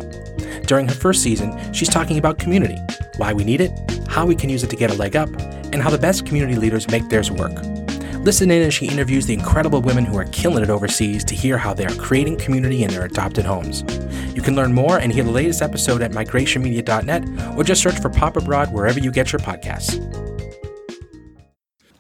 During 0.67 0.87
her 0.87 0.95
first 0.95 1.25
season, 1.25 1.73
she's 1.73 1.89
talking 1.89 2.19
about 2.19 2.39
community, 2.39 2.79
why 3.17 3.33
we 3.33 3.43
need 3.43 3.61
it, 3.61 3.73
how 4.07 4.25
we 4.27 4.37
can 4.37 4.49
use 4.49 4.63
it 4.63 4.71
to 4.71 4.77
get 4.77 4.93
a 4.93 4.95
leg 4.95 5.17
up, 5.17 5.29
and 5.73 5.83
how 5.83 5.91
the 5.91 5.99
best 5.99 6.25
community 6.25 6.55
leaders 6.55 6.89
make 6.89 7.09
theirs 7.09 7.33
work. 7.33 7.53
Listen 8.21 8.53
in 8.53 8.63
as 8.63 8.75
she 8.75 8.87
interviews 8.87 9.27
the 9.27 9.35
incredible 9.35 9.83
women 9.83 10.05
who 10.05 10.17
are 10.17 10.27
killing 10.27 10.63
it 10.63 10.71
overseas 10.71 11.25
to 11.25 11.35
hear 11.35 11.59
how 11.59 11.75
they 11.75 11.85
are 11.85 11.95
creating 11.97 12.37
community 12.37 12.85
in 12.85 12.91
their 12.91 13.07
adopted 13.07 13.45
homes. 13.45 13.83
You 14.37 14.43
can 14.43 14.55
learn 14.55 14.73
more 14.73 14.99
and 14.99 15.13
hear 15.13 15.25
the 15.25 15.33
latest 15.33 15.63
episode 15.63 16.01
at 16.01 16.13
migrationmedia.net 16.13 17.57
or 17.57 17.65
just 17.65 17.83
search 17.83 17.99
for 17.99 18.09
Pop 18.09 18.37
Abroad 18.37 18.73
wherever 18.73 19.01
you 19.01 19.11
get 19.11 19.33
your 19.33 19.41
podcasts. 19.41 20.38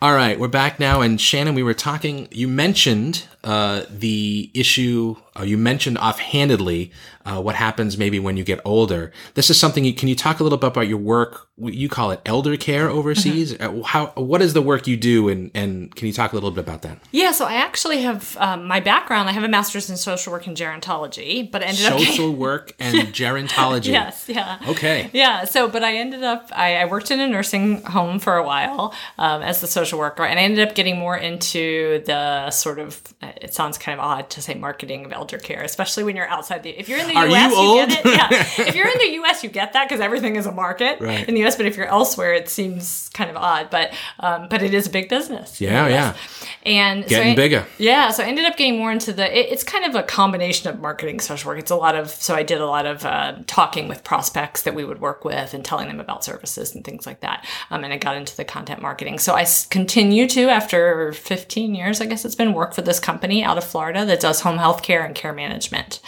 All 0.00 0.14
right, 0.14 0.38
we're 0.38 0.47
back 0.47 0.78
now. 0.78 1.00
And 1.00 1.21
Shannon, 1.21 1.57
we 1.57 1.64
were 1.64 1.75
talking, 1.75 2.28
you 2.31 2.47
mentioned 2.47 3.26
uh, 3.45 3.83
the 3.88 4.50
issue, 4.52 5.16
uh, 5.38 5.42
you 5.45 5.57
mentioned 5.57 5.97
offhandedly 5.99 6.90
uh, 7.25 7.40
what 7.40 7.54
happens 7.54 7.97
maybe 7.97 8.18
when 8.18 8.37
you 8.37 8.45
get 8.45 8.61
older. 8.64 9.12
This 9.35 9.50
is 9.50 9.59
something 9.61 9.85
you, 9.85 9.95
can 9.95 10.09
you 10.09 10.14
talk 10.16 10.40
a 10.40 10.42
little 10.42 10.59
bit 10.59 10.68
about 10.68 10.88
your 10.88 10.99
work? 10.99 11.49
You 11.57 11.88
call 11.88 12.11
it 12.11 12.21
elder 12.25 12.57
care 12.57 12.88
overseas. 12.88 13.59
Uh, 13.61 13.83
How, 13.83 14.07
what 14.14 14.42
is 14.42 14.54
the 14.54 14.62
work 14.62 14.87
you 14.87 14.97
do? 14.97 15.28
And, 15.28 15.50
and 15.54 15.95
can 15.95 16.07
you 16.07 16.12
talk 16.12 16.33
a 16.33 16.37
little 16.37 16.50
bit 16.50 16.61
about 16.61 16.83
that? 16.83 16.99
Yeah, 17.12 17.33
so 17.33 17.45
I 17.45 17.54
actually 17.54 18.02
have 18.02 18.37
um, 18.40 18.66
my 18.66 18.80
background. 18.80 19.28
I 19.28 19.33
have 19.33 19.45
a 19.45 19.49
master's 19.49 19.90
in 19.90 19.97
social 19.97 20.33
work 20.33 20.47
and 20.47 20.57
gerontology, 20.57 21.50
but 21.50 21.62
I 21.62 21.66
ended 21.66 21.87
up 21.87 21.99
Social 21.99 22.33
work 22.35 22.73
and 22.78 23.09
gerontology. 23.09 23.87
yes, 23.92 24.25
yeah. 24.28 24.59
Okay. 24.68 25.11
Yeah, 25.12 25.45
so 25.45 25.68
but 25.68 25.85
I 25.85 25.97
ended 25.97 26.23
up 26.25 26.50
I, 26.54 26.76
I 26.76 26.85
worked 26.87 27.11
in 27.11 27.21
a 27.21 27.28
nursing 27.28 27.83
home 27.83 28.18
for 28.18 28.37
a 28.37 28.45
while 28.45 28.95
um, 29.18 29.42
as 29.42 29.61
the 29.61 29.66
social 29.66 29.99
worker, 29.99 30.25
and 30.25 30.38
I 30.38 30.42
ended 30.42 30.66
up 30.66 30.75
getting 30.75 30.99
more 30.99 31.16
into 31.16 32.02
the 32.07 32.50
sort 32.50 32.78
of 32.78 33.02
it 33.37 33.54
sounds 33.54 33.78
kind 33.78 33.99
of 33.99 34.04
odd 34.04 34.30
to 34.30 34.42
say 34.42 34.54
marketing 34.54 35.04
of 35.04 35.12
elder 35.12 35.38
care, 35.38 35.62
especially 35.62 36.04
when 36.04 36.16
you're 36.16 36.28
outside 36.28 36.62
the. 36.62 36.70
If 36.70 36.88
you're 36.88 36.99
in 36.99 37.06
the 37.08 37.14
Are 37.14 37.26
U.S., 37.28 37.52
you, 37.52 37.58
old? 37.58 37.88
get 37.88 38.06
it. 38.06 38.06
Yeah, 38.06 38.28
if 38.68 38.75
you're 38.75 38.88
in 38.88 38.99
the 38.99 39.11
U.S., 39.14 39.42
you 39.44 39.50
get 39.50 39.73
that 39.75 39.88
because 39.88 40.00
everything 40.00 40.37
is 40.37 40.47
a 40.47 40.52
market 40.52 41.00
Right. 41.00 41.28
in 41.28 41.35
the 41.35 41.40
U.S. 41.42 41.56
But 41.56 41.66
if 41.66 41.76
you're 41.76 41.87
elsewhere, 41.87 42.32
it 42.35 42.49
seems 42.49 43.08
kind 43.14 43.30
of 43.30 43.37
odd. 43.37 43.70
But 43.70 43.92
um, 44.20 44.49
but 44.49 44.62
it 44.62 44.75
is 44.75 44.87
a 44.87 44.90
big 44.90 45.08
business. 45.08 45.61
Yeah, 45.61 45.88
yeah. 45.88 46.16
And 46.64 47.04
so 47.04 47.08
Getting 47.11 47.32
I- 47.32 47.37
bigger. 47.37 47.66
yeah, 47.78 48.11
so 48.11 48.23
I 48.23 48.26
ended 48.26 48.44
up 48.44 48.56
getting 48.56 48.78
more 48.78 48.90
into 48.92 49.12
the. 49.12 49.26
It, 49.38 49.52
it's 49.52 49.64
kind 49.64 49.85
of 49.85 49.94
a 49.94 50.02
combination 50.02 50.69
of 50.69 50.80
marketing, 50.80 51.21
social 51.21 51.49
work. 51.50 51.58
It's 51.58 51.71
a 51.71 51.76
lot 51.76 51.95
of. 51.95 52.10
So 52.10 52.34
I 52.34 52.43
did 52.43 52.60
a 52.60 52.67
lot 52.67 52.86
of 52.86 53.04
uh, 53.04 53.36
talking 53.47 53.88
with 53.88 54.04
prospects 54.04 54.62
that 54.62 54.75
we 54.75 54.84
would 54.84 55.00
work 55.00 55.25
with 55.25 55.54
and 55.54 55.64
telling 55.64 55.88
them 55.88 56.00
about 56.00 56.25
services 56.25 56.75
and 56.75 56.84
things 56.84 57.06
like 57.06 57.21
that. 57.21 57.45
Um, 57.71 57.84
and 57.84 57.93
I 57.93 57.97
got 57.99 58.17
into 58.17 58.36
the 58.36 58.45
content 58.45 58.82
marketing. 58.82 59.19
So 59.19 59.34
I 59.34 59.47
continue 59.71 60.26
to, 60.28 60.49
after 60.49 61.12
15 61.12 61.75
years, 61.75 62.00
I 62.00 62.06
guess 62.06 62.25
it's 62.25 62.34
been, 62.34 62.52
work 62.52 62.75
for 62.75 62.82
this 62.82 62.99
company 63.19 63.43
out 63.43 63.59
of 63.59 63.65
Florida 63.65 64.04
that 64.04 64.21
does 64.21 64.43
home 64.43 64.59
health 64.59 64.81
care 64.81 65.04
and 65.04 65.13
care 65.13 65.33
management. 65.33 65.99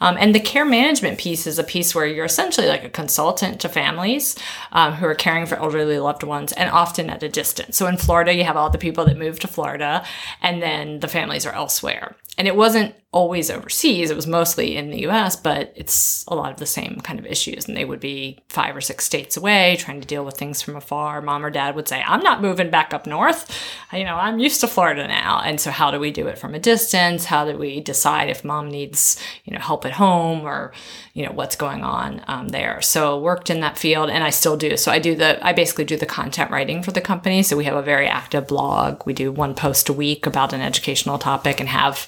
Um, 0.00 0.16
and 0.18 0.34
the 0.34 0.40
care 0.40 0.64
management 0.64 1.18
piece 1.18 1.46
is 1.46 1.58
a 1.58 1.64
piece 1.64 1.94
where 1.94 2.06
you're 2.06 2.24
essentially 2.24 2.68
like 2.68 2.84
a 2.84 2.90
consultant 2.90 3.60
to 3.60 3.68
families 3.68 4.36
um, 4.72 4.94
who 4.94 5.06
are 5.06 5.14
caring 5.14 5.46
for 5.46 5.56
elderly 5.56 5.98
loved 5.98 6.22
ones 6.22 6.52
and 6.52 6.70
often 6.70 7.10
at 7.10 7.22
a 7.22 7.28
distance. 7.28 7.76
So 7.76 7.86
in 7.86 7.96
Florida, 7.96 8.34
you 8.34 8.44
have 8.44 8.56
all 8.56 8.70
the 8.70 8.78
people 8.78 9.04
that 9.06 9.18
move 9.18 9.38
to 9.40 9.48
Florida 9.48 10.04
and 10.42 10.62
then 10.62 11.00
the 11.00 11.08
families 11.08 11.46
are 11.46 11.52
elsewhere. 11.52 12.16
And 12.38 12.46
it 12.46 12.56
wasn't 12.56 12.94
always 13.12 13.50
overseas, 13.50 14.10
it 14.10 14.16
was 14.16 14.26
mostly 14.26 14.76
in 14.76 14.90
the 14.90 15.06
US, 15.06 15.36
but 15.36 15.72
it's 15.74 16.22
a 16.28 16.34
lot 16.34 16.52
of 16.52 16.58
the 16.58 16.66
same 16.66 17.00
kind 17.02 17.18
of 17.18 17.24
issues. 17.24 17.66
And 17.66 17.74
they 17.74 17.86
would 17.86 17.98
be 17.98 18.38
five 18.50 18.76
or 18.76 18.82
six 18.82 19.06
states 19.06 19.38
away 19.38 19.76
trying 19.78 20.02
to 20.02 20.06
deal 20.06 20.22
with 20.22 20.36
things 20.36 20.60
from 20.60 20.76
afar. 20.76 21.22
Mom 21.22 21.42
or 21.42 21.48
dad 21.48 21.74
would 21.76 21.88
say, 21.88 22.02
I'm 22.06 22.20
not 22.20 22.42
moving 22.42 22.68
back 22.68 22.92
up 22.92 23.06
north. 23.06 23.50
You 23.90 24.04
know, 24.04 24.16
I'm 24.16 24.38
used 24.38 24.60
to 24.60 24.68
Florida 24.68 25.08
now. 25.08 25.40
And 25.42 25.58
so, 25.58 25.70
how 25.70 25.90
do 25.90 25.98
we 25.98 26.10
do 26.10 26.26
it 26.26 26.36
from 26.36 26.54
a 26.54 26.58
distance? 26.58 27.24
How 27.24 27.50
do 27.50 27.56
we 27.56 27.80
decide 27.80 28.28
if 28.28 28.44
mom 28.44 28.68
needs, 28.68 29.18
you 29.44 29.54
know, 29.54 29.60
help 29.60 29.85
at 29.86 29.92
home 29.92 30.42
or, 30.42 30.72
you 31.14 31.24
know, 31.24 31.32
what's 31.32 31.56
going 31.56 31.82
on 31.82 32.22
um, 32.28 32.48
there? 32.48 32.82
So, 32.82 33.18
worked 33.18 33.48
in 33.48 33.60
that 33.60 33.78
field 33.78 34.10
and 34.10 34.22
I 34.22 34.30
still 34.30 34.56
do. 34.56 34.76
So, 34.76 34.92
I 34.92 34.98
do 34.98 35.14
the, 35.14 35.38
I 35.46 35.52
basically 35.52 35.84
do 35.84 35.96
the 35.96 36.06
content 36.06 36.50
writing 36.50 36.82
for 36.82 36.92
the 36.92 37.00
company. 37.00 37.42
So, 37.42 37.56
we 37.56 37.64
have 37.64 37.76
a 37.76 37.82
very 37.82 38.06
active 38.06 38.48
blog. 38.48 39.06
We 39.06 39.14
do 39.14 39.32
one 39.32 39.54
post 39.54 39.88
a 39.88 39.94
week 39.94 40.26
about 40.26 40.52
an 40.52 40.60
educational 40.60 41.18
topic 41.18 41.60
and 41.60 41.68
have 41.68 42.06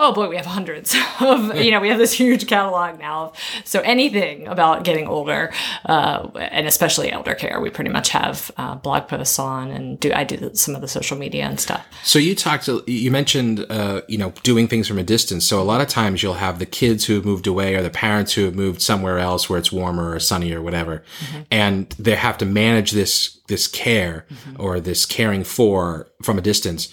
oh 0.00 0.12
boy, 0.12 0.28
we 0.28 0.36
have 0.36 0.46
hundreds 0.46 0.96
of, 1.20 1.54
you 1.56 1.70
know, 1.70 1.80
we 1.80 1.88
have 1.88 1.98
this 1.98 2.12
huge 2.12 2.46
catalog 2.46 2.98
now. 2.98 3.32
So 3.64 3.80
anything 3.80 4.48
about 4.48 4.82
getting 4.82 5.06
older, 5.06 5.52
uh, 5.84 6.28
and 6.34 6.66
especially 6.66 7.12
elder 7.12 7.34
care, 7.34 7.60
we 7.60 7.70
pretty 7.70 7.90
much 7.90 8.08
have 8.08 8.50
uh, 8.56 8.76
blog 8.76 9.08
posts 9.08 9.38
on 9.38 9.70
and 9.70 10.00
do, 10.00 10.10
I 10.12 10.24
do 10.24 10.50
some 10.54 10.74
of 10.74 10.80
the 10.80 10.88
social 10.88 11.18
media 11.18 11.44
and 11.44 11.60
stuff. 11.60 11.86
So 12.02 12.18
you 12.18 12.34
talked, 12.34 12.68
you 12.86 13.10
mentioned, 13.10 13.66
uh, 13.68 14.00
you 14.08 14.16
know, 14.18 14.32
doing 14.42 14.68
things 14.68 14.88
from 14.88 14.98
a 14.98 15.02
distance. 15.04 15.46
So 15.46 15.60
a 15.60 15.64
lot 15.64 15.80
of 15.80 15.88
times 15.88 16.22
you'll 16.22 16.34
have 16.34 16.58
the 16.58 16.66
kids 16.66 17.04
who 17.04 17.14
have 17.14 17.24
moved 17.24 17.46
away 17.46 17.74
or 17.74 17.82
the 17.82 17.90
parents 17.90 18.32
who 18.32 18.44
have 18.46 18.54
moved 18.54 18.80
somewhere 18.80 19.18
else 19.18 19.50
where 19.50 19.58
it's 19.58 19.70
warmer 19.70 20.10
or 20.12 20.18
sunny 20.18 20.52
or 20.52 20.62
whatever, 20.62 21.04
and 21.50 21.90
they 21.98 22.14
have 22.14 22.38
to 22.38 22.46
manage 22.46 22.92
this 22.92 23.38
this 23.48 23.66
care 23.66 24.26
or 24.58 24.80
this 24.80 25.04
caring 25.04 25.44
for 25.44 26.08
from 26.22 26.38
a 26.38 26.40
distance. 26.40 26.88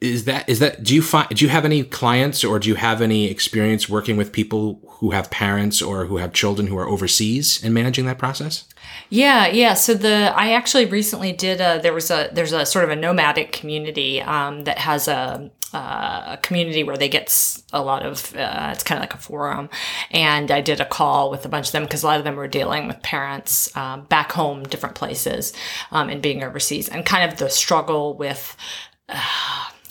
Is 0.00 0.26
that 0.26 0.48
is 0.48 0.60
that 0.60 0.84
do 0.84 0.94
you 0.94 1.02
find 1.02 1.28
do 1.30 1.44
you 1.44 1.48
have 1.48 1.64
any 1.64 1.82
clients 1.82 2.44
or 2.44 2.60
do 2.60 2.68
you 2.68 2.76
have 2.76 3.02
any 3.02 3.28
experience 3.28 3.88
working 3.88 4.16
with 4.16 4.32
people 4.32 4.80
who 4.86 5.10
have 5.10 5.28
parents 5.28 5.82
or 5.82 6.06
who 6.06 6.18
have 6.18 6.32
children 6.32 6.68
who 6.68 6.78
are 6.78 6.88
overseas 6.88 7.62
and 7.64 7.74
managing 7.74 8.06
that 8.06 8.16
process? 8.16 8.64
Yeah, 9.10 9.48
yeah. 9.48 9.74
So 9.74 9.94
the 9.94 10.32
I 10.36 10.52
actually 10.52 10.86
recently 10.86 11.32
did 11.32 11.60
a 11.60 11.80
there 11.82 11.92
was 11.92 12.12
a 12.12 12.30
there's 12.32 12.52
a 12.52 12.64
sort 12.64 12.84
of 12.84 12.90
a 12.90 12.96
nomadic 12.96 13.50
community 13.50 14.22
um, 14.22 14.62
that 14.64 14.78
has 14.78 15.08
a 15.08 15.50
a 15.74 16.38
community 16.42 16.82
where 16.82 16.96
they 16.96 17.08
get 17.08 17.60
a 17.72 17.82
lot 17.82 18.06
of 18.06 18.34
uh, 18.36 18.70
it's 18.72 18.82
kind 18.82 18.98
of 18.98 19.02
like 19.02 19.12
a 19.12 19.18
forum 19.18 19.68
and 20.10 20.50
i 20.50 20.62
did 20.62 20.80
a 20.80 20.84
call 20.86 21.30
with 21.30 21.44
a 21.44 21.48
bunch 21.48 21.66
of 21.66 21.72
them 21.72 21.82
because 21.82 22.02
a 22.02 22.06
lot 22.06 22.18
of 22.18 22.24
them 22.24 22.36
were 22.36 22.48
dealing 22.48 22.86
with 22.86 23.02
parents 23.02 23.74
um, 23.76 24.04
back 24.04 24.32
home 24.32 24.62
different 24.62 24.94
places 24.94 25.52
um, 25.90 26.08
and 26.08 26.22
being 26.22 26.42
overseas 26.42 26.88
and 26.88 27.04
kind 27.04 27.30
of 27.30 27.38
the 27.38 27.50
struggle 27.50 28.16
with 28.16 28.56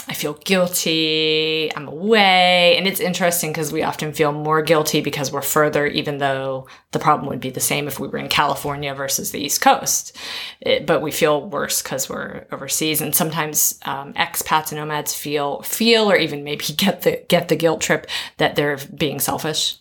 I 0.10 0.14
feel 0.14 0.36
guilty. 0.36 1.70
I'm 1.76 1.88
away. 1.88 2.78
And 2.78 2.88
it's 2.88 3.02
interesting 3.02 3.52
because 3.52 3.74
we 3.74 3.84
often 3.84 4.14
feel 4.14 4.32
more 4.32 4.62
guilty 4.62 5.02
because 5.02 5.32
we're 5.34 5.42
further, 5.42 5.86
even 5.86 6.18
though 6.20 6.68
the 6.92 7.00
problem 7.00 7.28
would 7.30 7.42
be 7.42 7.50
the 7.50 7.60
same 7.60 7.88
if 7.88 8.00
we 8.00 8.08
were 8.08 8.18
in 8.18 8.30
California 8.30 8.96
versus 8.96 9.32
the 9.32 9.40
East 9.40 9.60
Coast. 9.62 10.16
It- 10.62 10.86
but 10.86 11.02
we 11.02 11.12
feel 11.12 11.50
worse 11.50 11.82
because 11.82 12.10
we're 12.10 12.46
overseas. 12.54 13.02
And 13.02 13.14
sometimes 13.14 13.80
um, 13.86 14.14
expats 14.14 14.72
and 14.72 14.80
nomads 14.80 15.14
feel, 15.14 15.62
feel, 15.64 16.10
or 16.10 16.16
even 16.16 16.44
maybe 16.44 16.64
get 16.78 17.02
the 17.02 17.22
get 17.28 17.50
the 17.50 17.56
guilt 17.58 17.82
trip 17.82 18.08
that 18.38 18.56
they're 18.56 18.78
being 18.96 19.20
selfish 19.20 19.78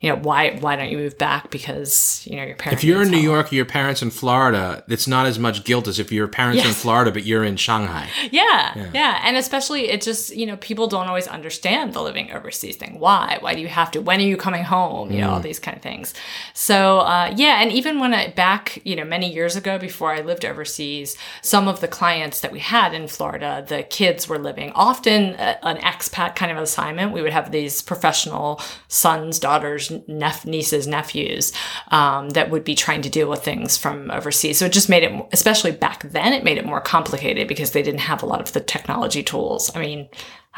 you 0.00 0.10
know, 0.10 0.16
why 0.16 0.58
why 0.60 0.76
don't 0.76 0.90
you 0.90 0.98
move 0.98 1.16
back? 1.16 1.50
Because 1.50 2.22
you 2.26 2.36
know 2.36 2.44
your 2.44 2.54
parents. 2.54 2.82
If 2.82 2.86
you're 2.86 3.02
in 3.02 3.10
New. 3.10 3.16
York, 3.16 3.50
your 3.50 3.64
parents 3.64 4.02
in 4.02 4.10
Florida, 4.10 4.84
it's 4.88 5.08
not 5.08 5.24
as 5.24 5.38
much 5.38 5.64
guilt 5.64 5.88
as 5.88 5.98
if 5.98 6.12
your 6.12 6.28
parents 6.28 6.62
in 6.64 6.72
Florida, 6.72 7.10
but 7.10 7.24
you're 7.24 7.44
in 7.44 7.56
Shanghai. 7.56 8.08
Yeah, 8.30 8.90
yeah, 8.92 9.20
and 9.24 9.36
especially 9.36 9.88
it 9.88 10.02
just 10.02 10.34
you 10.34 10.44
know 10.44 10.56
people 10.58 10.88
don't 10.88 11.06
always 11.06 11.26
understand 11.26 11.94
the 11.94 12.02
living 12.02 12.30
overseas 12.32 12.76
thing. 12.76 12.98
Why? 12.98 13.38
Why 13.40 13.54
do 13.54 13.60
you 13.60 13.68
have 13.68 13.90
to? 13.92 14.00
When 14.00 14.20
are 14.20 14.24
you 14.24 14.36
coming 14.36 14.64
home? 14.64 15.10
You 15.10 15.20
know 15.20 15.30
all 15.30 15.40
these 15.40 15.58
kind 15.58 15.76
of 15.76 15.82
things. 15.82 16.12
So 16.52 16.98
uh, 16.98 17.32
yeah, 17.36 17.62
and 17.62 17.72
even 17.72 17.98
when 17.98 18.12
I 18.12 18.28
back 18.28 18.78
you 18.84 18.96
know 18.96 19.04
many 19.04 19.32
years 19.32 19.56
ago 19.56 19.78
before 19.78 20.12
I 20.12 20.20
lived 20.20 20.44
overseas, 20.44 21.16
some 21.40 21.68
of 21.68 21.80
the 21.80 21.88
clients 21.88 22.40
that 22.40 22.52
we 22.52 22.58
had 22.58 22.92
in 22.92 23.08
Florida, 23.08 23.64
the 23.66 23.82
kids 23.84 24.28
were 24.28 24.38
living 24.38 24.72
often 24.72 25.34
a, 25.34 25.58
an 25.62 25.78
expat 25.78 26.36
kind 26.36 26.52
of 26.52 26.58
assignment. 26.58 27.12
We 27.12 27.22
would 27.22 27.32
have 27.32 27.50
these 27.50 27.80
professional 27.80 28.60
sons, 28.88 29.38
daughters, 29.38 29.85
nep- 30.06 30.44
nieces, 30.44 30.86
nephews 30.86 31.52
um, 31.88 32.30
that 32.30 32.50
would 32.50 32.64
be 32.64 32.74
trying 32.74 33.02
to 33.02 33.10
deal 33.10 33.28
with 33.28 33.44
things 33.44 33.76
from 33.76 34.10
overseas. 34.10 34.58
So 34.58 34.66
it 34.66 34.72
just 34.72 34.88
made 34.88 35.02
it, 35.02 35.26
especially 35.32 35.72
back 35.72 36.02
then, 36.10 36.32
it 36.32 36.44
made 36.44 36.58
it 36.58 36.66
more 36.66 36.80
complicated 36.80 37.48
because 37.48 37.72
they 37.72 37.82
didn't 37.82 38.00
have 38.00 38.22
a 38.22 38.26
lot 38.26 38.40
of 38.40 38.52
the 38.52 38.60
technology 38.60 39.22
tools. 39.22 39.70
I 39.74 39.80
mean, 39.80 40.08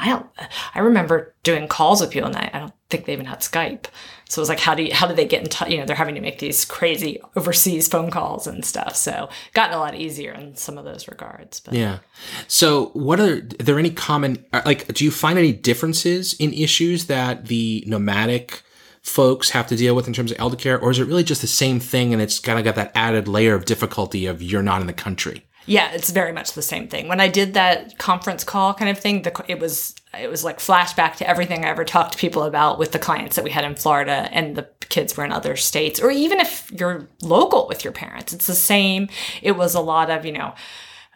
I 0.00 0.08
don't. 0.10 0.26
I 0.74 0.78
remember 0.78 1.34
doing 1.42 1.66
calls 1.66 2.00
with 2.00 2.10
people, 2.10 2.28
and 2.28 2.36
I, 2.36 2.50
I 2.54 2.58
don't 2.60 2.72
think 2.88 3.04
they 3.04 3.12
even 3.12 3.26
had 3.26 3.40
Skype. 3.40 3.86
So 4.28 4.38
it 4.38 4.42
was 4.42 4.48
like, 4.48 4.60
how 4.60 4.74
do 4.74 4.84
you, 4.84 4.94
how 4.94 5.08
do 5.08 5.14
they 5.14 5.26
get 5.26 5.42
in 5.42 5.48
touch? 5.48 5.70
You 5.70 5.78
know, 5.78 5.86
they're 5.86 5.96
having 5.96 6.14
to 6.14 6.20
make 6.20 6.38
these 6.38 6.64
crazy 6.64 7.20
overseas 7.34 7.88
phone 7.88 8.10
calls 8.10 8.46
and 8.46 8.64
stuff. 8.64 8.94
So 8.94 9.28
gotten 9.54 9.74
a 9.74 9.80
lot 9.80 9.96
easier 9.96 10.32
in 10.32 10.54
some 10.54 10.78
of 10.78 10.84
those 10.84 11.08
regards. 11.08 11.58
But 11.60 11.74
Yeah. 11.74 11.98
So, 12.46 12.86
what 12.92 13.18
are, 13.18 13.38
are 13.38 13.40
there 13.40 13.78
any 13.78 13.90
common, 13.90 14.44
like, 14.52 14.86
do 14.94 15.04
you 15.04 15.10
find 15.10 15.38
any 15.38 15.52
differences 15.52 16.34
in 16.34 16.52
issues 16.52 17.06
that 17.06 17.46
the 17.46 17.82
nomadic 17.86 18.62
folks 19.08 19.50
have 19.50 19.66
to 19.68 19.76
deal 19.76 19.94
with 19.94 20.06
in 20.06 20.12
terms 20.12 20.30
of 20.30 20.38
elder 20.38 20.56
care? 20.56 20.78
Or 20.78 20.90
is 20.90 20.98
it 20.98 21.06
really 21.06 21.24
just 21.24 21.40
the 21.40 21.48
same 21.48 21.80
thing 21.80 22.12
and 22.12 22.22
it's 22.22 22.38
kind 22.38 22.58
of 22.58 22.64
got 22.64 22.74
that 22.76 22.92
added 22.94 23.26
layer 23.26 23.54
of 23.54 23.64
difficulty 23.64 24.26
of 24.26 24.42
you're 24.42 24.62
not 24.62 24.80
in 24.80 24.86
the 24.86 24.92
country? 24.92 25.44
Yeah, 25.66 25.90
it's 25.92 26.10
very 26.10 26.32
much 26.32 26.52
the 26.52 26.62
same 26.62 26.88
thing. 26.88 27.08
When 27.08 27.20
I 27.20 27.28
did 27.28 27.52
that 27.54 27.98
conference 27.98 28.42
call 28.42 28.72
kind 28.72 28.90
of 28.90 28.98
thing, 28.98 29.22
the, 29.22 29.44
it 29.48 29.58
was 29.58 29.94
it 30.18 30.30
was 30.30 30.42
like 30.42 30.58
flashback 30.58 31.16
to 31.16 31.28
everything 31.28 31.64
I 31.64 31.68
ever 31.68 31.84
talked 31.84 32.12
to 32.12 32.18
people 32.18 32.44
about 32.44 32.78
with 32.78 32.92
the 32.92 32.98
clients 32.98 33.36
that 33.36 33.44
we 33.44 33.50
had 33.50 33.64
in 33.64 33.74
Florida 33.74 34.30
and 34.32 34.56
the 34.56 34.66
kids 34.88 35.14
were 35.14 35.26
in 35.26 35.32
other 35.32 35.56
states, 35.56 36.00
or 36.00 36.10
even 36.10 36.40
if 36.40 36.72
you're 36.72 37.06
local 37.20 37.68
with 37.68 37.84
your 37.84 37.92
parents, 37.92 38.32
it's 38.32 38.46
the 38.46 38.54
same. 38.54 39.08
It 39.42 39.52
was 39.52 39.74
a 39.74 39.80
lot 39.80 40.10
of 40.10 40.24
you 40.24 40.32
know. 40.32 40.54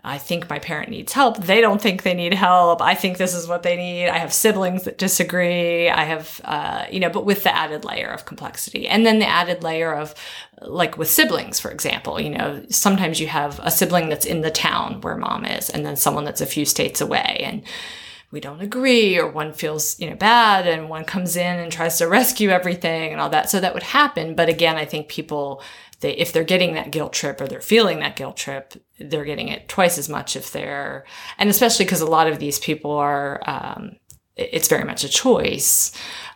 I 0.04 0.18
think 0.18 0.50
my 0.50 0.58
parent 0.58 0.90
needs 0.90 1.12
help. 1.12 1.38
They 1.38 1.60
don't 1.60 1.80
think 1.80 2.02
they 2.02 2.14
need 2.14 2.34
help. 2.34 2.82
I 2.82 2.96
think 2.96 3.18
this 3.18 3.34
is 3.34 3.46
what 3.46 3.62
they 3.62 3.76
need. 3.76 4.08
I 4.08 4.18
have 4.18 4.32
siblings 4.32 4.82
that 4.82 4.98
disagree. 4.98 5.88
I 5.88 6.02
have, 6.02 6.40
uh, 6.44 6.86
you 6.90 6.98
know, 6.98 7.08
but 7.08 7.24
with 7.24 7.44
the 7.44 7.54
added 7.54 7.84
layer 7.84 8.08
of 8.08 8.24
complexity. 8.24 8.88
And 8.88 9.06
then 9.06 9.20
the 9.20 9.28
added 9.28 9.62
layer 9.62 9.94
of, 9.94 10.14
like 10.60 10.98
with 10.98 11.08
siblings, 11.08 11.60
for 11.60 11.70
example, 11.70 12.20
you 12.20 12.30
know, 12.30 12.64
sometimes 12.68 13.20
you 13.20 13.28
have 13.28 13.60
a 13.62 13.70
sibling 13.70 14.08
that's 14.08 14.26
in 14.26 14.40
the 14.40 14.50
town 14.50 15.00
where 15.02 15.16
mom 15.16 15.44
is, 15.44 15.70
and 15.70 15.86
then 15.86 15.94
someone 15.94 16.24
that's 16.24 16.40
a 16.40 16.46
few 16.46 16.64
states 16.64 17.00
away. 17.00 17.40
And 17.44 17.62
we 18.32 18.40
don't 18.40 18.62
agree, 18.62 19.18
or 19.18 19.30
one 19.30 19.52
feels, 19.52 20.00
you 20.00 20.08
know, 20.08 20.16
bad, 20.16 20.66
and 20.66 20.88
one 20.88 21.04
comes 21.04 21.36
in 21.36 21.60
and 21.60 21.70
tries 21.70 21.98
to 21.98 22.08
rescue 22.08 22.48
everything 22.48 23.12
and 23.12 23.20
all 23.20 23.28
that. 23.28 23.50
So 23.50 23.60
that 23.60 23.74
would 23.74 23.82
happen. 23.82 24.34
But 24.34 24.48
again, 24.48 24.76
I 24.76 24.86
think 24.86 25.08
people, 25.08 25.62
they, 26.00 26.12
if 26.12 26.32
they're 26.32 26.42
getting 26.42 26.72
that 26.74 26.90
guilt 26.90 27.12
trip 27.12 27.42
or 27.42 27.46
they're 27.46 27.60
feeling 27.60 28.00
that 28.00 28.16
guilt 28.16 28.38
trip, 28.38 28.72
they're 28.98 29.26
getting 29.26 29.48
it 29.48 29.68
twice 29.68 29.98
as 29.98 30.08
much 30.08 30.34
if 30.34 30.50
they're, 30.50 31.04
and 31.36 31.50
especially 31.50 31.84
because 31.84 32.00
a 32.00 32.06
lot 32.06 32.26
of 32.26 32.38
these 32.38 32.58
people 32.58 32.92
are, 32.92 33.42
um, 33.46 33.96
it's 34.34 34.68
very 34.68 34.84
much 34.84 35.04
a 35.04 35.10
choice. 35.10 35.92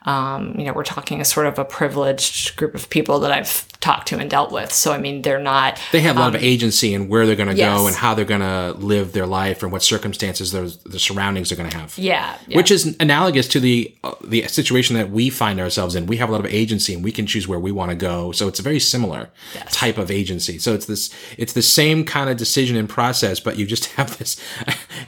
Um, 0.07 0.55
you 0.59 0.65
know, 0.65 0.73
we're 0.73 0.85
talking 0.85 1.21
a 1.21 1.25
sort 1.25 1.47
of 1.47 1.59
a 1.59 1.65
privileged 1.65 2.57
group 2.57 2.75
of 2.75 2.89
people 2.91 3.19
that 3.21 3.33
I've 3.33 3.67
talked 3.81 4.09
to 4.09 4.19
and 4.19 4.31
dealt 4.31 4.53
with. 4.53 4.73
So, 4.73 4.93
I 4.93 4.99
mean, 4.99 5.23
they're 5.23 5.41
not, 5.41 5.81
They 5.93 6.01
have 6.01 6.17
a 6.17 6.21
lot 6.21 6.35
of 6.35 6.43
agency 6.43 6.95
in 6.95 7.09
where 7.09 7.27
they're 7.27 7.37
going 7.37 7.49
to 7.49 7.53
Um, 7.53 7.59
yes. 7.59 7.79
go 7.79 7.87
and 7.87 7.97
how 7.97 8.15
they're 8.15 8.25
going 8.25 8.41
to 8.41 8.73
live 8.79 9.13
their 9.13 9.27
life 9.27 9.63
and 9.63 9.71
what 9.73 9.83
circumstances 9.83 10.53
those 10.53 10.79
the 10.79 10.99
surroundings 10.99 11.51
are 11.53 11.57
going 11.57 11.69
to 11.71 11.77
have. 11.77 11.97
yeah, 11.99 12.37
yeah. 12.47 12.57
Which 12.57 12.71
is 12.71 12.97
analogous 13.01 13.49
to 13.49 13.61
the 13.61 13.95
uh, 14.05 14.13
the 14.25 14.47
situation 14.49 14.97
that 14.97 15.11
we 15.11 15.29
find 15.31 15.61
ourselves 15.61 15.95
in. 15.95 16.07
We 16.07 16.17
have 16.19 16.29
a 16.29 16.33
lot 16.33 16.41
of 16.45 16.53
agency 16.53 16.95
and 16.95 17.03
we 17.05 17.13
can 17.13 17.27
choose 17.27 17.47
where 17.49 17.59
we 17.61 17.73
want 17.73 17.91
to 17.91 17.97
go. 17.97 18.33
So 18.33 18.49
it's 18.49 18.59
a 18.61 18.63
very 18.63 18.81
similar 18.81 19.31
type 19.71 19.99
of 19.99 20.11
agency. 20.11 20.59
So 20.59 20.73
it's 20.75 20.87
this 20.87 21.11
it's 21.37 21.53
the 21.53 21.63
same 21.63 22.05
kind 22.05 22.31
of 22.31 22.37
decision 22.37 22.77
and 22.77 22.89
process, 22.89 23.41
but 23.41 23.57
you 23.59 23.67
just 23.67 23.87
have 23.97 24.19
this. 24.19 24.37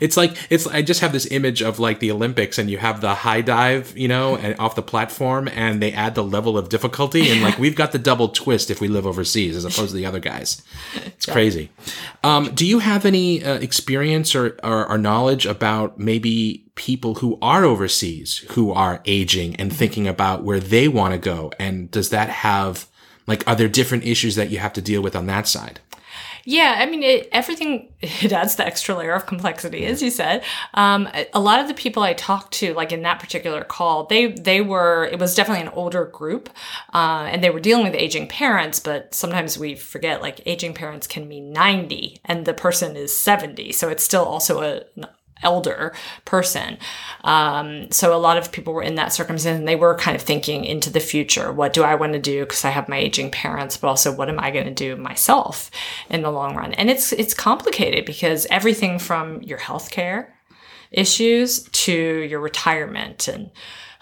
It's 0.01 0.17
like 0.17 0.37
it's. 0.51 0.67
I 0.67 0.83
just 0.83 1.01
have 1.01 1.13
this 1.13 1.27
image 1.31 1.63
of 1.63 1.79
like 1.79 2.01
the 2.01 2.11
Olympics 2.11 2.59
and 2.59 2.71
you 2.71 2.79
have 2.79 3.01
the 3.01 3.15
high 3.15 3.41
dive, 3.41 3.97
you 3.97 4.09
know, 4.09 4.37
and 4.37 4.59
off 4.59 4.75
the 4.75 4.83
platform, 4.89 5.49
and 5.49 5.81
they 5.81 5.93
add 5.93 6.15
the 6.15 6.25
level 6.25 6.59
of 6.59 6.69
difficulty, 6.69 7.31
and 7.31 7.43
like 7.43 7.59
we've 7.59 7.77
got 7.77 7.93
the 7.93 7.99
double 7.99 8.29
twist 8.29 8.71
if 8.71 8.81
we 8.81 8.89
live 8.89 9.07
overseas 9.07 9.55
as 9.55 9.65
opposed 9.65 9.91
to 9.91 9.97
the 9.97 10.07
other 10.07 10.19
guys. 10.19 10.63
It's 11.07 11.27
crazy. 11.27 11.71
Um, 12.25 12.55
do 12.55 12.67
you 12.67 12.81
have 12.81 13.05
any 13.05 13.45
uh, 13.45 13.55
experience 13.55 14.35
or, 14.35 14.59
or, 14.65 14.89
or 14.89 14.99
knowledge 14.99 15.47
about 15.47 15.99
maybe 15.99 16.65
people 16.75 17.17
who 17.17 17.39
are 17.43 17.65
overseas 17.65 18.39
who 18.53 18.73
are 18.73 19.01
aging 19.05 19.57
and 19.57 19.73
thinking 19.73 20.09
about 20.09 20.43
where 20.43 20.61
they 20.61 20.89
want 20.89 21.13
to 21.13 21.19
go? 21.19 21.53
And 21.59 21.91
does 21.91 22.09
that 22.11 22.29
have, 22.31 22.87
like, 23.27 23.47
are 23.47 23.55
there 23.55 23.69
different 23.69 24.05
issues 24.05 24.35
that 24.37 24.51
you 24.51 24.59
have 24.59 24.73
to 24.73 24.83
deal 24.83 25.03
with 25.03 25.15
on 25.15 25.27
that 25.27 25.47
side? 25.47 25.81
Yeah, 26.51 26.77
I 26.79 26.87
mean, 26.87 27.03
it, 27.03 27.29
everything, 27.31 27.93
it 28.01 28.33
adds 28.33 28.57
the 28.57 28.65
extra 28.67 28.95
layer 28.97 29.13
of 29.13 29.27
complexity, 29.27 29.85
as 29.85 30.01
you 30.01 30.11
said. 30.11 30.43
Um, 30.73 31.07
a- 31.35 31.39
lot 31.39 31.61
of 31.61 31.69
the 31.69 31.75
people 31.75 32.03
I 32.03 32.15
talked 32.15 32.55
to, 32.55 32.73
like 32.73 32.91
in 32.91 33.03
that 33.03 33.21
particular 33.21 33.63
call, 33.65 34.07
they, 34.07 34.29
they 34.33 34.63
were, 34.63 35.05
it 35.13 35.19
was 35.19 35.35
definitely 35.35 35.67
an 35.67 35.73
older 35.75 36.07
group, 36.07 36.49
uh, 36.95 37.29
and 37.31 37.45
they 37.45 37.51
were 37.51 37.61
dealing 37.61 37.85
with 37.85 37.95
aging 37.95 38.29
parents, 38.29 38.81
but 38.81 39.15
sometimes 39.15 39.59
we 39.59 39.75
forget, 39.75 40.23
like, 40.23 40.41
aging 40.47 40.73
parents 40.73 41.07
can 41.07 41.29
mean 41.29 41.53
90 41.53 42.19
and 42.25 42.47
the 42.47 42.55
person 42.55 42.97
is 42.97 43.15
70. 43.15 43.73
So 43.73 43.91
it's 43.91 44.03
still 44.03 44.25
also 44.25 44.63
a, 44.63 44.83
elder 45.43 45.95
person. 46.25 46.79
Um, 47.25 47.91
so 47.91 48.15
a 48.15 48.19
lot 48.19 48.37
of 48.37 48.53
people 48.53 48.73
were 48.73 48.83
in 48.83 48.97
that 48.97 49.13
circumstance 49.13 49.59
and 49.59 49.69
they 49.69 49.77
were 49.77 49.95
kind 49.97 50.15
of 50.15 50.23
thinking 50.23 50.65
into 50.65 50.91
the 50.91 51.01
future. 51.01 51.53
What 51.53 51.73
do 51.73 51.83
I 51.83 51.95
want 51.95 52.13
to 52.15 52.19
do? 52.19 52.41
Because 52.41 52.65
I 52.65 52.71
have 52.71 52.89
my 52.89 52.99
aging 52.99 53.31
parents, 53.31 53.77
but 53.77 53.89
also 53.89 54.15
what 54.15 54.29
am 54.29 54.39
I 54.39 54.51
going 54.51 54.67
to 54.67 54.75
do 54.75 54.97
myself 54.97 55.71
in 56.11 56.23
the 56.23 56.31
long 56.31 56.57
run? 56.57 56.73
And 56.75 56.91
it's 56.91 57.13
it's 57.13 57.35
complicated 57.35 58.05
because 58.05 58.47
everything 58.51 58.99
from 58.99 59.43
your 59.43 59.59
healthcare 59.59 60.29
issues 60.91 61.65
to 61.65 61.93
your 61.93 62.41
retirement 62.41 63.29
and 63.29 63.51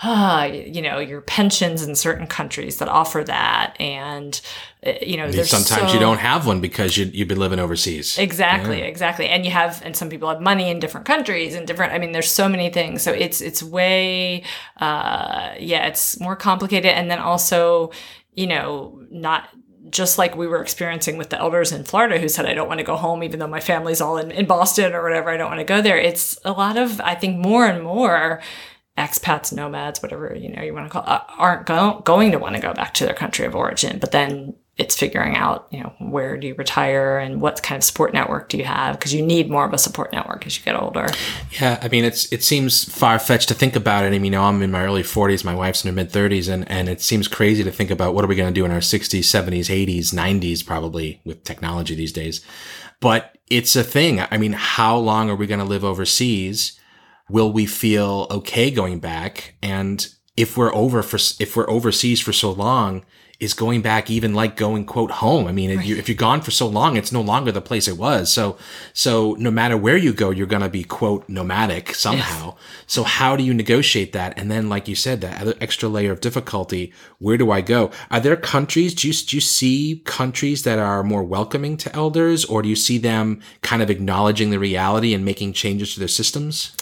uh, 0.03 0.51
you 0.53 0.83
know 0.83 0.99
your 0.99 1.23
pensions 1.23 1.83
in 1.83 1.95
certain 1.95 2.27
countries 2.27 2.79
that 2.79 2.89
offer 2.89 3.25
that 3.25 3.75
and 3.81 4.41
uh, 4.87 4.93
you 5.01 5.17
know 5.17 5.31
Sometimes 5.31 5.91
so- 5.91 5.95
you 5.95 5.99
don't 5.99 6.19
have 6.19 6.47
one 6.47 6.61
because 6.61 6.97
you, 6.99 7.07
you've 7.07 7.29
been 7.29 7.39
living 7.39 7.59
overseas. 7.59 8.19
Exactly, 8.19 8.83
exactly. 8.83 9.27
And 9.29 9.45
you 9.45 9.51
have 9.53 9.81
and 9.85 9.97
some 9.97 10.11
people 10.11 10.29
have 10.29 10.41
money 10.41 10.69
in 10.69 10.81
different 10.81 11.07
countries 11.07 11.55
and 11.55 11.67
different 11.67 11.93
I 11.95 11.99
mean 11.99 12.13
there's 12.13 12.31
so 12.31 12.49
many 12.49 12.69
things. 12.69 13.03
So 13.03 13.13
it's 13.13 13.41
it's 13.41 13.63
way 13.63 14.45
uh 14.79 15.55
yeah, 15.59 15.87
it's 15.87 16.21
more 16.21 16.37
complicated 16.37 16.91
and 16.93 17.11
then 17.11 17.19
also, 17.19 17.91
you 18.35 18.47
know, 18.47 19.01
not 19.11 19.49
just 19.89 20.19
like 20.19 20.37
we 20.37 20.47
were 20.47 20.61
experiencing 20.61 21.17
with 21.17 21.31
the 21.31 21.39
elders 21.39 21.73
in 21.73 21.85
Florida 21.85 22.19
who 22.19 22.29
said, 22.29 22.45
I 22.45 22.55
don't 22.55 22.69
want 22.69 22.81
to 22.81 22.85
go 22.85 22.97
home, 22.97 23.23
even 23.23 23.39
though 23.39 23.47
my 23.47 23.61
family's 23.61 24.01
all 24.01 24.19
in, 24.19 24.31
in 24.31 24.45
Boston 24.45 24.93
or 24.95 25.03
whatever, 25.03 25.31
I 25.31 25.37
don't 25.37 25.49
want 25.49 25.61
to 25.61 25.65
go 25.65 25.81
there. 25.81 25.97
It's 25.97 26.37
a 26.45 26.51
lot 26.53 26.77
of, 26.77 27.01
I 27.01 27.15
think, 27.15 27.39
more 27.39 27.67
and 27.67 27.83
more 27.85 28.43
expats, 28.97 29.53
nomads, 29.53 30.03
whatever, 30.03 30.35
you 30.35 30.49
know, 30.49 30.63
you 30.63 30.73
want 30.73 30.87
to 30.87 30.91
call 30.91 31.05
uh, 31.07 31.23
aren't 31.37 31.67
go- 31.67 32.01
going 32.05 32.33
to 32.33 32.39
want 32.39 32.55
to 32.55 32.63
go 32.63 32.73
back 32.73 32.95
to 32.95 33.05
their 33.05 33.15
country 33.15 33.45
of 33.47 33.55
origin. 33.55 33.99
But 33.99 34.13
then 34.13 34.55
it's 34.79 34.95
figuring 34.95 35.35
out, 35.37 35.67
you 35.71 35.81
know, 35.81 35.95
where 35.99 36.37
do 36.37 36.47
you 36.47 36.55
retire 36.55 37.19
and 37.19 37.41
what 37.41 37.63
kind 37.63 37.79
of 37.79 37.85
support 37.85 38.13
network 38.13 38.51
do 38.51 38.59
you 38.59 38.65
have? 38.65 38.99
Because 38.99 39.15
you 39.15 39.25
need 39.25 39.51
more 39.51 39.65
of 39.65 39.73
a 39.73 39.79
support 39.79 40.13
network 40.13 40.47
as 40.47 40.59
you 40.59 40.65
get 40.65 40.81
older. 40.81 41.09
Yeah, 41.59 41.79
I 41.81 41.89
mean, 41.89 42.05
it's 42.05 42.31
it 42.31 42.45
seems 42.45 42.85
far 42.85 43.19
fetched 43.19 43.49
to 43.49 43.55
think 43.55 43.75
about 43.75 44.05
it. 44.05 44.09
I 44.09 44.11
mean, 44.19 44.25
you 44.25 44.31
know, 44.31 44.45
I'm 44.45 44.61
in 44.63 44.71
my 44.71 44.85
early 44.85 45.03
40s, 45.03 45.45
my 45.45 45.55
wife's 45.55 45.83
in 45.85 45.89
her 45.89 45.95
mid 45.95 46.11
30s, 46.11 46.53
and 46.53 46.71
and 46.71 46.91
it 46.91 47.01
seems 47.01 47.27
crazy 47.27 47.65
to 47.65 47.71
think 47.71 47.91
about 47.91 48.15
what 48.15 48.25
are 48.25 48.29
we 48.29 48.37
going 48.37 48.53
to 48.53 48.59
do 48.59 48.67
in 48.67 48.71
our 48.71 48.81
60s, 48.81 49.21
70s, 49.21 49.71
80s, 49.71 50.13
90s, 50.13 50.67
probably 50.67 51.21
with 51.25 51.43
technology 51.45 51.95
these 51.95 52.13
days. 52.13 52.45
But 53.01 53.37
it's 53.49 53.77
a 53.77 53.85
thing. 53.85 54.21
I 54.31 54.37
mean, 54.37 54.53
how 54.53 54.97
long 54.97 55.31
are 55.31 55.37
we 55.37 55.47
going 55.47 55.61
to 55.61 55.65
live 55.65 55.85
overseas? 55.85 56.76
Will 57.29 57.53
we 57.53 57.67
feel 57.67 58.27
okay 58.31 58.71
going 58.71 59.01
back? 59.01 59.55
And 59.63 60.07
if 60.37 60.57
we're 60.57 60.75
over 60.75 61.03
for 61.03 61.17
if 61.41 61.57
we're 61.57 61.69
overseas 61.69 62.21
for 62.21 62.33
so 62.33 62.53
long, 62.53 63.05
is 63.39 63.53
going 63.53 63.83
back 63.83 64.11
even 64.11 64.33
like 64.33 64.57
going 64.57 64.87
quote 64.87 65.11
home? 65.11 65.47
I 65.47 65.53
mean, 65.53 65.71
if, 65.71 65.85
you, 65.85 65.97
if 65.97 66.09
you're 66.09 66.17
gone 66.17 66.41
for 66.41 66.51
so 66.51 66.67
long, 66.67 66.97
it's 66.97 67.13
no 67.13 67.21
longer 67.21 67.53
the 67.53 67.61
place 67.61 67.87
it 67.87 67.99
was. 67.99 68.33
So 68.33 68.57
so 68.93 69.35
no 69.39 69.51
matter 69.51 69.77
where 69.77 69.97
you 69.97 70.13
go, 70.13 70.31
you're 70.31 70.47
going 70.47 70.63
to 70.63 70.69
be 70.69 70.85
quote 70.85 71.29
nomadic 71.29 71.95
somehow. 71.95 72.57
So 72.87 73.03
how 73.03 73.37
do 73.37 73.43
you 73.43 73.53
negotiate 73.53 74.13
that? 74.13 74.39
And 74.39 74.51
then, 74.51 74.69
like 74.69 74.89
you 74.89 74.95
said, 74.95 75.21
that 75.21 75.41
other 75.41 75.55
extra 75.61 75.89
layer 75.89 76.13
of 76.13 76.21
difficulty. 76.21 76.93
Where 77.19 77.37
do 77.37 77.51
I 77.51 77.61
go? 77.61 77.91
Are 78.11 78.21
there 78.21 78.37
countries? 78.37 78.95
Do 78.95 79.09
you 79.09 79.15
do 79.15 79.37
you 79.37 79.41
see 79.43 80.03
countries 80.05 80.63
that 80.63 80.79
are 80.79 81.03
more 81.03 81.25
welcoming 81.25 81.77
to 81.79 81.95
elders, 81.95 82.45
or 82.45 82.63
do 82.63 82.69
you 82.69 82.77
see 82.77 82.97
them 82.99 83.43
kind 83.61 83.83
of 83.83 83.91
acknowledging 83.91 84.51
the 84.51 84.59
reality 84.59 85.13
and 85.13 85.25
making 85.25 85.53
changes 85.53 85.95
to 85.95 85.99
their 85.99 86.09
systems? 86.09 86.75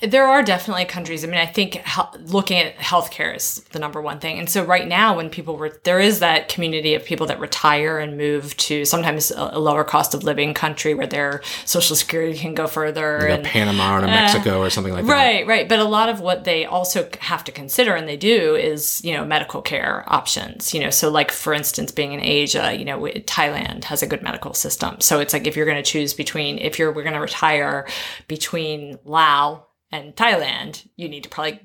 There 0.00 0.26
are 0.26 0.42
definitely 0.42 0.84
countries. 0.84 1.24
I 1.24 1.26
mean, 1.26 1.40
I 1.40 1.46
think 1.46 1.74
hel- 1.74 2.14
looking 2.26 2.58
at 2.58 2.76
healthcare 2.76 3.34
is 3.34 3.60
the 3.72 3.78
number 3.78 4.00
one 4.00 4.20
thing. 4.20 4.38
And 4.38 4.48
so 4.48 4.64
right 4.64 4.86
now, 4.86 5.16
when 5.16 5.28
people 5.28 5.56
were 5.56 5.80
there 5.82 5.98
is 5.98 6.20
that 6.20 6.48
community 6.48 6.94
of 6.94 7.04
people 7.04 7.26
that 7.26 7.40
retire 7.40 7.98
and 7.98 8.16
move 8.16 8.56
to 8.58 8.84
sometimes 8.84 9.30
a, 9.30 9.50
a 9.54 9.58
lower 9.58 9.84
cost 9.84 10.14
of 10.14 10.22
living 10.22 10.54
country 10.54 10.94
where 10.94 11.06
their 11.06 11.42
social 11.64 11.96
security 11.96 12.38
can 12.38 12.54
go 12.54 12.66
further. 12.66 13.18
Like 13.20 13.30
and, 13.30 13.44
Panama 13.44 13.96
or 13.96 14.00
a 14.00 14.02
uh, 14.02 14.06
Mexico 14.06 14.60
or 14.60 14.70
something 14.70 14.92
like 14.92 15.04
that. 15.04 15.12
Right, 15.12 15.46
right. 15.46 15.68
But 15.68 15.80
a 15.80 15.84
lot 15.84 16.08
of 16.08 16.20
what 16.20 16.44
they 16.44 16.64
also 16.64 17.08
have 17.20 17.42
to 17.44 17.52
consider, 17.52 17.94
and 17.94 18.08
they 18.08 18.16
do, 18.16 18.54
is 18.54 19.04
you 19.04 19.14
know 19.14 19.24
medical 19.24 19.62
care 19.62 20.04
options. 20.06 20.72
You 20.72 20.80
know, 20.80 20.90
so 20.90 21.10
like 21.10 21.32
for 21.32 21.52
instance, 21.52 21.90
being 21.90 22.12
in 22.12 22.20
Asia, 22.20 22.72
you 22.72 22.84
know, 22.84 22.98
Thailand 23.00 23.84
has 23.84 24.02
a 24.02 24.06
good 24.06 24.22
medical 24.22 24.54
system. 24.54 25.00
So 25.00 25.18
it's 25.18 25.32
like 25.32 25.46
if 25.46 25.56
you're 25.56 25.66
going 25.66 25.82
to 25.82 25.90
choose 25.90 26.14
between 26.14 26.58
if 26.58 26.78
you're 26.78 26.92
we're 26.92 27.02
going 27.02 27.14
to 27.14 27.20
retire 27.20 27.86
between 28.28 28.98
Lao 29.04 29.67
and 29.90 30.14
Thailand, 30.14 30.86
you 30.96 31.08
need 31.08 31.24
to 31.24 31.28
probably 31.28 31.60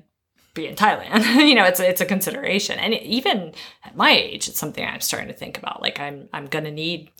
be 0.54 0.66
in 0.66 0.76
Thailand. 0.76 1.24
you 1.48 1.54
know, 1.54 1.64
it's 1.64 1.80
it's 1.80 2.00
a 2.00 2.06
consideration, 2.06 2.78
and 2.78 2.94
even 2.94 3.54
at 3.84 3.96
my 3.96 4.10
age, 4.10 4.48
it's 4.48 4.58
something 4.58 4.84
I'm 4.84 5.00
starting 5.00 5.28
to 5.28 5.34
think 5.34 5.58
about. 5.58 5.82
Like 5.82 6.00
I'm 6.00 6.28
I'm 6.32 6.46
going 6.46 6.64
to 6.64 6.70
need 6.70 7.10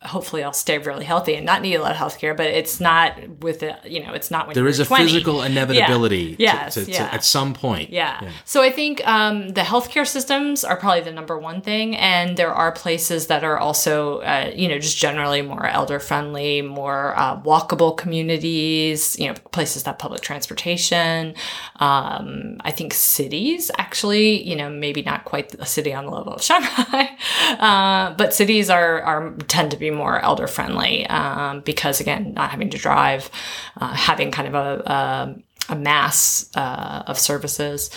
hopefully 0.00 0.44
I'll 0.44 0.52
stay 0.52 0.78
really 0.78 1.04
healthy 1.04 1.34
and 1.34 1.44
not 1.44 1.60
need 1.60 1.74
a 1.74 1.82
lot 1.82 1.90
of 1.90 1.96
healthcare, 1.96 2.36
but 2.36 2.46
it's 2.46 2.78
not 2.80 3.40
with 3.40 3.64
it, 3.64 3.74
you 3.84 4.00
know, 4.04 4.12
it's 4.12 4.30
not 4.30 4.46
when 4.46 4.54
There 4.54 4.68
is 4.68 4.78
a 4.78 4.84
20. 4.84 5.04
physical 5.04 5.42
inevitability 5.42 6.36
Yeah. 6.38 6.68
to, 6.68 6.84
to- 6.84 6.90
Yes, 6.90 6.98
to- 6.98 7.04
yeah. 7.04 7.08
at 7.12 7.24
some 7.24 7.52
point. 7.52 7.90
Yeah. 7.90 8.30
So 8.44 8.62
I 8.62 8.70
think 8.70 9.04
um, 9.08 9.48
the 9.50 9.62
healthcare 9.62 10.06
systems 10.06 10.62
are 10.62 10.76
probably 10.76 11.00
the 11.00 11.10
number 11.12 11.36
one 11.36 11.60
thing, 11.62 11.96
and 11.96 12.36
there 12.36 12.52
are 12.54 12.70
places 12.70 13.26
that 13.26 13.42
are 13.42 13.58
also, 13.58 14.18
uh, 14.20 14.52
you 14.54 14.68
know, 14.68 14.78
just 14.78 14.98
generally 14.98 15.42
more 15.42 15.66
elder 15.66 15.98
friendly, 15.98 16.62
more 16.62 17.14
uh, 17.18 17.40
walkable 17.40 17.96
communities. 17.96 19.18
You 19.18 19.28
know, 19.28 19.34
places 19.52 19.82
that 19.82 19.98
public 19.98 20.20
transportation. 20.20 21.34
Um, 21.80 22.58
I 22.64 22.70
think 22.70 22.94
cities 22.94 23.70
actually, 23.78 24.42
you 24.48 24.56
know, 24.56 24.70
maybe 24.70 25.02
not 25.02 25.24
quite 25.24 25.54
a 25.58 25.66
city 25.66 25.92
on 25.92 26.04
the 26.06 26.10
level 26.12 26.32
of 26.34 26.42
Shanghai, 26.42 27.16
uh, 27.58 28.14
but 28.14 28.34
cities 28.34 28.70
are 28.70 29.02
are 29.02 29.34
tend 29.48 29.70
to 29.72 29.76
be 29.76 29.87
more 29.90 30.20
elder 30.20 30.46
friendly 30.46 31.06
um, 31.06 31.60
because 31.60 32.00
again, 32.00 32.34
not 32.34 32.50
having 32.50 32.70
to 32.70 32.78
drive, 32.78 33.30
uh, 33.76 33.92
having 33.94 34.30
kind 34.30 34.48
of 34.48 34.54
a, 34.54 34.82
a 34.90 35.36
a 35.68 35.76
mass 35.76 36.50
uh, 36.54 37.02
of 37.06 37.18
services. 37.18 37.90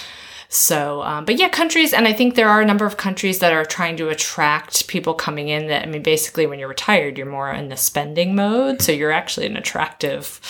So, 0.50 1.02
um, 1.04 1.24
but 1.24 1.38
yeah, 1.38 1.48
countries, 1.48 1.94
and 1.94 2.06
I 2.06 2.12
think 2.12 2.36
there 2.36 2.50
are 2.50 2.60
a 2.60 2.66
number 2.66 2.86
of 2.86 2.98
countries 2.98 3.40
that 3.40 3.54
are 3.54 3.64
trying 3.64 3.96
to 3.98 4.10
attract 4.10 4.88
people 4.90 5.14
coming 5.14 5.48
in. 5.48 5.68
That 5.68 5.84
I 5.84 5.86
mean, 5.86 6.04
basically, 6.04 6.46
when 6.46 6.60
you're 6.60 6.68
retired, 6.68 7.18
you're 7.18 7.26
more 7.26 7.52
in 7.52 7.70
the 7.70 7.78
spending 7.78 8.36
mode, 8.36 8.82
so 8.82 8.92
you're 8.92 9.14
actually 9.14 9.46
an 9.46 9.56
attractive. 9.56 10.42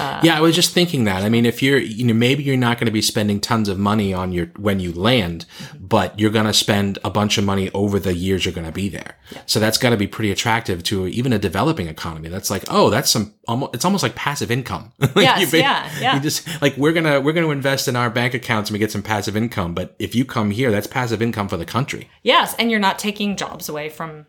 Uh, 0.00 0.20
yeah, 0.22 0.36
I 0.36 0.40
was 0.40 0.54
just 0.54 0.72
thinking 0.72 1.04
that. 1.04 1.22
I 1.22 1.28
mean, 1.28 1.44
if 1.44 1.62
you're, 1.62 1.78
you 1.78 2.04
know, 2.06 2.14
maybe 2.14 2.42
you're 2.42 2.56
not 2.56 2.78
going 2.78 2.86
to 2.86 2.92
be 2.92 3.02
spending 3.02 3.40
tons 3.40 3.68
of 3.68 3.78
money 3.78 4.14
on 4.14 4.32
your 4.32 4.46
when 4.56 4.80
you 4.80 4.92
land, 4.92 5.44
mm-hmm. 5.58 5.86
but 5.86 6.18
you're 6.18 6.30
going 6.30 6.46
to 6.46 6.54
spend 6.54 6.98
a 7.04 7.10
bunch 7.10 7.38
of 7.38 7.44
money 7.44 7.70
over 7.74 7.98
the 7.98 8.14
years 8.14 8.44
you're 8.44 8.54
going 8.54 8.66
to 8.66 8.72
be 8.72 8.88
there. 8.88 9.16
So 9.46 9.60
that's 9.60 9.78
got 9.78 9.90
to 9.90 9.96
be 9.96 10.06
pretty 10.06 10.30
attractive 10.30 10.82
to 10.84 11.06
even 11.08 11.32
a 11.32 11.38
developing 11.38 11.86
economy. 11.86 12.28
That's 12.28 12.50
like, 12.50 12.64
oh, 12.68 12.90
that's 12.90 13.10
some 13.10 13.34
almost. 13.46 13.74
It's 13.74 13.84
almost 13.84 14.02
like 14.02 14.14
passive 14.14 14.50
income. 14.50 14.92
Like 15.12 15.24
Yes, 15.24 15.52
yeah, 15.52 15.90
yeah. 16.00 16.14
You 16.14 16.20
just 16.20 16.62
like 16.62 16.76
we're 16.76 16.92
gonna 16.92 17.20
we're 17.20 17.32
gonna 17.32 17.50
invest 17.50 17.88
in 17.88 17.96
our 17.96 18.10
bank 18.10 18.32
accounts 18.32 18.70
and 18.70 18.74
we 18.74 18.78
get 18.78 18.92
some 18.92 19.02
passive 19.02 19.36
income. 19.36 19.74
But 19.74 19.96
if 19.98 20.14
you 20.14 20.24
come 20.24 20.52
here, 20.52 20.70
that's 20.70 20.86
passive 20.86 21.20
income 21.20 21.48
for 21.48 21.56
the 21.56 21.64
country. 21.64 22.08
Yes, 22.22 22.54
and 22.58 22.70
you're 22.70 22.80
not 22.80 22.98
taking 22.98 23.36
jobs 23.36 23.68
away 23.68 23.88
from 23.88 24.26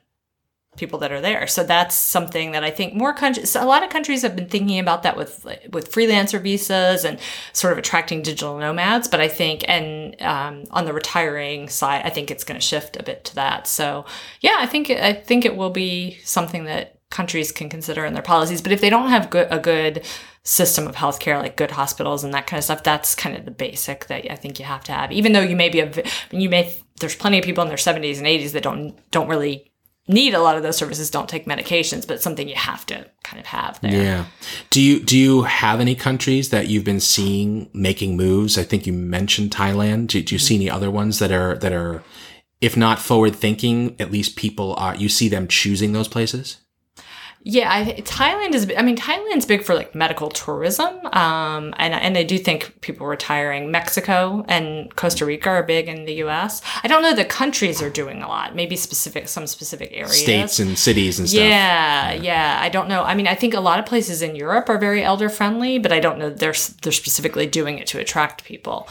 people 0.78 1.00
that 1.00 1.12
are 1.12 1.20
there. 1.20 1.48
So 1.48 1.64
that's 1.64 1.96
something 1.96 2.52
that 2.52 2.64
I 2.64 2.72
think 2.72 2.94
more 2.94 3.14
countries, 3.14 3.56
a 3.56 3.66
lot 3.66 3.84
of 3.84 3.90
countries 3.90 4.22
have 4.22 4.36
been 4.36 4.48
thinking 4.48 4.80
about 4.80 5.04
that 5.04 5.18
with 5.18 5.46
with 5.72 5.92
freelancer 5.92 6.42
visas 6.42 7.04
and 7.04 7.20
sort 7.54 7.74
of 7.74 7.80
attracting 7.80 8.22
digital 8.22 8.58
nomads. 8.58 9.08
But 9.08 9.20
I 9.20 9.28
think, 9.28 9.66
and 9.68 10.20
um, 10.22 10.64
on 10.72 10.86
the 10.86 10.94
retiring 10.94 11.68
side, 11.68 12.04
I 12.06 12.10
think 12.10 12.32
it's 12.32 12.44
going 12.44 12.60
to 12.60 12.66
shift 12.66 12.96
a 12.96 13.04
bit 13.04 13.26
to 13.26 13.36
that. 13.36 13.68
So 13.68 14.06
yeah, 14.40 14.56
I 14.60 14.66
think 14.66 14.90
I 14.90 15.14
think 15.14 15.46
it 15.46 15.58
will 15.58 15.72
be 15.72 16.20
something 16.24 16.64
that 16.66 16.98
countries 17.10 17.52
can 17.52 17.70
consider 17.70 18.06
in 18.06 18.14
their 18.14 18.24
policies. 18.24 18.62
But 18.62 18.72
if 18.72 18.80
they 18.80 18.90
don't 18.90 19.10
have 19.10 19.30
good, 19.30 19.48
a 19.52 19.60
good 19.60 20.06
system 20.44 20.88
of 20.88 20.96
healthcare, 20.96 21.40
like 21.40 21.58
good 21.58 21.72
hospitals 21.72 22.24
and 22.24 22.34
that 22.34 22.48
kind 22.48 22.58
of 22.58 22.64
stuff, 22.64 22.84
that's 22.84 23.14
kind 23.14 23.36
of 23.36 23.46
the 23.46 23.52
basic 23.52 24.08
that 24.08 24.32
I 24.32 24.36
think 24.36 24.58
you 24.58 24.66
have 24.66 24.86
to 24.86 24.94
have. 24.94 25.12
Even 25.12 25.34
though 25.34 25.42
you 25.42 25.58
may 25.58 25.70
be 25.70 25.82
a, 25.82 25.92
you 26.32 26.50
may 26.50 26.74
there's 27.00 27.16
plenty 27.16 27.38
of 27.38 27.46
people 27.46 27.62
in 27.62 27.68
their 27.68 27.78
70s 27.78 28.18
and 28.18 28.28
80s 28.28 28.54
that 28.54 28.64
don't 28.64 28.96
don't 29.12 29.28
really 29.28 29.71
need 30.08 30.34
a 30.34 30.42
lot 30.42 30.58
of 30.58 30.64
those 30.64 30.78
services, 30.78 31.10
don't 31.10 31.30
take 31.30 31.46
medications, 31.46 32.08
but 32.08 32.22
something 32.22 32.48
you 32.48 32.56
have 32.56 32.86
to 32.88 33.08
kind 33.24 33.40
of 33.40 33.46
have 33.46 33.80
there. 33.82 33.92
Yeah. 33.92 34.26
Do 34.70 34.82
you 34.82 35.00
do 35.00 35.18
you 35.18 35.44
have 35.44 35.80
any 35.80 35.96
countries 35.96 36.50
that 36.50 36.68
you've 36.68 36.84
been 36.84 37.00
seeing 37.00 37.70
making 37.74 38.18
moves? 38.18 38.58
I 38.58 38.64
think 38.64 38.86
you 38.88 38.94
mentioned 38.94 39.52
Thailand. 39.52 40.08
Do, 40.08 40.22
do 40.22 40.36
you 40.36 40.40
see 40.40 40.56
any 40.56 40.70
other 40.70 40.92
ones 40.92 41.20
that 41.20 41.32
are 41.32 41.56
that 41.58 41.72
are, 41.72 42.04
if 42.60 42.76
not 42.76 43.00
forward 43.00 43.36
thinking, 43.36 43.96
at 44.00 44.12
least 44.12 44.36
people 44.36 44.74
are 44.76 44.96
you 44.96 45.10
see 45.10 45.30
them 45.30 45.48
choosing 45.48 45.94
those 45.94 46.08
places? 46.08 46.58
Yeah, 47.44 47.72
I, 47.72 48.02
Thailand 48.02 48.54
is. 48.54 48.72
I 48.78 48.84
mean, 48.84 48.96
Thailand's 48.96 49.48
big 49.48 49.64
for 49.64 49.74
like 49.74 49.96
medical 49.96 50.30
tourism, 50.30 51.04
um, 51.08 51.74
and 51.78 51.94
and 51.94 52.16
I 52.16 52.24
do 52.24 52.38
think 52.38 52.82
people 52.82 53.08
retiring. 53.08 53.72
Mexico 53.72 54.46
and 54.48 54.96
Costa 54.96 55.26
Rica 55.26 55.50
are 55.50 55.64
big 55.64 55.88
in 55.88 56.06
the 56.06 56.14
U.S. 56.26 56.62
I 56.84 56.88
don't 56.88 57.02
know 57.02 57.16
the 57.16 57.26
countries 57.26 57.82
are 57.82 57.90
doing 57.90 58.22
a 58.22 58.28
lot. 58.28 58.56
Maybe 58.56 58.76
specific 58.76 59.28
some 59.28 59.48
specific 59.48 59.90
areas. 59.92 60.22
States 60.22 60.60
and 60.60 60.78
cities 60.78 61.18
and 61.18 61.28
stuff. 61.28 61.42
Yeah, 61.42 62.14
yeah, 62.14 62.60
I 62.62 62.70
don't 62.70 62.88
know. 62.88 63.02
I 63.02 63.16
mean, 63.16 63.28
I 63.28 63.34
think 63.34 63.56
a 63.56 63.60
lot 63.60 63.80
of 63.80 63.88
places 63.88 64.22
in 64.22 64.36
Europe 64.36 64.70
are 64.70 64.78
very 64.78 65.04
elder 65.04 65.28
friendly, 65.30 65.80
but 65.80 65.92
I 65.92 66.00
don't 66.00 66.20
know 66.20 66.30
they're 66.30 66.54
they're 66.84 66.92
specifically 66.92 67.48
doing 67.48 67.80
it 67.80 67.88
to 67.88 68.00
attract 68.00 68.44
people. 68.44 68.88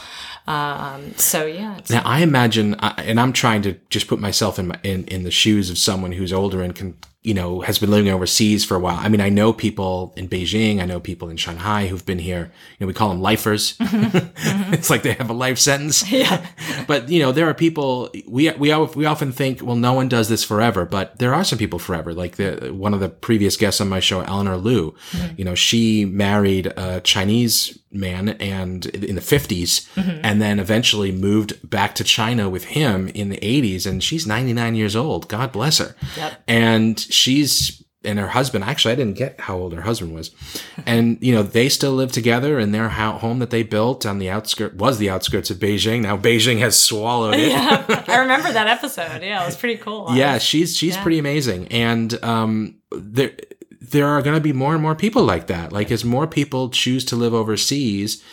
Um, 0.47 1.13
so 1.15 1.45
yeah, 1.45 1.79
Now 1.89 2.01
I 2.03 2.19
imagine, 2.19 2.73
and 2.75 3.19
I'm 3.19 3.31
trying 3.31 3.61
to 3.61 3.77
just 3.89 4.07
put 4.07 4.19
myself 4.19 4.59
in 4.59 4.67
my, 4.67 4.79
in 4.83 5.05
in 5.05 5.23
the 5.23 5.31
shoes 5.31 5.69
of 5.69 5.77
someone 5.77 6.11
who's 6.13 6.33
older 6.33 6.61
and 6.61 6.75
can, 6.75 6.95
you 7.23 7.35
know, 7.35 7.61
has 7.61 7.77
been 7.77 7.91
living 7.91 8.11
overseas 8.11 8.65
for 8.65 8.75
a 8.75 8.79
while. 8.79 8.97
I 8.97 9.07
mean, 9.07 9.21
I 9.21 9.29
know 9.29 9.53
people 9.53 10.11
in 10.17 10.27
Beijing, 10.27 10.81
I 10.81 10.85
know 10.85 10.99
people 10.99 11.29
in 11.29 11.37
Shanghai 11.37 11.85
who've 11.85 12.05
been 12.05 12.17
here. 12.17 12.51
You 12.79 12.85
know, 12.85 12.87
we 12.87 12.93
call 12.93 13.09
them 13.09 13.21
lifers. 13.21 13.77
Mm-hmm. 13.91 14.17
Mm-hmm. 14.17 14.73
it's 14.73 14.89
like 14.89 15.03
they 15.03 15.13
have 15.13 15.29
a 15.29 15.33
life 15.33 15.59
sentence. 15.59 16.09
Yeah. 16.11 16.45
but 16.87 17.09
you 17.09 17.19
know, 17.19 17.31
there 17.31 17.47
are 17.47 17.53
people 17.53 18.09
we 18.27 18.49
we 18.51 18.73
we 18.95 19.05
often 19.05 19.31
think, 19.31 19.61
well, 19.61 19.75
no 19.75 19.93
one 19.93 20.07
does 20.07 20.29
this 20.29 20.43
forever, 20.43 20.85
but 20.85 21.19
there 21.19 21.33
are 21.33 21.43
some 21.43 21.59
people 21.59 21.77
forever. 21.77 22.13
Like 22.13 22.37
the 22.37 22.71
one 22.73 22.93
of 22.93 22.99
the 22.99 23.09
previous 23.09 23.57
guests 23.57 23.81
on 23.81 23.89
my 23.89 23.99
show, 23.99 24.21
Eleanor 24.21 24.57
Liu. 24.57 24.95
Mm-hmm. 25.11 25.35
You 25.37 25.45
know, 25.45 25.55
she 25.55 26.05
married 26.05 26.67
a 26.77 27.01
Chinese 27.01 27.77
man 27.91 28.29
and 28.29 28.85
in 28.87 29.15
the 29.15 29.21
50s 29.21 29.87
and 30.23 30.41
then 30.41 30.59
eventually 30.59 31.11
moved 31.11 31.69
back 31.69 31.93
to 31.95 32.03
China 32.03 32.49
with 32.49 32.65
him 32.65 33.07
in 33.09 33.29
the 33.29 33.37
80s 33.37 33.85
and 33.85 34.03
she's 34.03 34.25
99 34.25 34.75
years 34.75 34.95
old. 34.95 35.27
God 35.27 35.51
bless 35.51 35.77
her. 35.79 35.95
Yep. 36.17 36.43
and 36.47 36.99
she's 36.99 37.83
and 38.03 38.17
her 38.17 38.29
husband 38.29 38.63
actually 38.63 38.93
I 38.93 38.95
didn't 38.95 39.17
get 39.17 39.39
how 39.41 39.57
old 39.57 39.73
her 39.73 39.81
husband 39.81 40.15
was. 40.15 40.31
And 40.87 41.17
you 41.21 41.33
know 41.35 41.43
they 41.43 41.69
still 41.69 41.91
live 41.93 42.11
together 42.11 42.59
in 42.59 42.71
their 42.71 42.89
home 42.89 43.39
that 43.39 43.51
they 43.51 43.61
built 43.63 44.05
on 44.05 44.17
the 44.17 44.29
outskirts 44.29 44.75
was 44.75 44.97
the 44.97 45.09
outskirts 45.09 45.51
of 45.51 45.57
Beijing. 45.57 46.01
Now 46.01 46.17
Beijing 46.17 46.59
has 46.59 46.79
swallowed 46.79 47.35
it. 47.35 47.49
Yeah, 47.49 47.85
I 48.07 48.17
remember 48.19 48.51
that 48.51 48.67
episode. 48.67 49.21
Yeah, 49.21 49.43
it 49.43 49.45
was 49.45 49.55
pretty 49.55 49.77
cool. 49.77 50.07
yeah, 50.15 50.37
she's 50.39 50.75
she's 50.75 50.97
pretty 50.97 51.19
amazing, 51.19 51.67
and 51.67 52.11
um, 52.23 52.75
there 52.91 53.33
there 53.81 54.07
are 54.07 54.21
going 54.21 54.35
to 54.35 54.41
be 54.41 54.53
more 54.53 54.73
and 54.73 54.81
more 54.81 54.95
people 54.95 55.23
like 55.23 55.47
that. 55.47 55.73
Like 55.73 55.91
as 55.91 56.05
more 56.05 56.27
people 56.27 56.69
choose 56.69 57.03
to 57.05 57.15
live 57.15 57.33
overseas, 57.33 58.23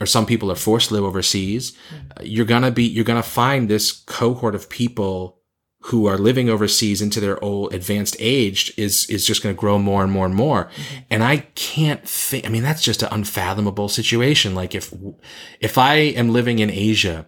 or 0.00 0.06
some 0.06 0.26
people 0.26 0.50
are 0.50 0.56
forced 0.56 0.88
to 0.88 0.94
live 0.94 1.04
overseas, 1.04 1.76
uh, 1.92 2.22
you're 2.22 2.46
gonna 2.46 2.70
be 2.70 2.84
you're 2.84 3.04
gonna 3.04 3.22
find 3.22 3.68
this 3.68 3.92
cohort 3.92 4.54
of 4.54 4.68
people 4.68 5.38
who 5.86 6.06
are 6.06 6.18
living 6.18 6.48
overseas 6.48 7.02
into 7.02 7.20
their 7.20 7.42
old 7.42 7.74
advanced 7.74 8.16
age 8.18 8.72
is 8.76 9.08
is 9.10 9.26
just 9.26 9.42
going 9.42 9.54
to 9.54 9.58
grow 9.58 9.78
more 9.78 10.02
and 10.02 10.12
more 10.12 10.26
and 10.26 10.34
more. 10.34 10.70
And 11.10 11.22
i 11.24 11.38
can't 11.54 12.08
think 12.08 12.46
i 12.46 12.48
mean 12.48 12.62
that's 12.62 12.82
just 12.82 13.02
an 13.02 13.08
unfathomable 13.10 13.88
situation. 13.88 14.54
Like 14.54 14.74
if 14.74 14.94
if 15.60 15.78
i 15.78 15.94
am 15.94 16.30
living 16.30 16.60
in 16.60 16.70
asia 16.70 17.26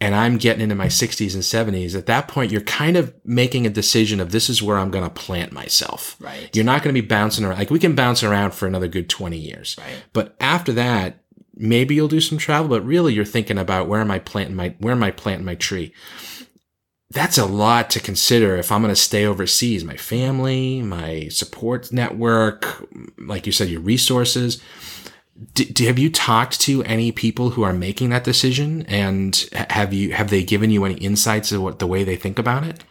and 0.00 0.14
I'm 0.14 0.36
getting 0.36 0.62
into 0.62 0.76
my 0.76 0.86
60s 0.86 1.34
and 1.34 1.42
70s, 1.42 1.96
at 1.96 2.06
that 2.06 2.28
point, 2.28 2.52
you're 2.52 2.60
kind 2.60 2.96
of 2.96 3.12
making 3.24 3.66
a 3.66 3.70
decision 3.70 4.20
of 4.20 4.30
this 4.30 4.48
is 4.48 4.62
where 4.62 4.78
I'm 4.78 4.92
going 4.92 5.04
to 5.04 5.10
plant 5.10 5.50
myself. 5.50 6.16
Right. 6.20 6.54
You're 6.54 6.64
not 6.64 6.82
going 6.82 6.94
to 6.94 7.00
be 7.00 7.06
bouncing 7.06 7.44
around. 7.44 7.58
Like 7.58 7.70
we 7.70 7.80
can 7.80 7.96
bounce 7.96 8.22
around 8.22 8.52
for 8.52 8.66
another 8.66 8.86
good 8.86 9.08
20 9.08 9.36
years. 9.36 9.76
Right. 9.78 10.04
But 10.12 10.36
after 10.38 10.72
that, 10.74 11.20
maybe 11.56 11.96
you'll 11.96 12.06
do 12.06 12.20
some 12.20 12.38
travel, 12.38 12.68
but 12.68 12.86
really 12.86 13.12
you're 13.12 13.24
thinking 13.24 13.58
about 13.58 13.88
where 13.88 14.00
am 14.00 14.12
I 14.12 14.20
planting 14.20 14.54
my, 14.54 14.76
where 14.78 14.92
am 14.92 15.02
I 15.02 15.10
planting 15.10 15.46
my 15.46 15.56
tree? 15.56 15.92
That's 17.10 17.38
a 17.38 17.46
lot 17.46 17.90
to 17.90 18.00
consider 18.00 18.56
if 18.56 18.70
I'm 18.70 18.82
going 18.82 18.94
to 18.94 19.00
stay 19.00 19.24
overseas. 19.24 19.82
My 19.82 19.96
family, 19.96 20.80
my 20.82 21.28
support 21.28 21.92
network, 21.92 22.86
like 23.18 23.46
you 23.46 23.52
said, 23.52 23.68
your 23.68 23.80
resources 23.80 24.62
d- 25.54 25.84
have 25.86 25.98
you 25.98 26.10
talked 26.10 26.60
to 26.62 26.82
any 26.84 27.12
people 27.12 27.50
who 27.50 27.62
are 27.62 27.72
making 27.72 28.10
that 28.10 28.24
decision? 28.24 28.82
And 28.86 29.48
have 29.52 29.92
you 29.92 30.12
have 30.12 30.30
they 30.30 30.42
given 30.42 30.70
you 30.70 30.84
any 30.84 30.94
insights 30.94 31.52
of 31.52 31.62
what 31.62 31.78
the 31.78 31.86
way 31.86 32.04
they 32.04 32.16
think 32.16 32.38
about 32.38 32.64
it? 32.64 32.84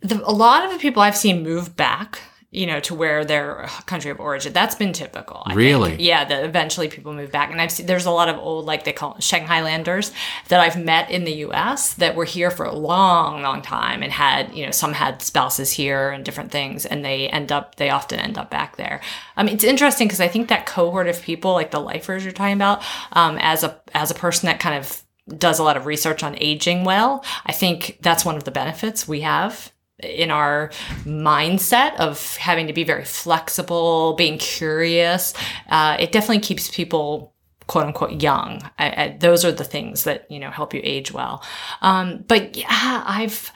The, 0.00 0.22
a 0.28 0.32
lot 0.32 0.64
of 0.64 0.72
the 0.72 0.78
people 0.78 1.02
I've 1.02 1.16
seen 1.16 1.42
move 1.42 1.76
back 1.76 2.18
you 2.54 2.66
know, 2.66 2.78
to 2.80 2.94
where 2.94 3.24
their 3.24 3.66
country 3.86 4.10
of 4.10 4.20
origin. 4.20 4.52
That's 4.52 4.76
been 4.76 4.92
typical. 4.92 5.42
I 5.44 5.54
Really? 5.54 5.90
Think. 5.90 6.02
Yeah. 6.02 6.24
That 6.24 6.44
eventually 6.44 6.88
people 6.88 7.12
move 7.12 7.32
back, 7.32 7.50
and 7.50 7.60
I've 7.60 7.72
seen 7.72 7.86
there's 7.86 8.06
a 8.06 8.10
lot 8.10 8.28
of 8.28 8.38
old, 8.38 8.64
like 8.64 8.84
they 8.84 8.92
call 8.92 9.14
it 9.14 9.20
Shanghailanders, 9.20 10.12
that 10.48 10.60
I've 10.60 10.82
met 10.82 11.10
in 11.10 11.24
the 11.24 11.32
U.S. 11.46 11.94
that 11.94 12.14
were 12.14 12.24
here 12.24 12.50
for 12.50 12.64
a 12.64 12.74
long, 12.74 13.42
long 13.42 13.60
time 13.60 14.02
and 14.02 14.12
had, 14.12 14.54
you 14.54 14.64
know, 14.64 14.70
some 14.70 14.92
had 14.92 15.20
spouses 15.20 15.72
here 15.72 16.10
and 16.10 16.24
different 16.24 16.52
things, 16.52 16.86
and 16.86 17.04
they 17.04 17.28
end 17.28 17.50
up, 17.50 17.74
they 17.74 17.90
often 17.90 18.20
end 18.20 18.38
up 18.38 18.50
back 18.50 18.76
there. 18.76 19.00
I 19.36 19.42
mean, 19.42 19.54
it's 19.54 19.64
interesting 19.64 20.06
because 20.06 20.20
I 20.20 20.28
think 20.28 20.48
that 20.48 20.66
cohort 20.66 21.08
of 21.08 21.20
people, 21.20 21.52
like 21.52 21.72
the 21.72 21.80
lifers 21.80 22.24
you're 22.24 22.32
talking 22.32 22.54
about, 22.54 22.84
um, 23.12 23.36
as 23.40 23.64
a 23.64 23.80
as 23.94 24.10
a 24.10 24.14
person 24.14 24.46
that 24.46 24.60
kind 24.60 24.76
of 24.76 25.02
does 25.38 25.58
a 25.58 25.62
lot 25.62 25.76
of 25.76 25.86
research 25.86 26.22
on 26.22 26.36
aging 26.38 26.84
well, 26.84 27.24
I 27.46 27.52
think 27.52 27.98
that's 28.00 28.24
one 28.24 28.36
of 28.36 28.44
the 28.44 28.50
benefits 28.50 29.08
we 29.08 29.22
have 29.22 29.72
in 30.02 30.30
our 30.30 30.70
mindset 31.04 31.96
of 31.96 32.36
having 32.36 32.66
to 32.66 32.72
be 32.72 32.84
very 32.84 33.04
flexible, 33.04 34.14
being 34.14 34.38
curious. 34.38 35.34
Uh, 35.68 35.96
it 36.00 36.12
definitely 36.12 36.40
keeps 36.40 36.68
people 36.74 37.32
quote 37.66 37.86
unquote 37.86 38.22
young. 38.22 38.60
I, 38.78 38.90
I, 38.90 39.16
those 39.18 39.44
are 39.44 39.52
the 39.52 39.64
things 39.64 40.04
that 40.04 40.30
you 40.30 40.38
know 40.38 40.50
help 40.50 40.74
you 40.74 40.80
age 40.82 41.12
well. 41.12 41.42
Um, 41.80 42.24
but 42.26 42.56
yeah, 42.56 43.02
I've 43.06 43.52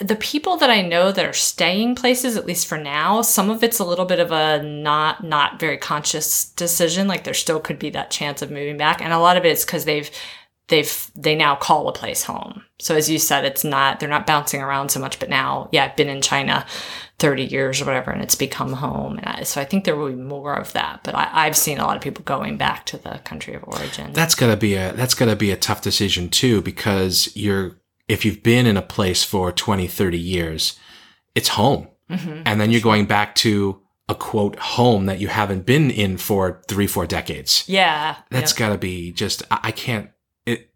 the 0.00 0.16
people 0.16 0.56
that 0.56 0.70
I 0.70 0.80
know 0.80 1.12
that 1.12 1.24
are 1.24 1.34
staying 1.34 1.96
places, 1.96 2.36
at 2.36 2.46
least 2.46 2.66
for 2.66 2.78
now, 2.78 3.20
some 3.20 3.50
of 3.50 3.62
it's 3.62 3.78
a 3.78 3.84
little 3.84 4.06
bit 4.06 4.20
of 4.20 4.32
a 4.32 4.62
not 4.62 5.22
not 5.22 5.60
very 5.60 5.76
conscious 5.76 6.46
decision. 6.50 7.06
Like 7.06 7.24
there 7.24 7.34
still 7.34 7.60
could 7.60 7.78
be 7.78 7.90
that 7.90 8.10
chance 8.10 8.42
of 8.42 8.50
moving 8.50 8.78
back, 8.78 9.02
and 9.02 9.12
a 9.12 9.18
lot 9.18 9.36
of 9.36 9.44
it 9.44 9.52
is 9.52 9.64
because 9.64 9.84
they've 9.84 10.10
they've 10.68 11.10
they 11.14 11.34
now 11.34 11.54
call 11.56 11.88
a 11.88 11.92
place 11.92 12.24
home. 12.24 12.64
So 12.78 12.94
as 12.96 13.10
you 13.10 13.18
said, 13.18 13.44
it's 13.44 13.64
not 13.64 14.00
they're 14.00 14.08
not 14.08 14.26
bouncing 14.26 14.62
around 14.62 14.90
so 14.90 15.00
much. 15.00 15.18
But 15.18 15.30
now, 15.30 15.68
yeah, 15.72 15.84
I've 15.84 15.96
been 15.96 16.08
in 16.08 16.22
China 16.22 16.66
thirty 17.18 17.44
years 17.44 17.80
or 17.80 17.84
whatever, 17.84 18.10
and 18.10 18.22
it's 18.22 18.34
become 18.34 18.72
home. 18.72 19.18
And 19.18 19.26
I, 19.26 19.42
so 19.44 19.60
I 19.60 19.64
think 19.64 19.84
there 19.84 19.96
will 19.96 20.08
be 20.08 20.14
more 20.16 20.54
of 20.54 20.72
that. 20.72 21.00
But 21.04 21.14
I, 21.14 21.28
I've 21.32 21.56
seen 21.56 21.78
a 21.78 21.84
lot 21.84 21.96
of 21.96 22.02
people 22.02 22.24
going 22.24 22.56
back 22.56 22.86
to 22.86 22.96
the 22.96 23.20
country 23.24 23.54
of 23.54 23.64
origin. 23.66 24.12
That's 24.12 24.34
gotta 24.34 24.56
be 24.56 24.74
a 24.74 24.92
that's 24.92 25.14
gotta 25.14 25.36
be 25.36 25.50
a 25.50 25.56
tough 25.56 25.82
decision 25.82 26.28
too, 26.28 26.62
because 26.62 27.34
you're 27.36 27.78
if 28.08 28.24
you've 28.24 28.42
been 28.42 28.66
in 28.66 28.76
a 28.76 28.82
place 28.82 29.22
for 29.24 29.52
20, 29.52 29.86
30 29.86 30.18
years, 30.18 30.78
it's 31.34 31.48
home. 31.48 31.88
Mhm. 32.10 32.42
And 32.44 32.60
then 32.60 32.70
you're 32.70 32.80
going 32.80 33.06
back 33.06 33.34
to 33.36 33.80
a 34.08 34.14
quote 34.14 34.58
home 34.58 35.06
that 35.06 35.20
you 35.20 35.28
haven't 35.28 35.64
been 35.64 35.90
in 35.90 36.18
for 36.18 36.60
three, 36.68 36.88
four 36.88 37.06
decades. 37.06 37.64
Yeah, 37.68 38.16
That's 38.30 38.52
yeah, 38.52 38.58
gotta 38.58 38.78
be 38.78 39.12
just 39.12 39.44
I, 39.50 39.60
I 39.64 39.70
can't 39.70 40.10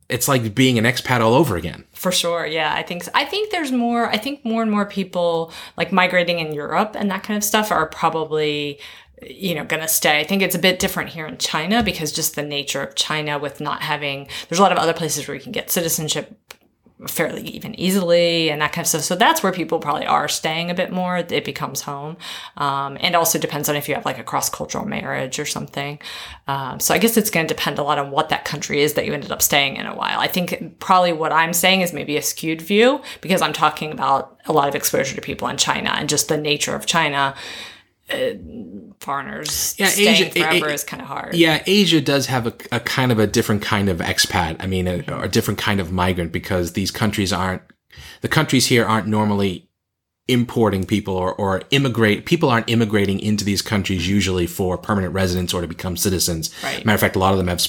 it's 0.09 0.29
like 0.29 0.55
being 0.55 0.79
an 0.79 0.85
expat 0.85 1.21
all 1.21 1.35
over 1.35 1.57
again. 1.57 1.85
for 1.93 2.13
sure. 2.13 2.47
Yeah, 2.47 2.73
I 2.75 2.83
think. 2.83 3.09
I 3.15 3.25
think 3.25 3.51
there's 3.51 3.73
more. 3.73 4.09
I 4.09 4.17
think 4.17 4.45
more 4.45 4.63
and 4.63 4.71
more 4.71 4.87
people 4.87 5.53
like 5.77 5.93
migrating 5.93 6.39
in 6.39 6.53
Europe 6.53 6.95
and 6.97 7.11
that 7.11 7.23
kind 7.23 7.37
of 7.37 7.45
stuff 7.45 7.71
are 7.71 7.87
probably 7.87 8.79
you 9.23 9.55
know 9.55 9.65
going 9.65 9.83
to 9.83 9.89
stay. 9.89 10.21
I 10.21 10.25
think 10.25 10.43
it's 10.43 10.55
a 10.55 10.59
bit 10.61 10.79
different 10.79 11.11
here 11.11 11.27
in 11.27 11.39
China 11.39 11.83
because 11.83 12.13
just 12.13 12.35
the 12.37 12.43
nature 12.43 12.83
of 12.83 12.95
China 12.95 13.39
with 13.39 13.61
not 13.61 13.83
having. 13.83 14.29
There's 14.49 14.59
a 14.59 14.63
lot 14.63 14.73
of 14.73 14.79
other 14.79 14.93
places 14.93 15.27
where 15.27 15.35
you 15.35 15.43
can 15.43 15.53
get 15.53 15.71
citizenship 15.71 16.39
fairly 17.07 17.43
even 17.49 17.79
easily 17.79 18.49
and 18.49 18.63
that 18.63 18.73
kind 18.73 18.85
of 18.85 18.89
stuff. 18.89 19.03
So 19.03 19.17
that's 19.17 19.43
where 19.43 19.53
people 19.53 19.79
probably 19.79 20.07
are 20.07 20.29
staying 20.29 20.71
a 20.71 20.75
bit 20.75 20.91
more. 20.91 21.19
It 21.19 21.45
becomes 21.45 21.83
home. 21.83 22.17
Um, 22.57 22.97
and 23.01 23.15
also 23.15 23.39
depends 23.39 23.69
on 23.69 23.77
if 23.77 23.87
you 23.87 23.95
have 23.95 24.07
like 24.07 24.19
a 24.19 24.25
cross 24.25 24.49
cultural 24.49 24.87
marriage 24.87 25.39
or 25.39 25.45
something. 25.45 25.99
Um, 26.49 26.81
so 26.81 26.95
I 26.95 26.99
guess 26.99 27.19
it's 27.19 27.29
going 27.29 27.47
to 27.47 27.55
depend 27.55 27.79
a 27.79 27.83
lot 27.83 27.99
on 27.99 28.11
what 28.11 28.31
that 28.31 28.47
country 28.47 28.81
is 28.81 28.95
that 28.95 29.05
you 29.05 29.13
ended 29.13 29.31
up 29.31 29.43
staying 29.43 29.77
in 29.77 29.85
a 29.85 29.95
while. 29.95 30.19
I 30.19 30.27
think 30.27 30.79
probably 30.79 31.13
what 31.13 31.33
I'm 31.33 31.53
saying 31.53 31.83
is 31.83 31.93
maybe 31.93 32.17
a 32.17 32.23
skewed 32.23 32.63
view 32.63 33.03
because 33.21 33.43
I'm 33.43 33.53
talking 33.53 33.93
about 33.93 34.39
a 34.47 34.53
lot 34.53 34.69
of 34.69 34.75
exposure 34.75 35.15
to 35.15 35.21
people 35.21 35.49
in 35.49 35.59
China 35.59 35.91
and 35.91 36.09
just 36.09 36.29
the 36.29 36.39
nature 36.39 36.75
of 36.75 36.87
China. 36.87 37.35
Uh, 38.09 38.35
foreigners 39.01 39.75
Yeah, 39.79 39.87
staying 39.89 40.09
Asia- 40.09 40.31
forever 40.31 40.67
A- 40.67 40.71
A- 40.71 40.75
is 40.75 40.85
kind 40.85 41.03
of 41.03 41.09
hard. 41.09 41.35
Yeah, 41.35 41.63
Asia 41.67 42.01
does 42.01 42.27
have 42.27 42.47
a, 42.47 42.55
a 42.73 42.81
kind 42.81 43.11
of 43.13 43.19
a 43.19 43.27
different 43.27 43.63
kind 43.63 43.89
of 43.89 43.99
expat. 43.99 44.57
I 44.61 44.67
mean, 44.67 44.87
a, 44.87 45.05
a 45.23 45.29
different 45.29 45.59
kind 45.59 45.81
of 45.81 45.91
migrant 45.93 46.31
because 46.33 46.73
these 46.75 46.91
countries 46.91 47.33
aren't, 47.33 47.63
the 48.21 48.29
countries 48.29 48.67
here 48.67 48.85
aren't 48.85 49.07
normally 49.09 49.69
importing 50.29 50.85
people 50.85 51.15
or, 51.15 51.33
or 51.35 51.63
immigrate. 51.71 52.27
People 52.27 52.49
aren't 52.49 52.69
immigrating 52.69 53.19
into 53.21 53.45
these 53.45 53.63
countries 53.63 54.09
usually 54.09 54.47
for 54.47 54.77
permanent 54.79 55.13
residence 55.15 55.53
or 55.55 55.61
to 55.61 55.69
become 55.69 55.97
citizens. 55.97 56.53
Right. 56.63 56.85
Matter 56.85 56.95
of 56.95 57.01
fact, 57.01 57.17
a 57.17 57.21
lot 57.21 57.33
of 57.33 57.39
them 57.39 57.49
have 57.49 57.61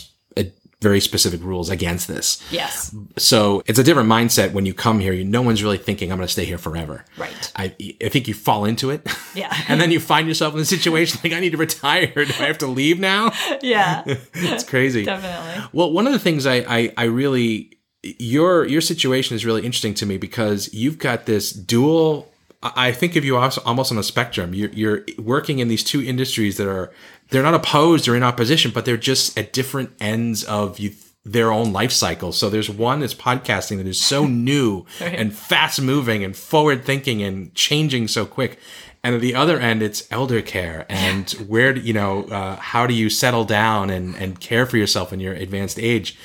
very 0.80 1.00
specific 1.02 1.42
rules 1.42 1.70
against 1.70 2.08
this. 2.08 2.44
Yes. 2.52 2.96
So 3.18 3.64
it's 3.66 3.80
a 3.80 3.84
different 3.84 4.10
mindset 4.10 4.54
when 4.54 4.66
you 4.66 4.74
come 4.76 5.00
here. 5.00 5.12
You, 5.12 5.26
no 5.26 5.42
one's 5.42 5.64
really 5.64 5.78
thinking, 5.78 6.12
I'm 6.12 6.18
going 6.20 6.28
to 6.28 6.32
stay 6.32 6.46
here 6.46 6.60
forever. 6.60 7.04
Right. 7.18 7.52
I, 7.56 7.76
I 8.04 8.10
think 8.10 8.28
you 8.28 8.36
fall 8.36 8.66
into 8.66 8.92
it. 8.92 9.08
Yeah. 9.34 9.56
and 9.68 9.82
then 9.82 9.90
you 9.92 10.00
find 10.00 10.28
yourself 10.28 10.54
in 10.54 10.60
a 10.60 10.66
situation 10.66 11.20
like, 11.24 11.34
I 11.34 11.40
need 11.40 11.52
to 11.52 11.58
retire. 11.58 12.14
Do 12.14 12.22
I 12.22 12.46
have 12.46 12.60
to 12.60 12.68
leave 12.68 13.00
now? 13.00 13.32
yeah. 13.62 14.04
it's 14.34 14.64
crazy. 14.64 15.04
Definitely. 15.06 15.70
Well, 15.74 15.92
one 15.92 16.06
of 16.06 16.14
the 16.14 16.20
things 16.20 16.46
I, 16.46 16.58
I, 16.58 16.94
I 16.96 17.04
really 17.06 17.78
your 18.20 18.66
your 18.66 18.82
situation 18.82 19.36
is 19.36 19.46
really 19.46 19.66
interesting 19.66 19.94
to 19.96 20.06
me 20.06 20.18
because 20.18 20.74
you've 20.74 20.98
got 20.98 21.26
this 21.26 21.52
dual. 21.52 22.32
I 22.64 22.92
think 22.92 23.16
of 23.16 23.24
you 23.24 23.38
almost 23.38 23.92
on 23.92 23.98
a 23.98 24.04
spectrum. 24.04 24.54
You're, 24.54 24.70
you're 24.72 25.06
working 25.20 25.60
in 25.60 25.68
these 25.68 25.84
two 25.84 26.02
industries 26.02 26.58
that 26.58 26.68
are 26.68 26.92
they're 27.30 27.44
not 27.44 27.54
opposed 27.54 28.08
or 28.08 28.16
in 28.16 28.24
opposition, 28.24 28.72
but 28.72 28.86
they're 28.86 28.98
just 28.98 29.38
at 29.38 29.54
different 29.54 29.92
ends 30.00 30.44
of 30.44 30.80
you, 30.80 30.94
their 31.24 31.52
own 31.52 31.72
life 31.72 31.92
cycle. 31.92 32.32
So 32.32 32.50
there's 32.50 32.70
one 32.70 33.02
that's 33.02 33.14
podcasting 33.14 33.78
that 33.78 33.86
is 33.86 34.02
so 34.02 34.26
new 34.28 34.86
and 35.00 35.36
fast 35.36 35.82
moving 35.82 36.24
and 36.24 36.36
forward 36.36 36.84
thinking 36.84 37.22
and 37.22 37.54
changing 37.54 38.08
so 38.08 38.26
quick. 38.26 38.60
And 39.04 39.14
at 39.14 39.22
the 39.22 39.36
other 39.36 39.60
end, 39.60 39.84
it's 39.84 40.08
elder 40.10 40.42
care 40.42 40.86
and 40.90 41.30
where 41.48 41.74
do 41.74 41.82
you 41.82 41.94
know 41.94 42.24
uh, 42.24 42.56
how 42.56 42.88
do 42.88 42.94
you 42.94 43.10
settle 43.10 43.46
down 43.46 43.90
and 43.90 44.16
and 44.16 44.40
care 44.40 44.66
for 44.66 44.78
yourself 44.78 45.14
in 45.14 45.20
your 45.20 45.34
advanced 45.34 45.78
age? 45.80 46.18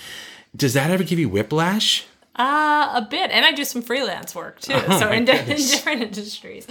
Does 0.57 0.75
that 0.75 0.91
ever 0.91 1.05
give 1.05 1.19
you 1.19 1.29
whiplash? 1.29 2.07
Uh, 2.43 2.93
a 2.97 3.03
bit, 3.09 3.31
and 3.31 3.47
I 3.47 3.53
do 3.53 3.65
some 3.65 3.83
freelance 3.83 4.35
work 4.35 4.59
too. 4.61 4.73
Oh, 4.75 4.99
so 4.99 5.11
in, 5.13 5.25
di- 5.25 5.39
in 5.39 5.57
different 5.57 6.03
industries, 6.09 6.67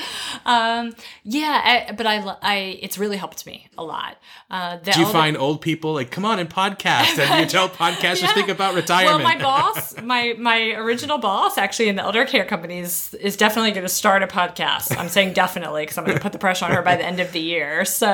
um, 0.45 0.93
yeah. 1.23 1.85
I, 1.89 1.93
but 1.93 2.05
I, 2.05 2.17
I, 2.41 2.55
it's 2.81 2.97
really 2.97 3.15
helped 3.15 3.45
me 3.45 3.67
a 3.77 3.83
lot. 3.83 4.17
Uh, 4.49 4.75
Do 4.77 4.99
you 4.99 5.05
find 5.05 5.37
old 5.37 5.61
people 5.61 5.93
like, 5.93 6.11
come 6.11 6.25
on 6.25 6.39
and 6.39 6.49
podcast, 6.49 7.17
and 7.17 7.39
you 7.39 7.45
tell 7.49 7.69
podcasters 7.69 8.21
Yeah. 8.23 8.33
think 8.33 8.49
about 8.49 8.75
retirement? 8.75 9.23
Well, 9.23 9.33
my 9.33 9.41
boss, 9.41 9.95
my 10.01 10.35
my 10.37 10.71
original 10.73 11.19
boss, 11.19 11.57
actually 11.57 11.87
in 11.87 11.95
the 11.95 12.01
elder 12.03 12.25
care 12.25 12.43
company, 12.43 12.79
is, 12.79 13.13
is 13.13 13.37
definitely 13.37 13.71
going 13.71 13.85
to 13.85 13.93
start 13.93 14.23
a 14.23 14.27
podcast. 14.27 14.97
I'm 14.97 15.07
saying 15.07 15.31
definitely 15.33 15.83
because 15.83 15.97
I'm 15.97 16.03
going 16.03 16.17
to 16.17 16.21
put 16.21 16.33
the 16.33 16.39
pressure 16.39 16.65
on 16.65 16.71
her 16.71 16.81
by 16.81 16.97
the 16.97 17.05
end 17.05 17.21
of 17.21 17.31
the 17.31 17.39
year. 17.39 17.85
So 17.85 18.07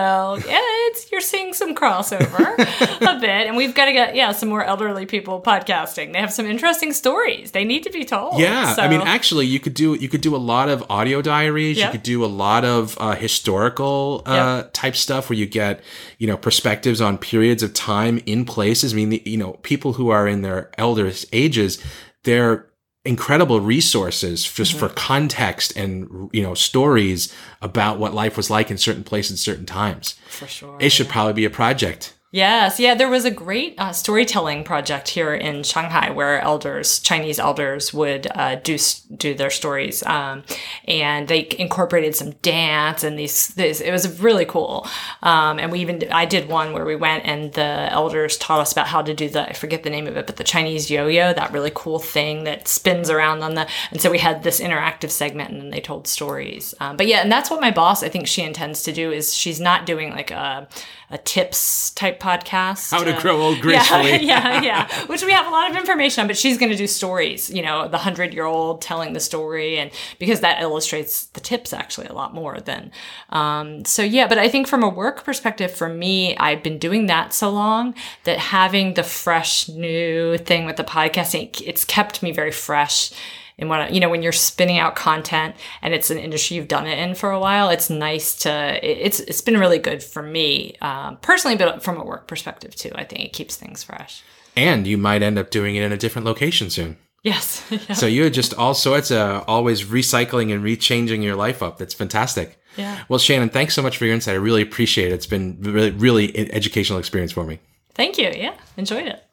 yeah, 0.48 0.60
it's 0.90 1.12
you're 1.12 1.22
seeing 1.22 1.54
some 1.54 1.74
crossover 1.74 2.54
a 3.02 3.20
bit, 3.20 3.48
and 3.48 3.58
we've 3.58 3.74
got 3.74 3.86
to 3.86 3.94
get 3.94 4.14
yeah 4.16 4.32
some 4.32 4.50
more 4.50 4.64
elderly 4.64 5.08
people 5.08 5.42
podcasting. 5.42 6.14
They 6.14 6.20
have 6.20 6.32
some 6.32 6.46
interesting 6.46 6.94
stories. 6.94 7.47
They 7.52 7.64
need 7.64 7.84
to 7.84 7.90
be 7.92 8.04
told. 8.06 8.40
Yeah, 8.40 8.76
I 8.78 8.88
mean, 8.88 9.02
actually, 9.02 9.46
you 9.46 9.60
could 9.60 9.74
do 9.74 9.94
you 9.96 10.10
could 10.10 10.22
do 10.22 10.36
a 10.36 10.38
lot 10.38 10.70
of 10.70 10.84
audio 10.90 11.22
diaries. 11.22 11.78
Yep. 11.78 11.86
You 11.86 11.92
could 12.00 12.04
do 12.04 12.26
a 12.26 12.28
lot 12.28 12.64
of 12.66 12.98
uh, 13.00 13.16
historical 13.16 14.24
uh, 14.26 14.64
type 14.74 14.96
stuff 14.96 15.30
where 15.30 15.38
you 15.38 15.46
get 15.46 15.82
you 16.20 16.28
know 16.28 16.38
perspectives 16.38 17.02
on 17.02 17.18
periods 17.18 17.64
of 17.64 17.74
time 17.74 18.22
in 18.26 18.46
places. 18.46 18.94
I 18.94 18.96
mean, 18.96 19.10
the, 19.10 19.22
you 19.26 19.38
know, 19.38 19.54
people 19.64 19.94
who 19.94 20.10
are 20.10 20.28
in 20.28 20.42
their 20.42 20.72
elder 20.78 21.12
ages, 21.34 21.82
they're 22.24 22.66
incredible 23.06 23.62
resources 23.62 24.44
just 24.44 24.72
Mm-hmm. 24.76 24.80
for 24.80 24.90
context 24.90 25.78
and 25.78 26.30
you 26.34 26.44
know 26.44 26.54
stories 26.54 27.34
about 27.62 28.00
what 28.00 28.14
life 28.14 28.36
was 28.36 28.50
like 28.50 28.70
in 28.70 28.78
certain 28.78 29.04
places, 29.04 29.40
certain 29.40 29.66
times. 29.66 30.16
for 30.28 30.46
sure. 30.48 30.76
It 30.80 30.90
should 30.90 31.08
probably 31.08 31.34
be 31.34 31.46
a 31.46 31.50
project. 31.50 32.14
Yes, 32.30 32.78
yeah, 32.78 32.94
there 32.94 33.08
was 33.08 33.24
a 33.24 33.32
great 33.32 33.76
uh, 33.78 33.94
storytelling 33.94 34.66
project 34.66 35.08
here 35.08 35.34
in 35.34 35.64
Shanghai 35.64 36.10
where 36.10 36.42
elders, 36.42 37.00
Chinese 37.00 37.40
elders, 37.40 37.94
would 37.94 38.28
uh, 38.36 38.56
do 38.56 38.78
do 39.16 39.34
their 39.34 39.50
stories, 39.50 40.04
um, 40.04 40.44
and 40.90 41.30
they 41.30 41.48
incorporated 41.58 42.18
some 42.18 42.32
dance 42.42 43.06
and 43.06 43.18
these. 43.18 43.48
This 43.56 43.80
it 43.80 43.92
was 43.92 44.20
really 44.20 44.44
cool, 44.44 44.86
um, 45.24 45.58
and 45.58 45.72
we 45.72 45.80
even 45.80 46.04
I 46.12 46.26
did 46.26 46.50
one 46.50 46.74
where 46.74 46.84
we 46.84 46.98
went 46.98 47.26
and 47.26 47.54
the 47.54 47.88
elders 47.92 48.36
taught 48.36 48.60
us 48.60 48.74
about 48.74 48.88
how 48.88 49.02
to 49.02 49.14
do 49.14 49.30
the 49.30 49.48
I 49.48 49.54
forget 49.54 49.84
the 49.84 49.90
name 49.90 50.06
of 50.06 50.18
it, 50.18 50.28
but 50.28 50.36
the 50.36 50.44
Chinese 50.44 50.92
yo-yo, 50.92 51.32
that 51.34 51.54
really 51.54 51.72
cool 51.74 51.98
thing 51.98 52.44
that 52.44 52.68
spins 52.68 53.10
around 53.10 53.42
on 53.42 53.54
the. 53.56 53.70
And 53.92 54.02
so 54.02 54.12
we 54.12 54.20
had 54.20 54.44
this 54.44 54.60
interactive 54.60 55.12
segment, 55.12 55.52
and 55.52 55.62
then 55.62 55.70
they 55.70 55.80
told 55.80 56.10
stories. 56.10 56.74
Um, 56.82 56.98
but 56.98 57.08
yeah, 57.08 57.20
and 57.22 57.32
that's 57.32 57.50
what 57.50 57.62
my 57.62 57.72
boss 57.72 58.04
I 58.04 58.10
think 58.10 58.28
she 58.28 58.44
intends 58.44 58.84
to 58.84 58.92
do 58.92 59.14
is 59.14 59.34
she's 59.34 59.62
not 59.62 59.86
doing 59.86 60.12
like 60.12 60.30
a 60.32 60.68
a 61.10 61.18
tips 61.18 61.92
type 61.92 62.17
podcast. 62.20 62.92
How 62.92 63.04
to 63.04 63.16
uh, 63.16 63.22
grow 63.22 63.42
old 63.42 63.60
gracefully. 63.62 64.24
Yeah, 64.24 64.62
yeah, 64.62 64.62
yeah. 64.90 65.06
Which 65.08 65.24
we 65.24 65.32
have 65.32 65.48
a 65.48 65.50
lot 65.50 65.70
of 65.70 65.78
information 65.78 66.22
on, 66.22 66.28
but 66.28 66.38
she's 66.38 66.58
going 66.58 66.72
to 66.72 66.78
do 66.78 66.88
stories. 66.88 67.50
You 67.50 67.62
know, 67.62 67.88
the 67.88 67.98
hundred 67.98 68.34
year 68.34 68.46
old 68.46 68.82
telling 68.82 69.14
the 69.14 69.20
story, 69.20 69.78
and 69.78 69.92
because 70.20 70.42
that 70.42 70.62
illustrates 70.62 71.26
the 71.28 71.40
tips 71.40 71.74
actually 71.74 72.08
a 72.08 72.14
lot 72.14 72.34
more 72.34 72.60
than. 72.60 72.92
Um, 73.30 73.86
so 73.86 74.02
yeah, 74.02 74.28
but 74.28 74.38
I 74.38 74.50
think 74.50 74.68
from 74.68 74.84
a 74.84 74.90
work 74.90 75.24
perspective, 75.24 75.72
for 75.72 75.90
me, 75.90 76.36
I've 76.38 76.64
been 76.64 76.78
doing 76.78 77.08
that 77.08 77.34
so 77.34 77.50
long 77.50 77.96
that 78.24 78.38
having 78.38 78.94
the 78.94 79.04
fresh 79.04 79.70
new 79.70 80.38
thing 80.38 80.66
with 80.66 80.78
the 80.78 80.84
podcasting, 80.84 81.62
it's 81.66 81.86
kept 81.86 82.24
me 82.24 82.32
very 82.32 82.52
fresh 82.52 83.12
in 83.58 83.70
what 83.70 83.94
you 83.94 84.00
know 84.00 84.10
when 84.10 84.22
you're 84.22 84.32
spinning 84.32 84.78
out 84.78 84.96
content 84.96 85.56
and 85.82 85.94
it's 85.94 86.10
an 86.10 86.18
industry 86.18 86.58
you've 86.58 86.68
done 86.68 86.88
it 86.88 87.00
in 87.00 87.16
for 87.16 87.32
a 87.32 87.40
while. 87.40 87.70
It's 87.70 87.90
nice 87.90 88.36
to 88.40 88.80
it's 88.84 89.20
it's 89.22 89.42
been 89.42 89.58
really 89.58 89.80
good 89.80 90.04
for 90.04 90.22
me 90.22 90.76
um, 90.82 91.18
personally, 91.18 91.58
but 91.58 91.84
from 91.84 91.98
a 91.98 92.06
work 92.06 92.28
perspective 92.28 92.76
too. 92.76 92.92
I 92.96 93.04
think 93.04 93.24
it 93.24 93.34
keeps 93.34 93.56
things 93.56 93.84
fresh. 93.84 94.24
And 94.56 94.88
you 94.88 94.98
might 94.98 95.22
end 95.22 95.38
up 95.38 95.52
doing 95.52 95.76
it 95.76 95.84
in 95.84 95.92
a 95.92 95.98
different 95.98 96.26
location 96.26 96.70
soon. 96.70 96.98
Yes. 97.24 97.66
yeah. 97.70 97.94
So 97.94 98.06
you're 98.06 98.30
just 98.30 98.54
all 98.54 98.74
sorts 98.74 99.12
of 99.12 99.44
always 99.48 99.84
recycling 99.84 100.54
and 100.54 100.64
rechanging 100.64 101.24
your 101.24 101.36
life 101.36 101.62
up. 101.62 101.78
That's 101.78 101.94
fantastic. 101.94 102.60
Yeah. 102.76 103.04
Well, 103.10 103.20
Shannon, 103.20 103.50
thanks 103.50 103.74
so 103.74 103.82
much 103.82 103.98
for 103.98 104.06
your 104.06 104.14
insight. 104.14 104.36
I 104.36 104.38
really 104.38 104.62
appreciate 104.62 105.12
it. 105.12 105.16
It's 105.16 105.26
been 105.26 105.58
really, 105.60 105.92
really 105.92 106.52
educational 106.52 107.00
experience 107.00 107.32
for 107.32 107.44
me. 107.44 107.60
Thank 107.96 108.18
you. 108.20 108.32
Yeah, 108.36 108.56
enjoyed 108.78 109.08
it. 109.08 109.27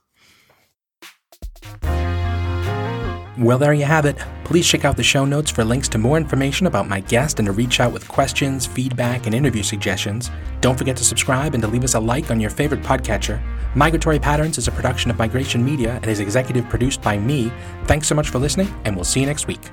Well, 3.37 3.59
there 3.59 3.73
you 3.73 3.85
have 3.85 4.07
it. 4.07 4.17
Please 4.45 4.65
check 4.65 4.85
out 4.85 4.97
the 4.97 5.03
show 5.03 5.25
notes 5.25 5.51
for 5.51 5.65
links 5.65 5.89
to 5.89 5.99
more 5.99 6.17
information 6.17 6.69
about 6.69 6.89
my 6.89 7.01
guest 7.01 7.41
and 7.41 7.47
to 7.47 7.53
reach 7.53 7.81
out 7.81 7.93
with 7.93 8.07
questions, 8.07 8.65
feedback, 8.65 9.27
and 9.27 9.35
interview 9.35 9.65
suggestions. 9.65 10.31
Don't 10.61 10.79
forget 10.79 10.97
to 10.99 11.05
subscribe 11.05 11.53
and 11.55 11.63
to 11.63 11.69
leave 11.69 11.83
us 11.83 11.95
a 11.95 12.01
like 12.01 12.31
on 12.31 12.39
your 12.39 12.51
favorite 12.51 12.83
podcatcher. 12.83 13.43
Migratory 13.75 14.21
Patterns 14.21 14.57
is 14.57 14.69
a 14.69 14.73
production 14.73 15.11
of 15.11 15.19
Migration 15.19 15.65
Media 15.65 15.95
and 15.95 16.07
is 16.07 16.21
executive 16.21 16.69
produced 16.69 17.03
by 17.03 17.19
me. 17.19 17.51
Thanks 17.87 18.07
so 18.07 18.15
much 18.15 18.29
for 18.29 18.39
listening, 18.39 18.73
and 18.85 18.95
we'll 18.95 19.05
see 19.05 19.19
you 19.19 19.27
next 19.27 19.49
week. 19.49 19.69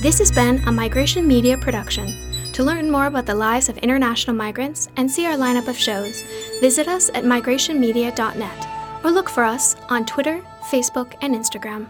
This 0.00 0.18
has 0.18 0.32
been 0.32 0.66
a 0.66 0.72
Migration 0.72 1.28
Media 1.28 1.58
production. 1.58 2.31
To 2.52 2.62
learn 2.62 2.90
more 2.90 3.06
about 3.06 3.24
the 3.24 3.34
lives 3.34 3.70
of 3.70 3.78
international 3.78 4.36
migrants 4.36 4.88
and 4.96 5.10
see 5.10 5.24
our 5.24 5.36
lineup 5.38 5.68
of 5.68 5.78
shows, 5.78 6.22
visit 6.60 6.86
us 6.86 7.08
at 7.14 7.24
migrationmedia.net 7.24 8.68
or 9.02 9.10
look 9.10 9.30
for 9.30 9.42
us 9.42 9.74
on 9.88 10.04
Twitter, 10.04 10.42
Facebook, 10.70 11.14
and 11.22 11.34
Instagram. 11.34 11.86